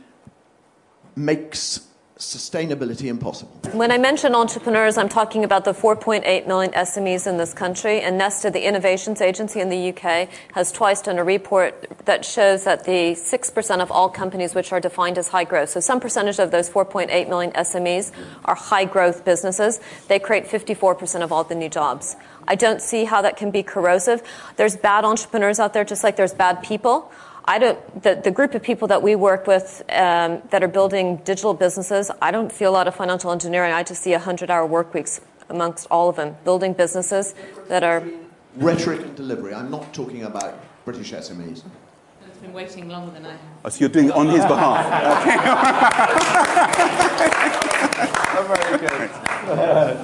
makes 1.17 1.87
sustainability 2.21 3.07
impossible. 3.07 3.51
When 3.73 3.91
I 3.91 3.99
mention 3.99 4.35
entrepreneurs, 4.35 4.99
I'm 4.99 5.09
talking 5.09 5.43
about 5.43 5.65
the 5.65 5.73
4.8 5.73 6.47
million 6.47 6.73
SMEs 6.73 7.27
in 7.27 7.39
this 7.39 7.55
country. 7.55 8.01
And 8.01 8.19
Nesta, 8.19 8.51
the 8.51 8.67
innovations 8.67 9.21
agency 9.21 9.61
in 9.61 9.69
the 9.69 9.89
UK, 9.89 10.29
has 10.53 10.71
twice 10.71 11.03
done 11.03 11.19
a 11.19 11.25
report 11.25 11.87
that 12.05 12.25
shows 12.25 12.65
that 12.65 12.85
the 12.85 13.13
6% 13.15 13.81
of 13.81 13.91
all 13.91 14.09
companies 14.09 14.55
which 14.55 14.73
are 14.73 14.81
defined 14.81 15.19
as 15.19 15.29
high 15.29 15.45
growth, 15.45 15.71
so 15.71 15.81
some 15.81 16.01
percentage 16.01 16.39
of 16.39 16.51
those 16.51 16.69
4.8 16.69 17.29
million 17.29 17.53
SMEs 17.53 18.13
are 18.45 18.55
high 18.55 18.85
growth 18.85 19.25
businesses. 19.25 19.81
They 20.09 20.19
create 20.19 20.47
54% 20.47 21.23
of 21.23 21.33
all 21.33 21.45
the 21.45 21.55
new 21.55 21.69
jobs. 21.69 22.17
I 22.47 22.55
don't 22.55 22.83
see 22.83 23.05
how 23.05 23.23
that 23.23 23.37
can 23.37 23.51
be 23.51 23.63
corrosive. 23.63 24.23
There's 24.57 24.77
bad 24.77 25.05
entrepreneurs 25.05 25.61
out 25.61 25.73
there 25.73 25.85
just 25.85 26.05
like 26.05 26.17
there's 26.17 26.35
bad 26.35 26.63
people. 26.63 27.11
I 27.45 27.59
don't, 27.59 28.03
the, 28.03 28.21
the 28.23 28.31
group 28.31 28.55
of 28.55 28.63
people 28.63 28.89
that 28.89 29.03
we 29.03 29.17
work 29.17 29.47
with 29.47 29.83
um, 29.91 30.43
that 30.51 30.63
are 30.63 30.69
building 30.69 31.17
digital 31.19 31.55
businesses, 31.55 32.11
I 32.21 32.31
don't 32.31 32.53
see 32.53 32.65
a 32.65 32.71
lot 32.71 32.87
of 32.89 32.95
financial 32.95 33.33
engineering. 33.33 33.73
I 33.73 33.83
just 33.83 34.03
see 34.03 34.13
100 34.13 34.51
hour 34.51 34.67
work 34.67 34.95
weeks 34.95 35.21
amongst 35.49 35.87
all 35.91 36.09
of 36.09 36.17
them, 36.17 36.37
building 36.45 36.73
businesses 36.73 37.35
that 37.69 37.83
are. 37.83 38.05
Rhetoric 38.57 39.01
and 39.03 39.17
delivery. 39.17 39.55
I'm 39.55 39.71
not 39.71 39.93
talking 39.93 40.25
about 40.25 40.59
British 40.85 41.13
SMEs. 41.13 41.63
It's 42.51 42.57
been 42.57 42.67
waiting 42.67 42.89
longer 42.89 43.13
than 43.13 43.27
I 43.27 43.31
have. 43.31 43.41
Oh, 43.65 43.69
so 43.69 43.79
you're 43.79 43.89
doing 43.89 44.09
it 44.09 44.15
on 44.15 44.27
his 44.27 44.45
behalf. 44.45 44.85
very 48.49 48.79
good. 48.79 49.11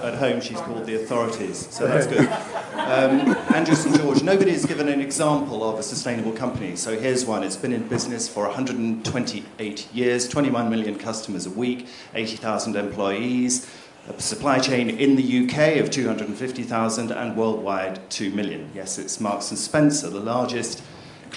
At 0.07 0.15
home, 0.15 0.41
she's 0.41 0.61
called 0.61 0.87
the 0.87 1.03
authorities, 1.03 1.67
so 1.71 1.89
that's 1.89 2.07
good. 2.07 2.29
Um, 2.75 3.37
Andrew 3.53 3.75
St 3.75 3.97
George, 3.97 4.23
nobody 4.23 4.53
has 4.53 4.65
given 4.65 4.89
an 4.89 5.01
example 5.01 5.69
of 5.69 5.81
a 5.81 5.83
sustainable 5.83 6.31
company, 6.31 6.77
so 6.77 6.97
here's 6.97 7.25
one. 7.25 7.43
It's 7.43 7.57
been 7.57 7.73
in 7.73 7.89
business 7.89 8.29
for 8.29 8.45
128 8.45 9.89
years, 9.93 10.29
21 10.29 10.71
million 10.71 10.97
customers 10.97 11.47
a 11.47 11.51
week, 11.51 11.89
80,000 12.15 12.77
employees, 12.77 13.69
a 14.09 14.21
supply 14.21 14.61
chain 14.61 14.89
in 14.89 15.17
the 15.17 15.47
UK 15.47 15.79
of 15.79 15.91
250,000 15.91 17.11
and 17.11 17.37
worldwide 17.37 18.09
2 18.11 18.31
million. 18.31 18.71
Yes, 18.73 18.99
it's 18.99 19.21
Marks 19.21 19.51
and 19.51 19.59
Spencer, 19.59 20.09
the 20.09 20.21
largest 20.21 20.81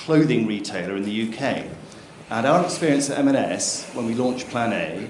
clothing 0.06 0.48
retailer 0.48 0.96
in 0.96 1.04
the 1.04 1.30
UK. 1.30 1.66
And 2.30 2.46
our 2.46 2.64
experience 2.64 3.10
at 3.10 3.18
M&S 3.20 3.90
when 3.94 4.06
we 4.06 4.14
launched 4.14 4.50
Plan 4.50 4.74
A 4.74 5.10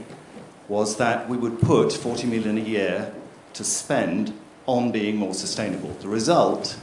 was 0.68 0.98
that 0.98 1.28
we 1.28 1.38
would 1.38 1.60
put 1.60 1.92
40 1.92 2.28
million 2.28 2.58
a 2.58 2.62
year 2.62 3.14
to 3.54 3.64
spend 3.64 4.34
on 4.66 4.92
being 4.92 5.18
more 5.18 5.34
sustainable. 5.34 5.90
The 6.02 6.08
result 6.08 6.78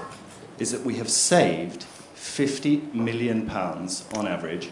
is 0.58 0.72
that 0.72 0.82
we 0.82 0.96
have 0.96 1.08
saved 1.08 1.84
50 1.84 2.82
million 2.92 3.46
pounds 3.46 4.04
on 4.14 4.26
average 4.26 4.70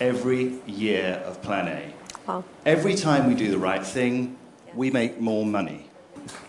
every 0.00 0.58
year 0.66 1.22
of 1.24 1.40
Plan 1.42 1.68
A. 1.68 1.94
Wow. 2.26 2.44
Every 2.66 2.94
time 2.94 3.28
we 3.28 3.34
do 3.34 3.50
the 3.50 3.58
right 3.58 3.84
thing, 3.84 4.36
we 4.74 4.90
make 4.90 5.20
more 5.20 5.46
money. 5.46 5.86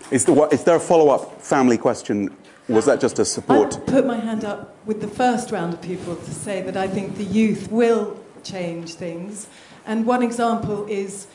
Is, 0.10 0.26
the, 0.26 0.34
is 0.52 0.64
there 0.64 0.76
a 0.76 0.80
follow 0.80 1.10
up 1.10 1.42
family 1.42 1.78
question? 1.78 2.36
Was 2.68 2.86
that 2.86 3.02
just 3.02 3.20
a 3.20 3.26
support? 3.26 3.76
I 3.76 3.80
put 3.80 4.06
my 4.06 4.18
hand 4.18 4.46
up 4.46 4.76
with 4.86 5.02
the 5.02 5.08
first 5.08 5.52
round 5.52 5.74
of 5.74 5.82
people 5.82 6.16
to 6.16 6.32
say 6.32 6.62
that 6.62 6.78
I 6.78 6.88
think 6.88 7.18
the 7.18 7.24
youth 7.24 7.72
will 7.72 8.20
change 8.44 8.94
things. 8.94 9.48
And 9.86 10.06
one 10.06 10.24
example 10.24 10.86
is, 10.88 11.28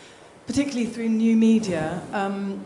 particularly 0.47 0.87
through 0.87 1.09
new 1.09 1.37
media, 1.37 2.01
um, 2.13 2.65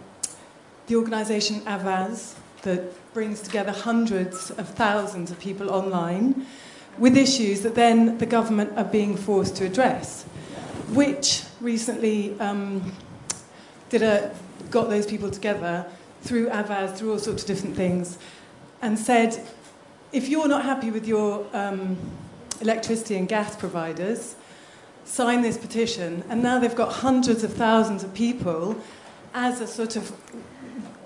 the 0.87 0.97
organisation 0.97 1.61
Avaaz 1.63 2.35
that 2.63 3.13
brings 3.15 3.41
together 3.41 3.73
hundreds 3.73 4.51
of 4.51 4.69
thousands 4.69 5.31
of 5.31 5.41
people 5.41 5.71
online 5.71 6.47
with 6.99 7.17
issues 7.17 7.63
that 7.63 7.75
then 7.75 8.19
the 8.19 8.27
government 8.27 8.77
are 8.77 8.85
being 8.85 9.17
forced 9.17 9.57
to 9.57 9.65
address, 9.65 10.25
which 10.91 11.45
recently 11.61 12.39
um, 12.41 12.93
did 13.89 14.03
a, 14.03 14.35
got 14.71 14.91
those 14.91 15.07
people 15.07 15.31
together 15.31 15.87
through 16.23 16.49
Avaaz, 16.51 16.97
through 16.97 17.13
all 17.13 17.19
sorts 17.19 17.43
of 17.43 17.49
different 17.49 17.75
things, 17.75 18.19
and 18.83 18.99
said, 18.99 19.47
if 20.13 20.29
you're 20.29 20.49
not 20.49 20.65
happy 20.65 20.91
with 20.91 21.07
your 21.07 21.47
um, 21.53 21.97
electricity 22.61 23.17
and 23.17 23.29
gas 23.29 23.57
providers, 23.57 24.35
sign 25.05 25.43
this 25.43 25.59
petition. 25.59 26.25
And 26.29 26.43
now 26.43 26.59
they've 26.59 26.75
got 26.75 26.93
hundreds 26.93 27.45
of 27.45 27.53
thousands 27.53 28.05
of 28.05 28.15
people 28.15 28.81
as 29.35 29.61
a 29.61 29.67
sort 29.67 29.97
of 29.97 30.13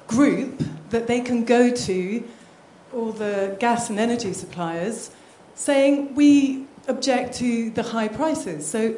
group 0.06 0.62
that 0.90 1.06
they 1.06 1.20
can 1.20 1.44
go 1.44 1.70
to, 1.70 2.24
all 2.92 3.12
the 3.12 3.56
gas 3.58 3.90
and 3.90 3.98
energy 3.98 4.32
suppliers, 4.32 5.10
saying, 5.54 6.14
we 6.14 6.66
object 6.88 7.34
to 7.34 7.70
the 7.70 7.82
high 7.82 8.08
prices. 8.08 8.66
So 8.66 8.96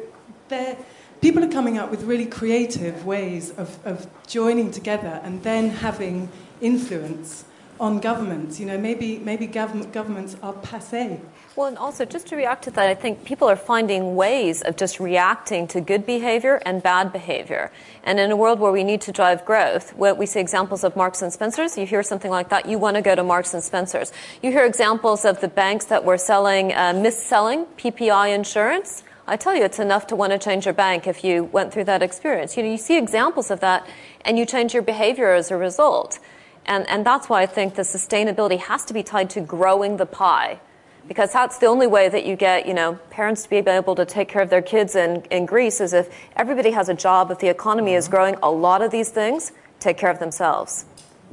people 1.21 1.43
are 1.43 1.51
coming 1.51 1.77
up 1.77 1.89
with 1.89 2.03
really 2.03 2.25
creative 2.25 3.05
ways 3.05 3.51
of, 3.51 3.77
of 3.85 4.07
joining 4.27 4.71
together 4.71 5.19
and 5.23 5.41
then 5.43 5.69
having 5.69 6.29
influence 6.61 7.45
on 7.79 7.99
governments. 7.99 8.59
You 8.59 8.65
know, 8.65 8.77
maybe, 8.77 9.19
maybe 9.19 9.47
government, 9.47 9.93
governments 9.93 10.35
are 10.41 10.53
passe. 10.53 11.19
Well, 11.55 11.67
and 11.67 11.77
also 11.77 12.05
just 12.05 12.27
to 12.27 12.35
react 12.35 12.65
to 12.65 12.71
that, 12.71 12.87
I 12.87 12.93
think 12.93 13.25
people 13.25 13.49
are 13.49 13.55
finding 13.55 14.15
ways 14.15 14.61
of 14.61 14.77
just 14.77 14.99
reacting 14.99 15.67
to 15.69 15.81
good 15.81 16.05
behavior 16.05 16.61
and 16.65 16.83
bad 16.83 17.11
behavior. 17.11 17.71
And 18.03 18.19
in 18.19 18.29
a 18.29 18.35
world 18.35 18.59
where 18.59 18.71
we 18.71 18.83
need 18.83 19.01
to 19.01 19.11
drive 19.11 19.43
growth, 19.43 19.95
we 19.95 20.25
see 20.27 20.39
examples 20.39 20.83
of 20.83 20.95
Marks 20.95 21.23
and 21.23 21.33
Spencers. 21.33 21.75
You 21.75 21.87
hear 21.87 22.03
something 22.03 22.29
like 22.29 22.49
that, 22.49 22.67
you 22.67 22.77
want 22.77 22.95
to 22.95 23.01
go 23.01 23.15
to 23.15 23.23
Marks 23.23 23.55
and 23.55 23.63
Spencers. 23.63 24.11
You 24.43 24.51
hear 24.51 24.65
examples 24.65 25.25
of 25.25 25.41
the 25.41 25.47
banks 25.47 25.85
that 25.85 26.05
were 26.05 26.19
selling, 26.19 26.73
uh, 26.73 26.93
mis-selling 26.93 27.65
PPI 27.77 28.35
insurance. 28.35 29.03
I 29.29 29.35
tell 29.35 29.55
you, 29.55 29.63
it's 29.63 29.79
enough 29.79 30.07
to 30.07 30.15
want 30.15 30.31
to 30.31 30.39
change 30.39 30.65
your 30.65 30.73
bank 30.73 31.05
if 31.05 31.23
you 31.23 31.43
went 31.45 31.73
through 31.73 31.83
that 31.85 32.01
experience. 32.01 32.55
You 32.55 32.63
know, 32.63 32.69
you 32.69 32.77
see 32.77 32.97
examples 32.97 33.51
of 33.51 33.59
that, 33.59 33.85
and 34.21 34.37
you 34.37 34.45
change 34.45 34.73
your 34.73 34.83
behavior 34.83 35.33
as 35.33 35.51
a 35.51 35.57
result. 35.57 36.19
And, 36.67 36.87
and 36.89 37.05
that's 37.05 37.29
why 37.29 37.41
I 37.41 37.45
think 37.45 37.75
the 37.75 37.83
sustainability 37.83 38.59
has 38.59 38.83
to 38.85 38.93
be 38.93 39.03
tied 39.03 39.29
to 39.31 39.41
growing 39.41 39.97
the 39.97 40.05
pie. 40.05 40.59
Because 41.07 41.31
that's 41.31 41.57
the 41.59 41.67
only 41.67 41.87
way 41.87 42.09
that 42.09 42.25
you 42.25 42.35
get, 42.35 42.67
you 42.67 42.73
know, 42.73 42.99
parents 43.09 43.43
to 43.43 43.49
be 43.49 43.57
able 43.57 43.95
to 43.95 44.05
take 44.05 44.27
care 44.27 44.41
of 44.41 44.49
their 44.49 44.61
kids 44.61 44.93
in, 44.93 45.23
in 45.31 45.45
Greece 45.45 45.79
is 45.79 45.93
if 45.93 46.13
everybody 46.35 46.71
has 46.71 46.89
a 46.89 46.93
job, 46.93 47.31
if 47.31 47.39
the 47.39 47.47
economy 47.47 47.93
is 47.93 48.05
mm-hmm. 48.05 48.15
growing, 48.15 48.35
a 48.43 48.51
lot 48.51 48.81
of 48.81 48.91
these 48.91 49.09
things 49.09 49.53
take 49.79 49.97
care 49.97 50.09
of 50.09 50.19
themselves 50.19 50.85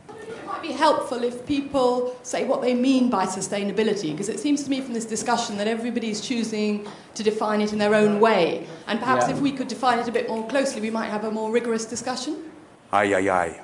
It 0.08 0.46
might 0.46 0.62
be 0.62 0.72
helpful 0.72 1.24
if 1.24 1.44
people 1.44 2.16
say 2.22 2.44
what 2.44 2.62
they 2.62 2.74
mean 2.74 3.10
by 3.10 3.26
sustainability, 3.26 4.12
because 4.12 4.28
it 4.28 4.38
seems 4.38 4.62
to 4.64 4.70
me 4.70 4.80
from 4.80 4.94
this 4.94 5.06
discussion 5.06 5.56
that 5.56 5.66
everybody's 5.66 6.20
choosing 6.20 6.86
to 7.14 7.22
define 7.24 7.60
it 7.60 7.72
in 7.72 7.78
their 7.78 7.94
own 7.94 8.20
way. 8.20 8.68
And 8.86 9.00
perhaps 9.00 9.26
yeah. 9.26 9.34
if 9.34 9.40
we 9.40 9.50
could 9.50 9.66
define 9.66 9.98
it 9.98 10.06
a 10.06 10.12
bit 10.12 10.28
more 10.28 10.46
closely, 10.46 10.80
we 10.80 10.90
might 10.90 11.08
have 11.08 11.24
a 11.24 11.30
more 11.30 11.50
rigorous 11.50 11.84
discussion. 11.84 12.36
Aye, 12.92 13.14
aye, 13.14 13.28
aye. 13.28 13.60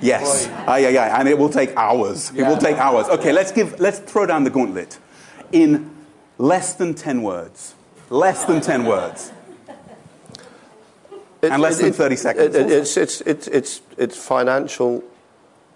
Yes, 0.00 0.46
aye, 0.66 0.86
aye, 0.86 0.96
aye. 0.96 1.20
And 1.20 1.28
it 1.28 1.38
will 1.38 1.48
take 1.48 1.74
hours. 1.76 2.30
Yeah. 2.34 2.46
It 2.46 2.48
will 2.48 2.58
take 2.58 2.76
hours. 2.76 3.06
Okay, 3.08 3.32
let's, 3.32 3.52
give, 3.52 3.78
let's 3.80 3.98
throw 3.98 4.26
down 4.26 4.44
the 4.44 4.50
gauntlet 4.50 4.98
in 5.52 5.94
less 6.38 6.74
than 6.74 6.94
10 6.94 7.22
words. 7.22 7.74
Less 8.10 8.44
than 8.44 8.60
10 8.60 8.84
words. 8.84 9.32
It, 11.42 11.52
and 11.52 11.60
less 11.60 11.78
it, 11.78 11.84
than 11.84 11.92
30 11.92 12.16
seconds. 12.16 12.54
It, 12.54 12.70
it's, 12.70 12.96
it's, 12.96 13.20
it's, 13.22 13.48
it's, 13.48 13.80
it's 13.96 14.16
financial 14.16 15.04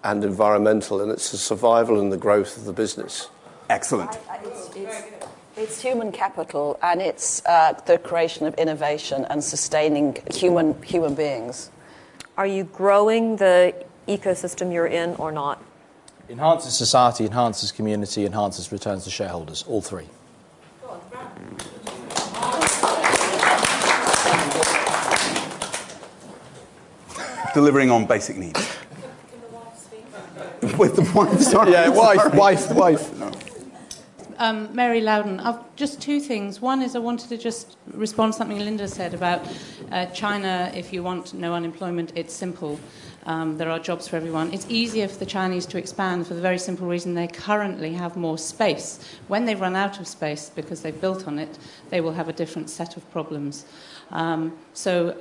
and 0.03 0.23
environmental, 0.23 1.01
and 1.01 1.11
it's 1.11 1.31
the 1.31 1.37
survival 1.37 1.99
and 1.99 2.11
the 2.11 2.17
growth 2.17 2.57
of 2.57 2.65
the 2.65 2.73
business. 2.73 3.29
Excellent. 3.69 4.17
It's, 4.43 4.75
it's, 4.75 5.27
it's 5.57 5.81
human 5.81 6.11
capital, 6.11 6.79
and 6.81 7.01
it's 7.01 7.45
uh, 7.45 7.73
the 7.85 7.97
creation 7.97 8.47
of 8.47 8.53
innovation 8.55 9.25
and 9.29 9.43
sustaining 9.43 10.17
human, 10.33 10.81
human 10.83 11.15
beings. 11.15 11.69
Are 12.37 12.47
you 12.47 12.63
growing 12.63 13.35
the 13.35 13.75
ecosystem 14.17 14.73
you're 14.73 14.87
in 14.87 15.15
or 15.15 15.31
not? 15.31 15.61
Enhances 16.29 16.77
society, 16.77 17.25
enhances 17.25 17.71
community, 17.71 18.25
enhances 18.25 18.71
returns 18.71 19.03
to 19.05 19.09
shareholders, 19.09 19.63
all 19.67 19.81
three. 19.81 20.07
Delivering 27.53 27.89
on 27.89 28.05
basic 28.05 28.37
needs. 28.37 28.77
With 30.77 30.95
the 30.95 31.11
wife, 31.15 31.39
sorry. 31.39 31.71
Yeah, 31.71 31.89
wife, 31.89 32.19
sorry. 32.19 32.37
wife, 32.37 32.71
wife. 32.71 33.17
No. 33.17 33.31
Um, 34.37 34.73
Mary 34.73 35.01
Loudon, 35.01 35.39
I've 35.39 35.75
just 35.75 36.01
two 36.01 36.19
things. 36.19 36.61
One 36.61 36.81
is 36.81 36.95
I 36.95 36.99
wanted 36.99 37.27
to 37.29 37.37
just 37.37 37.75
respond 37.93 38.33
to 38.33 38.37
something 38.37 38.57
Lynda 38.57 38.87
said 38.87 39.13
about 39.13 39.45
uh, 39.91 40.05
China. 40.07 40.71
If 40.73 40.93
you 40.93 41.03
want 41.03 41.33
no 41.33 41.53
unemployment, 41.53 42.13
it's 42.15 42.33
simple. 42.33 42.79
Um, 43.25 43.57
there 43.57 43.69
are 43.69 43.79
jobs 43.79 44.07
for 44.07 44.15
everyone. 44.15 44.53
It's 44.53 44.65
easier 44.69 45.07
for 45.07 45.17
the 45.17 45.25
Chinese 45.25 45.65
to 45.67 45.77
expand 45.77 46.27
for 46.27 46.33
the 46.33 46.41
very 46.41 46.57
simple 46.57 46.87
reason 46.87 47.13
they 47.13 47.27
currently 47.27 47.93
have 47.93 48.15
more 48.15 48.37
space. 48.37 48.99
When 49.27 49.45
they 49.45 49.55
run 49.55 49.75
out 49.75 49.99
of 49.99 50.07
space 50.07 50.49
because 50.49 50.81
they've 50.81 50.99
built 50.99 51.27
on 51.27 51.39
it, 51.39 51.57
they 51.89 52.01
will 52.01 52.13
have 52.13 52.29
a 52.29 52.33
different 52.33 52.69
set 52.69 52.97
of 52.97 53.09
problems. 53.11 53.65
Um, 54.11 54.57
so 54.73 55.17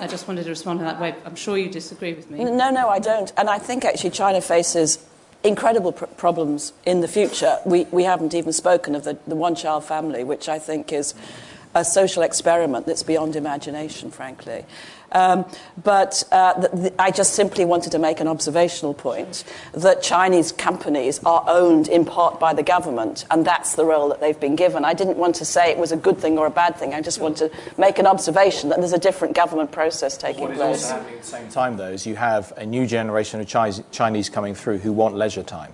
I 0.00 0.06
just 0.06 0.28
wanted 0.28 0.44
to 0.44 0.50
respond 0.50 0.80
in 0.80 0.86
that 0.86 1.00
way. 1.00 1.14
I'm 1.24 1.36
sure 1.36 1.56
you 1.56 1.68
disagree 1.68 2.14
with 2.14 2.30
me. 2.30 2.44
No, 2.44 2.70
no, 2.70 2.88
I 2.88 2.98
don't. 2.98 3.32
And 3.36 3.48
I 3.48 3.58
think 3.58 3.84
actually 3.84 4.10
China 4.10 4.40
faces 4.40 4.98
incredible 5.44 5.92
pr- 5.92 6.06
problems 6.06 6.72
in 6.84 7.00
the 7.00 7.08
future. 7.08 7.58
We, 7.64 7.84
we 7.84 8.04
haven't 8.04 8.34
even 8.34 8.52
spoken 8.52 8.94
of 8.94 9.04
the, 9.04 9.18
the 9.26 9.36
one 9.36 9.54
child 9.54 9.84
family, 9.84 10.24
which 10.24 10.48
I 10.48 10.58
think 10.58 10.92
is 10.92 11.14
a 11.74 11.84
social 11.84 12.22
experiment 12.22 12.86
that's 12.86 13.02
beyond 13.02 13.36
imagination, 13.36 14.10
frankly. 14.10 14.64
Um, 15.12 15.44
but 15.82 16.24
uh, 16.32 16.60
the, 16.60 16.68
the, 16.76 16.94
I 16.98 17.12
just 17.12 17.34
simply 17.34 17.64
wanted 17.64 17.92
to 17.92 17.98
make 17.98 18.18
an 18.20 18.26
observational 18.26 18.94
point 18.94 19.44
that 19.72 20.02
Chinese 20.02 20.50
companies 20.50 21.20
are 21.24 21.44
owned 21.46 21.86
in 21.86 22.04
part 22.04 22.40
by 22.40 22.52
the 22.52 22.64
government, 22.64 23.24
and 23.30 23.44
that's 23.44 23.76
the 23.76 23.84
role 23.84 24.08
that 24.08 24.20
they've 24.20 24.38
been 24.38 24.56
given. 24.56 24.84
I 24.84 24.92
didn't 24.92 25.16
want 25.16 25.36
to 25.36 25.44
say 25.44 25.70
it 25.70 25.78
was 25.78 25.92
a 25.92 25.96
good 25.96 26.18
thing 26.18 26.36
or 26.36 26.46
a 26.46 26.50
bad 26.50 26.76
thing. 26.76 26.94
I 26.94 27.00
just 27.00 27.20
want 27.20 27.36
to 27.38 27.50
make 27.78 28.00
an 28.00 28.06
observation 28.06 28.70
that 28.70 28.78
there's 28.80 28.92
a 28.92 28.98
different 28.98 29.36
government 29.36 29.70
process 29.70 30.16
taking 30.16 30.48
what 30.48 30.54
place. 30.54 30.78
Is 30.78 30.84
also 30.84 30.94
happening 30.96 31.14
at 31.14 31.22
the 31.22 31.28
same 31.28 31.48
time, 31.48 31.76
though, 31.76 31.90
is 31.90 32.06
you 32.06 32.16
have 32.16 32.52
a 32.56 32.66
new 32.66 32.86
generation 32.86 33.40
of 33.40 33.46
Chinese 33.46 34.28
coming 34.28 34.54
through 34.54 34.78
who 34.78 34.92
want 34.92 35.14
leisure 35.14 35.44
time. 35.44 35.72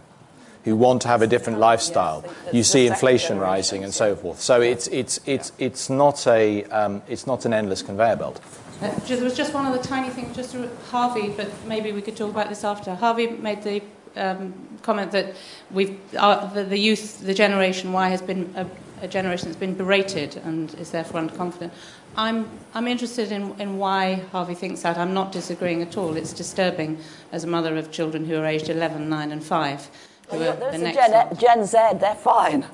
Who 0.64 0.76
want 0.76 1.02
to 1.02 1.08
have 1.08 1.22
a 1.22 1.26
different 1.26 1.58
lifestyle. 1.58 2.24
You 2.52 2.62
see 2.62 2.86
inflation 2.86 3.38
rising 3.38 3.82
and 3.84 3.94
so 3.94 4.14
forth. 4.14 4.40
So 4.40 4.60
it's, 4.60 4.88
it's, 4.88 5.20
it's, 5.26 5.52
it's, 5.58 5.88
not, 5.88 6.26
a, 6.26 6.64
um, 6.64 7.02
it's 7.08 7.26
not 7.26 7.44
an 7.44 7.52
endless 7.52 7.82
conveyor 7.82 8.16
belt. 8.16 8.40
Uh, 8.82 8.90
there 9.00 9.22
was 9.22 9.36
just 9.36 9.52
one 9.52 9.66
other 9.66 9.82
tiny 9.82 10.08
thing, 10.10 10.32
just 10.32 10.56
Harvey, 10.90 11.28
but 11.30 11.50
maybe 11.66 11.92
we 11.92 12.00
could 12.00 12.16
talk 12.16 12.30
about 12.30 12.48
this 12.48 12.64
after. 12.64 12.94
Harvey 12.94 13.28
made 13.28 13.62
the 13.62 13.82
um, 14.16 14.54
comment 14.82 15.12
that 15.12 15.34
we've, 15.70 15.98
uh, 16.16 16.46
the, 16.46 16.64
the, 16.64 16.78
youth, 16.78 17.20
the 17.20 17.34
generation 17.34 17.92
Y, 17.92 18.08
has 18.08 18.22
been 18.22 18.52
a, 18.56 18.66
a, 19.02 19.08
generation 19.08 19.48
that's 19.48 19.58
been 19.58 19.74
berated 19.74 20.36
and 20.38 20.74
is 20.74 20.90
therefore 20.90 21.20
underconfident. 21.20 21.70
I'm, 22.16 22.48
I'm 22.74 22.88
interested 22.88 23.30
in, 23.32 23.58
in 23.60 23.78
why 23.78 24.22
Harvey 24.32 24.54
thinks 24.54 24.82
that. 24.82 24.98
I'm 24.98 25.14
not 25.14 25.30
disagreeing 25.30 25.82
at 25.82 25.96
all. 25.96 26.16
It's 26.16 26.32
disturbing 26.32 26.98
as 27.32 27.44
a 27.44 27.46
mother 27.46 27.76
of 27.76 27.90
children 27.90 28.24
who 28.24 28.36
are 28.36 28.46
aged 28.46 28.68
11, 28.68 29.08
9, 29.08 29.32
and 29.32 29.44
5. 29.44 29.90
Who 30.30 30.42
are 30.42 30.56
the 30.56 30.78
next 30.78 30.96
Gen, 30.96 31.36
Gen 31.36 31.64
Z, 31.64 31.78
they're 32.00 32.14
fine. 32.14 32.64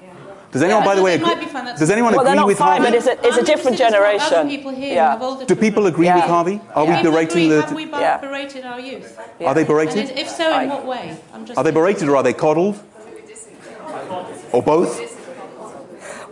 Does 0.52 0.62
anyone, 0.62 0.82
yeah, 0.82 0.86
by 0.86 0.94
the 0.94 1.02
way, 1.02 1.14
agree, 1.16 1.34
does 1.76 1.90
anyone 1.90 2.14
well, 2.14 2.26
agree 2.26 2.44
with 2.44 2.58
fine, 2.58 2.80
Harvey? 2.80 2.84
But 2.84 2.94
it's 2.94 3.06
a, 3.06 3.26
it's 3.26 3.36
a 3.36 3.42
different 3.42 3.76
generation. 3.76 4.48
People 4.48 4.70
here 4.70 4.94
yeah. 4.94 5.44
Do 5.46 5.56
people 5.56 5.86
agree 5.86 6.06
yeah. 6.06 6.16
with 6.16 6.24
Harvey? 6.24 6.60
Are 6.74 6.86
yeah. 6.86 6.96
we 6.96 7.10
berating 7.10 7.46
agree, 7.46 7.48
the? 7.48 7.62
Have 7.62 7.74
we 7.74 7.86
yeah. 7.86 8.18
berated 8.18 8.64
our 8.64 8.80
youth? 8.80 9.18
Are 9.44 9.54
they 9.54 9.64
berated? 9.64 10.08
And 10.08 10.18
if 10.18 10.28
so, 10.28 10.58
in 10.60 10.68
what 10.70 10.86
way? 10.86 11.18
are 11.56 11.64
they 11.64 11.72
berated 11.72 12.08
or 12.08 12.16
are 12.16 12.22
they 12.22 12.32
coddled? 12.32 12.80
Or 14.52 14.62
both? 14.62 15.14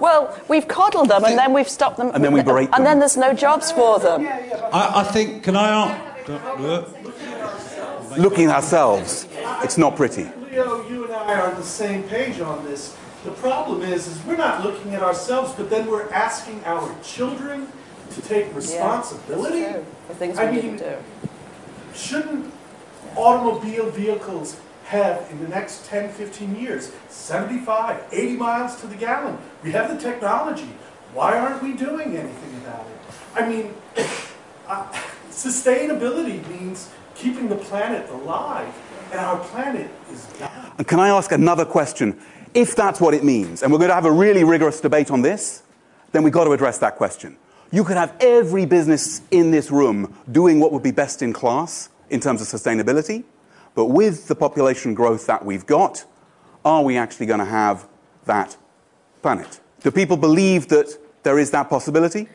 Well, 0.00 0.38
we've 0.48 0.68
coddled 0.68 1.08
them 1.08 1.24
and 1.24 1.36
then 1.36 1.52
we've 1.52 1.68
stopped 1.68 1.96
them. 1.96 2.10
And 2.14 2.24
then 2.24 2.32
we 2.32 2.42
berate 2.42 2.70
them. 2.70 2.78
And 2.78 2.86
then 2.86 2.98
there's 3.00 3.16
no 3.16 3.34
jobs 3.34 3.72
for 3.72 3.98
them. 3.98 4.26
I, 4.72 5.00
I 5.00 5.04
think, 5.04 5.42
can 5.42 5.56
I 5.56 5.68
ask? 5.68 6.18
Looking 8.16 8.48
ourselves, 8.48 9.26
it's 9.62 9.76
not 9.76 9.96
pretty. 9.96 10.30
You 10.54 11.04
and 11.04 11.12
I 11.12 11.34
are 11.34 11.50
on 11.50 11.56
the 11.56 11.66
same 11.66 12.04
page 12.04 12.38
on 12.38 12.64
this. 12.64 12.96
The 13.24 13.32
problem 13.32 13.82
is, 13.82 14.06
is 14.06 14.24
we're 14.24 14.36
not 14.36 14.62
looking 14.62 14.94
at 14.94 15.02
ourselves, 15.02 15.52
but 15.56 15.68
then 15.68 15.88
we're 15.88 16.08
asking 16.10 16.62
our 16.64 16.94
children 17.02 17.66
to 18.12 18.20
take 18.22 18.54
responsibility. 18.54 19.58
Yeah, 19.60 19.80
for 20.06 20.14
things 20.14 20.38
I 20.38 20.50
we 20.50 20.62
mean, 20.62 20.76
do. 20.76 20.96
Shouldn't 21.92 22.52
automobile 23.16 23.90
vehicles 23.90 24.60
have, 24.84 25.28
in 25.32 25.42
the 25.42 25.48
next 25.48 25.86
10, 25.86 26.12
15 26.12 26.54
years, 26.54 26.92
75, 27.08 28.04
80 28.12 28.36
miles 28.36 28.80
to 28.80 28.86
the 28.86 28.94
gallon? 28.96 29.38
We 29.64 29.72
have 29.72 29.88
the 29.88 30.00
technology. 30.00 30.68
Why 31.14 31.36
aren't 31.36 31.64
we 31.64 31.72
doing 31.72 32.16
anything 32.16 32.60
about 32.62 32.86
it? 32.86 33.42
I 33.42 33.48
mean, 33.48 33.74
uh, 34.68 34.86
sustainability 35.30 36.46
means 36.48 36.90
keeping 37.16 37.48
the 37.48 37.56
planet 37.56 38.08
alive, 38.10 38.72
and 39.10 39.20
our 39.20 39.38
planet 39.38 39.90
is 40.10 40.24
dying. 40.38 40.72
And 40.78 40.86
can 40.86 41.00
I 41.00 41.08
ask 41.08 41.32
another 41.32 41.64
question? 41.64 42.18
If 42.54 42.76
that's 42.76 43.00
what 43.00 43.14
it 43.14 43.24
means, 43.24 43.62
and 43.62 43.72
we're 43.72 43.78
going 43.78 43.88
to 43.88 43.94
have 43.94 44.04
a 44.04 44.12
really 44.12 44.44
rigorous 44.44 44.80
debate 44.80 45.10
on 45.10 45.22
this, 45.22 45.62
then 46.12 46.22
we've 46.22 46.32
got 46.32 46.44
to 46.44 46.52
address 46.52 46.78
that 46.78 46.96
question. 46.96 47.36
You 47.72 47.82
could 47.82 47.96
have 47.96 48.14
every 48.20 48.66
business 48.66 49.22
in 49.30 49.50
this 49.50 49.70
room 49.70 50.14
doing 50.30 50.60
what 50.60 50.70
would 50.72 50.82
be 50.82 50.92
best 50.92 51.22
in 51.22 51.32
class 51.32 51.88
in 52.10 52.20
terms 52.20 52.40
of 52.40 52.46
sustainability, 52.46 53.24
but 53.74 53.86
with 53.86 54.28
the 54.28 54.36
population 54.36 54.94
growth 54.94 55.26
that 55.26 55.44
we've 55.44 55.66
got, 55.66 56.04
are 56.64 56.82
we 56.82 56.96
actually 56.96 57.26
going 57.26 57.40
to 57.40 57.44
have 57.44 57.88
that 58.26 58.56
planet? 59.22 59.60
Do 59.82 59.90
people 59.90 60.16
believe 60.16 60.68
that 60.68 60.96
there 61.24 61.38
is 61.38 61.50
that 61.50 61.68
possibility? 61.68 62.28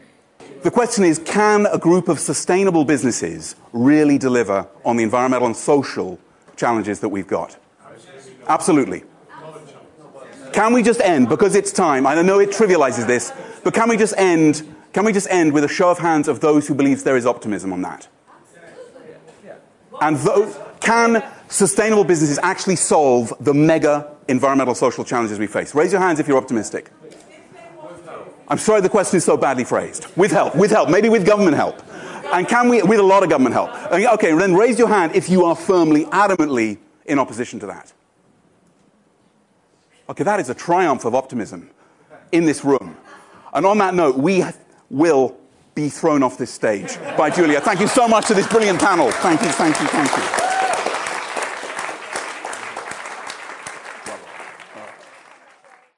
The 0.61 0.71
question 0.71 1.05
is 1.05 1.19
can 1.19 1.65
a 1.67 1.77
group 1.77 2.09
of 2.09 2.19
sustainable 2.19 2.83
businesses 2.83 3.55
really 3.71 4.17
deliver 4.17 4.67
on 4.83 4.97
the 4.97 5.03
environmental 5.03 5.47
and 5.47 5.55
social 5.55 6.19
challenges 6.59 6.99
that 6.99 7.09
we've 7.09 7.27
got? 7.27 7.57
Absolutely. 8.47 9.03
Can 10.53 10.73
we 10.73 10.83
just 10.83 11.01
end, 11.01 11.29
because 11.29 11.55
it's 11.55 11.71
time, 11.71 12.05
I 12.05 12.21
know 12.21 12.39
it 12.39 12.49
trivializes 12.49 13.07
this, 13.07 13.31
but 13.63 13.73
can 13.73 13.87
we 13.87 13.97
just 13.97 14.15
end, 14.17 14.63
can 14.93 15.05
we 15.05 15.13
just 15.13 15.29
end 15.29 15.53
with 15.53 15.63
a 15.63 15.67
show 15.67 15.89
of 15.89 15.99
hands 15.99 16.27
of 16.27 16.39
those 16.39 16.67
who 16.67 16.73
believe 16.73 17.03
there 17.03 17.17
is 17.17 17.25
optimism 17.25 17.71
on 17.71 17.81
that? 17.83 18.07
And 20.01 20.17
those, 20.17 20.57
can 20.79 21.23
sustainable 21.49 22.03
businesses 22.03 22.39
actually 22.41 22.77
solve 22.77 23.33
the 23.39 23.53
mega 23.53 24.15
environmental 24.27 24.75
social 24.75 25.03
challenges 25.03 25.37
we 25.37 25.47
face? 25.47 25.75
Raise 25.75 25.91
your 25.91 26.01
hands 26.01 26.19
if 26.19 26.27
you're 26.27 26.37
optimistic. 26.37 26.89
I'm 28.47 28.57
sorry 28.57 28.81
the 28.81 28.89
question 28.89 29.17
is 29.17 29.25
so 29.25 29.37
badly 29.37 29.63
phrased. 29.63 30.07
With 30.15 30.31
help, 30.31 30.55
with 30.55 30.71
help, 30.71 30.89
maybe 30.89 31.09
with 31.09 31.25
government 31.25 31.55
help. 31.55 31.83
And 32.31 32.47
can 32.47 32.69
we, 32.69 32.81
with 32.83 32.99
a 32.99 33.03
lot 33.03 33.23
of 33.23 33.29
government 33.29 33.53
help? 33.53 33.71
Okay, 33.91 34.33
then 34.37 34.55
raise 34.55 34.77
your 34.77 34.87
hand 34.87 35.15
if 35.15 35.29
you 35.29 35.45
are 35.45 35.55
firmly, 35.55 36.05
adamantly 36.05 36.77
in 37.05 37.19
opposition 37.19 37.59
to 37.59 37.67
that. 37.67 37.91
Okay, 40.09 40.23
that 40.23 40.39
is 40.39 40.49
a 40.49 40.53
triumph 40.53 41.05
of 41.05 41.15
optimism 41.15 41.69
in 42.31 42.45
this 42.45 42.63
room. 42.63 42.97
And 43.53 43.65
on 43.65 43.77
that 43.79 43.93
note, 43.93 44.17
we 44.17 44.43
will 44.89 45.37
be 45.75 45.89
thrown 45.89 46.23
off 46.23 46.37
this 46.37 46.51
stage 46.51 46.97
by 47.17 47.29
Julia. 47.29 47.61
Thank 47.61 47.79
you 47.79 47.87
so 47.87 48.07
much 48.07 48.27
to 48.27 48.33
this 48.33 48.47
brilliant 48.47 48.79
panel. 48.79 49.11
Thank 49.11 49.41
you, 49.41 49.49
thank 49.49 49.79
you, 49.79 49.87
thank 49.87 50.11
you. 50.17 50.48